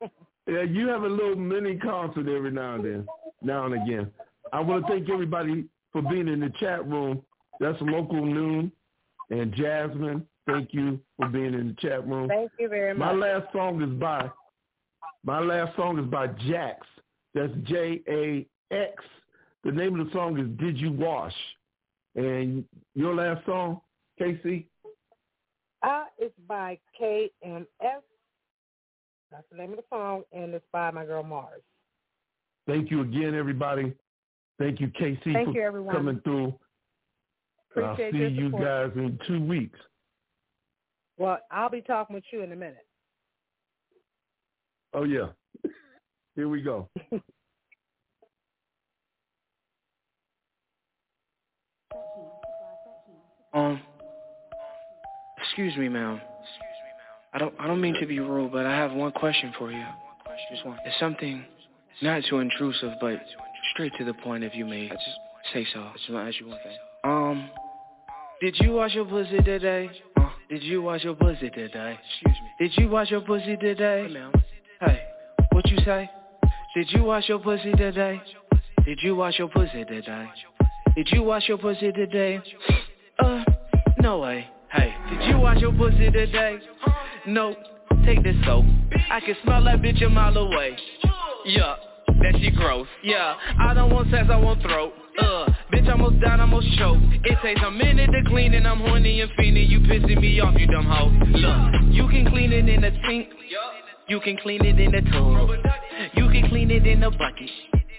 Yeah, 0.46 0.62
you 0.62 0.88
have 0.88 1.02
a 1.04 1.08
little 1.08 1.36
mini 1.36 1.76
concert 1.76 2.28
every 2.28 2.50
now 2.50 2.74
and 2.74 2.84
then, 2.84 3.06
now 3.42 3.64
and 3.66 3.74
again. 3.74 4.10
I 4.52 4.60
want 4.60 4.86
to 4.86 4.92
thank 4.92 5.08
everybody 5.08 5.64
for 5.92 6.02
being 6.02 6.28
in 6.28 6.40
the 6.40 6.52
chat 6.60 6.86
room. 6.86 7.22
That's 7.60 7.78
local 7.80 8.24
noon 8.24 8.70
and 9.30 9.54
Jasmine. 9.54 10.26
Thank 10.46 10.74
you 10.74 11.00
for 11.16 11.28
being 11.28 11.54
in 11.54 11.68
the 11.68 11.88
chat 11.88 12.06
room. 12.06 12.28
Thank 12.28 12.52
you 12.58 12.68
very 12.68 12.92
much. 12.92 12.98
My 12.98 13.12
last 13.12 13.52
song 13.52 13.82
is 13.82 13.98
by 13.98 14.30
my 15.24 15.40
last 15.40 15.74
song 15.76 15.98
is 15.98 16.06
by 16.06 16.26
Jax. 16.48 16.86
That's 17.32 17.52
J 17.64 18.02
A 18.08 18.46
X. 18.70 19.02
The 19.64 19.72
name 19.72 19.98
of 19.98 20.06
the 20.06 20.12
song 20.12 20.38
is 20.38 20.46
Did 20.58 20.78
You 20.78 20.92
Wash? 20.92 21.32
And 22.14 22.64
your 22.94 23.14
last 23.14 23.46
song, 23.46 23.80
KC? 24.20 24.66
Uh, 25.82 26.04
it's 26.18 26.34
by 26.46 26.78
KMS. 27.00 27.66
That's 29.34 29.46
the 29.50 29.56
name 29.56 29.70
of 29.70 29.78
the 29.78 29.84
song, 29.90 30.22
and 30.32 30.54
it's 30.54 30.64
by 30.70 30.92
my 30.92 31.04
girl 31.04 31.24
Mars. 31.24 31.60
Thank 32.68 32.88
you 32.92 33.00
again, 33.00 33.34
everybody. 33.34 33.92
Thank 34.60 34.80
you, 34.80 34.86
KC, 34.88 35.32
Thank 35.32 35.48
for 35.48 35.54
you, 35.54 35.62
everyone. 35.62 35.92
coming 35.92 36.20
through. 36.22 36.54
I'll 37.76 37.94
Appreciate 37.94 38.12
see 38.12 38.32
you 38.32 38.52
guys 38.52 38.92
in 38.94 39.18
two 39.26 39.44
weeks. 39.44 39.78
Well, 41.18 41.38
I'll 41.50 41.68
be 41.68 41.80
talking 41.80 42.14
with 42.14 42.22
you 42.32 42.42
in 42.42 42.52
a 42.52 42.56
minute. 42.56 42.86
Oh 44.92 45.02
yeah. 45.02 45.30
Here 46.36 46.48
we 46.48 46.62
go. 46.62 46.88
Um, 53.52 53.80
excuse 55.38 55.76
me, 55.76 55.88
ma'am. 55.88 56.20
I 57.34 57.38
don't, 57.38 57.54
I 57.58 57.66
don't 57.66 57.80
mean 57.80 57.94
to 57.98 58.06
be 58.06 58.20
rude, 58.20 58.52
but 58.52 58.64
I 58.64 58.76
have 58.76 58.92
one 58.92 59.10
question 59.10 59.52
for 59.58 59.72
you. 59.72 59.84
Just 60.52 60.64
one. 60.64 60.78
It's 60.86 60.98
something 61.00 61.44
not 62.00 62.22
too 62.30 62.38
intrusive, 62.38 62.92
but 63.00 63.20
straight 63.72 63.92
to 63.98 64.04
the 64.04 64.14
point. 64.14 64.44
If 64.44 64.54
you 64.54 64.64
may, 64.64 64.86
I 64.86 64.90
just 64.90 65.18
say 65.52 65.66
so. 65.74 65.80
I 65.80 65.92
just 65.96 66.10
want 66.10 66.24
to 66.24 66.28
ask 66.28 66.40
you 66.40 66.48
one 66.48 66.58
thing. 66.62 66.76
Um, 67.02 67.50
did 68.40 68.54
you 68.60 68.74
wash 68.74 68.94
your 68.94 69.04
pussy 69.04 69.38
today? 69.38 69.90
Uh, 70.16 70.28
did 70.48 70.62
you 70.62 70.82
wash 70.82 71.02
your 71.02 71.16
pussy 71.16 71.50
today? 71.50 71.98
Excuse 72.22 72.36
me. 72.40 72.68
Did 72.68 72.78
you 72.78 72.88
wash 72.88 73.10
your 73.10 73.20
pussy 73.22 73.56
today? 73.56 74.04
Hey, 74.06 74.12
ma'am. 74.14 74.32
Hey, 74.80 75.02
what 75.50 75.68
you 75.70 75.78
say? 75.84 76.08
Did 76.76 76.88
you 76.90 77.02
wash 77.02 77.28
your 77.28 77.40
pussy 77.40 77.72
today? 77.72 78.22
Did 78.84 79.00
you 79.02 79.16
wash 79.16 79.40
your 79.40 79.48
pussy 79.48 79.84
today? 79.84 80.28
Did 80.94 81.08
you 81.10 81.22
wash 81.24 81.48
your 81.48 81.58
pussy 81.58 81.90
today? 81.90 82.40
Uh, 83.18 83.42
no 84.00 84.20
way. 84.20 84.46
Hey, 84.70 84.94
did 85.10 85.28
you 85.28 85.38
wash 85.38 85.58
your 85.58 85.72
pussy 85.72 86.10
today? 86.12 86.58
No, 87.26 87.54
take 88.04 88.22
this 88.22 88.36
soap. 88.44 88.64
I 89.10 89.20
can 89.20 89.36
smell 89.42 89.64
that 89.64 89.80
bitch 89.80 90.04
a 90.04 90.08
mile 90.08 90.36
away. 90.36 90.76
Yeah, 91.46 91.76
that 92.06 92.34
shit 92.40 92.54
gross. 92.54 92.86
Yeah, 93.02 93.34
I 93.58 93.74
don't 93.74 93.92
want 93.92 94.10
sex, 94.10 94.28
I 94.30 94.36
want 94.36 94.60
throat. 94.62 94.92
Uh, 95.18 95.46
bitch, 95.72 95.88
I'm 95.88 96.02
almost 96.02 96.20
died, 96.20 96.40
almost 96.40 96.66
choked. 96.78 97.02
It 97.24 97.38
takes 97.42 97.60
a 97.64 97.70
minute 97.70 98.10
to 98.12 98.22
clean 98.28 98.54
and 98.54 98.66
I'm 98.66 98.80
horny 98.80 99.20
and 99.20 99.30
fiending. 99.32 99.68
You 99.68 99.80
pissing 99.80 100.20
me 100.20 100.40
off, 100.40 100.54
you 100.58 100.66
dumb 100.66 100.86
hoe. 100.86 101.08
Look, 101.08 101.94
you 101.94 102.08
can 102.08 102.26
clean 102.30 102.52
it 102.52 102.68
in 102.68 102.80
the 102.80 102.90
sink. 103.06 103.28
You 104.08 104.20
can 104.20 104.36
clean 104.38 104.64
it 104.64 104.78
in 104.78 104.92
the 104.92 105.00
tub. 105.10 105.50
You 106.14 106.28
can 106.30 106.48
clean 106.48 106.70
it 106.70 106.86
in 106.86 107.02
a 107.02 107.10
bucket. 107.10 107.50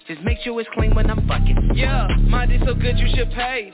Just 0.07 0.21
make 0.21 0.37
sure 0.43 0.59
it's 0.61 0.69
clean 0.73 0.93
when 0.93 1.09
I'm 1.09 1.27
fucking. 1.27 1.71
Yeah, 1.73 2.07
my 2.27 2.45
dick 2.45 2.61
so 2.65 2.75
good 2.75 2.99
you 2.99 3.07
should 3.15 3.31
pay. 3.31 3.73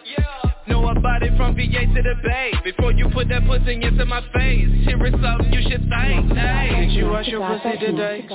Know 0.67 0.87
about 0.89 1.23
it 1.23 1.35
from 1.37 1.55
VA 1.55 1.85
to 1.93 2.01
the 2.01 2.15
Bay. 2.23 2.51
Before 2.63 2.91
you 2.91 3.09
put 3.09 3.29
that 3.29 3.45
pussy 3.47 3.81
into 3.81 4.05
my 4.05 4.21
face, 4.33 4.67
here 4.85 5.05
is 5.05 5.13
something 5.13 5.51
you 5.51 5.61
should 5.69 5.89
think. 5.89 6.37
Hey, 6.37 6.85
did 6.85 6.91
you 6.91 7.07
wash 7.09 7.27
your 7.27 7.47
pussy 7.47 7.77
today? 7.79 8.25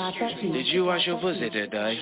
Did 0.53 0.66
you 0.66 0.85
wash 0.85 1.07
your 1.07 1.20
pussy 1.20 1.51
today? 1.51 2.01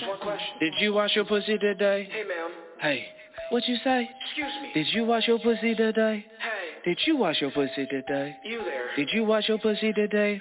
Did 0.60 0.72
you 0.80 0.94
wash 0.94 1.14
your 1.14 1.24
pussy 1.26 1.58
today? 1.58 2.08
Hey, 2.10 2.22
ma'am. 2.24 2.50
Hey, 2.80 3.04
what 3.50 3.68
you 3.68 3.76
say? 3.84 4.08
Excuse 4.26 4.52
me. 4.62 4.70
Did 4.72 4.86
you 4.94 5.04
wash 5.04 5.28
your 5.28 5.38
pussy 5.38 5.74
today? 5.74 6.24
Hey. 6.38 6.90
Did 6.90 6.98
you 7.06 7.16
wash 7.16 7.40
your 7.40 7.50
pussy 7.50 7.86
today? 7.86 8.36
You 8.44 8.58
there? 8.64 8.96
Did 8.96 9.10
you 9.12 9.24
wash 9.24 9.48
your 9.48 9.58
pussy 9.58 9.92
today? 9.92 10.40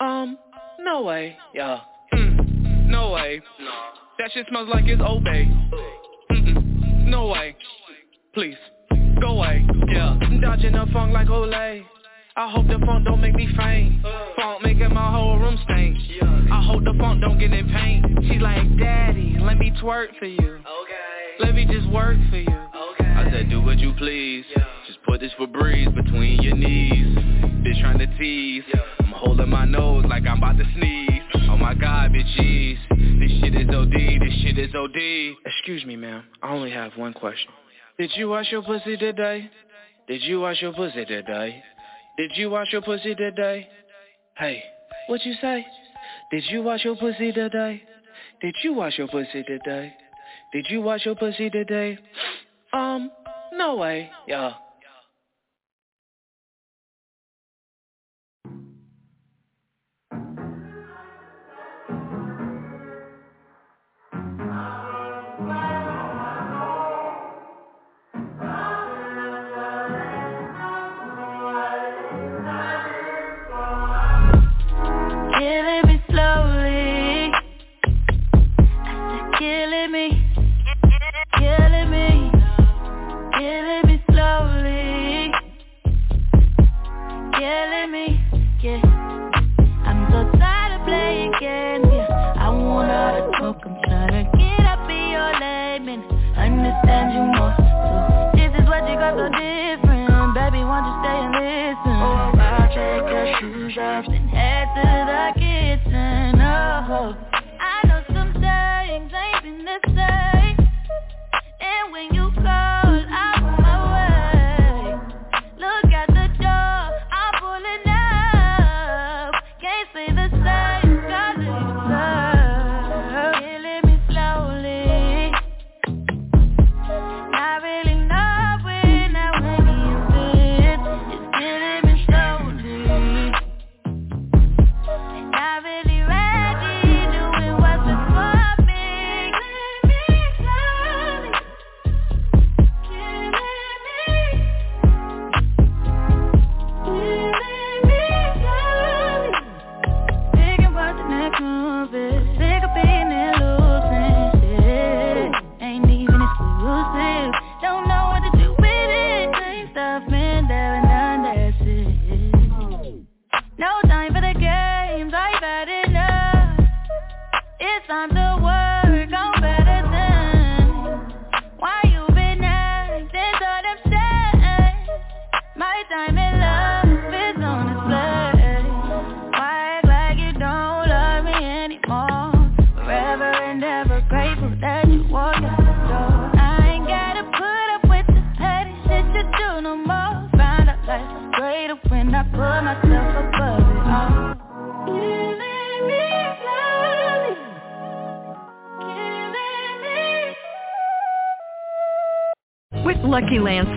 Um, 0.00 0.38
no 0.80 1.02
way. 1.02 1.36
Yeah. 1.54 1.80
Mm, 2.12 2.88
no 2.88 3.12
way. 3.12 3.40
No. 3.58 3.70
That 4.18 4.30
shit 4.32 4.46
smells 4.48 4.68
like 4.68 4.84
it's 4.86 5.00
Old 5.02 5.24
Bay. 5.24 5.44
Mm-mm. 6.30 7.06
No 7.06 7.28
way. 7.28 7.56
Please, 8.34 8.56
go 9.20 9.28
away. 9.28 9.66
Yeah. 9.88 10.18
I'm 10.20 10.40
dodging 10.40 10.72
the 10.72 10.86
funk 10.92 11.12
like 11.12 11.28
Olay. 11.28 11.84
I 12.36 12.50
hope 12.50 12.68
the 12.68 12.78
funk 12.86 13.04
don't 13.04 13.20
make 13.20 13.34
me 13.34 13.48
faint. 13.56 14.02
Funk 14.36 14.62
making 14.62 14.94
my 14.94 15.10
whole 15.10 15.38
room 15.38 15.58
stink. 15.64 15.96
I 16.22 16.62
hope 16.64 16.84
the 16.84 16.94
funk 16.98 17.20
don't 17.20 17.38
get 17.38 17.52
in 17.52 17.68
pain. 17.68 18.04
She 18.28 18.38
like, 18.38 18.78
Daddy, 18.78 19.36
let 19.40 19.58
me 19.58 19.72
twerk 19.82 20.16
for 20.18 20.26
you. 20.26 20.38
Okay. 20.38 21.40
Let 21.40 21.54
me 21.54 21.64
just 21.66 21.88
work 21.90 22.16
for 22.30 22.36
you. 22.36 22.46
Okay. 22.48 23.10
I 23.10 23.28
said, 23.32 23.50
do 23.50 23.60
what 23.60 23.78
you 23.78 23.92
please. 23.98 24.44
Just 24.86 24.98
put 25.06 25.20
this 25.20 25.32
Febreze 25.38 25.92
between 25.94 26.40
your 26.42 26.56
knees. 26.56 27.16
Bitch 27.64 27.80
trying 27.80 27.98
to 27.98 28.06
tease. 28.18 28.64
I'm 29.00 29.12
holding 29.16 29.48
my 29.48 29.64
nose 29.64 30.04
like 30.08 30.24
I'm 30.26 30.38
about 30.38 30.58
to 30.58 30.64
sneeze. 30.76 31.22
Oh 31.50 31.56
my 31.56 31.74
god, 31.74 32.12
bitch, 32.12 32.38
jeez. 32.38 32.78
This 33.18 33.32
shit 33.40 33.54
is 33.54 33.68
OD, 33.74 33.90
this 33.90 34.34
shit 34.42 34.58
is 34.58 34.74
OD. 34.74 35.36
Excuse 35.44 35.84
me, 35.84 35.96
ma'am. 35.96 36.22
I 36.40 36.52
only 36.52 36.70
have 36.70 36.92
one 36.96 37.12
question. 37.12 37.50
Did 37.98 38.12
you 38.14 38.28
wash 38.28 38.52
your 38.52 38.62
pussy 38.62 38.96
today? 38.96 39.50
Did 40.06 40.22
you 40.22 40.40
wash 40.40 40.62
your 40.62 40.72
pussy 40.72 41.04
today? 41.04 41.62
Did 42.16 42.30
you 42.36 42.48
wash 42.48 42.72
your 42.72 42.82
pussy 42.82 43.14
today? 43.16 43.68
Hey, 44.36 44.62
what 45.08 45.24
you 45.24 45.34
say? 45.40 45.66
Did 46.30 46.44
you 46.48 46.62
wash 46.62 46.84
your 46.84 46.94
pussy 46.94 47.32
today? 47.32 47.82
Did 48.40 48.54
you 48.62 48.74
wash 48.74 48.98
your 48.98 49.08
pussy 49.08 49.42
today? 49.42 49.92
Did 50.52 50.66
you 50.70 50.80
wash 50.80 51.04
your 51.06 51.16
pussy 51.16 51.50
today? 51.50 51.98
Um, 52.72 53.10
no 53.52 53.76
way. 53.76 54.10
Yeah. 54.28 54.52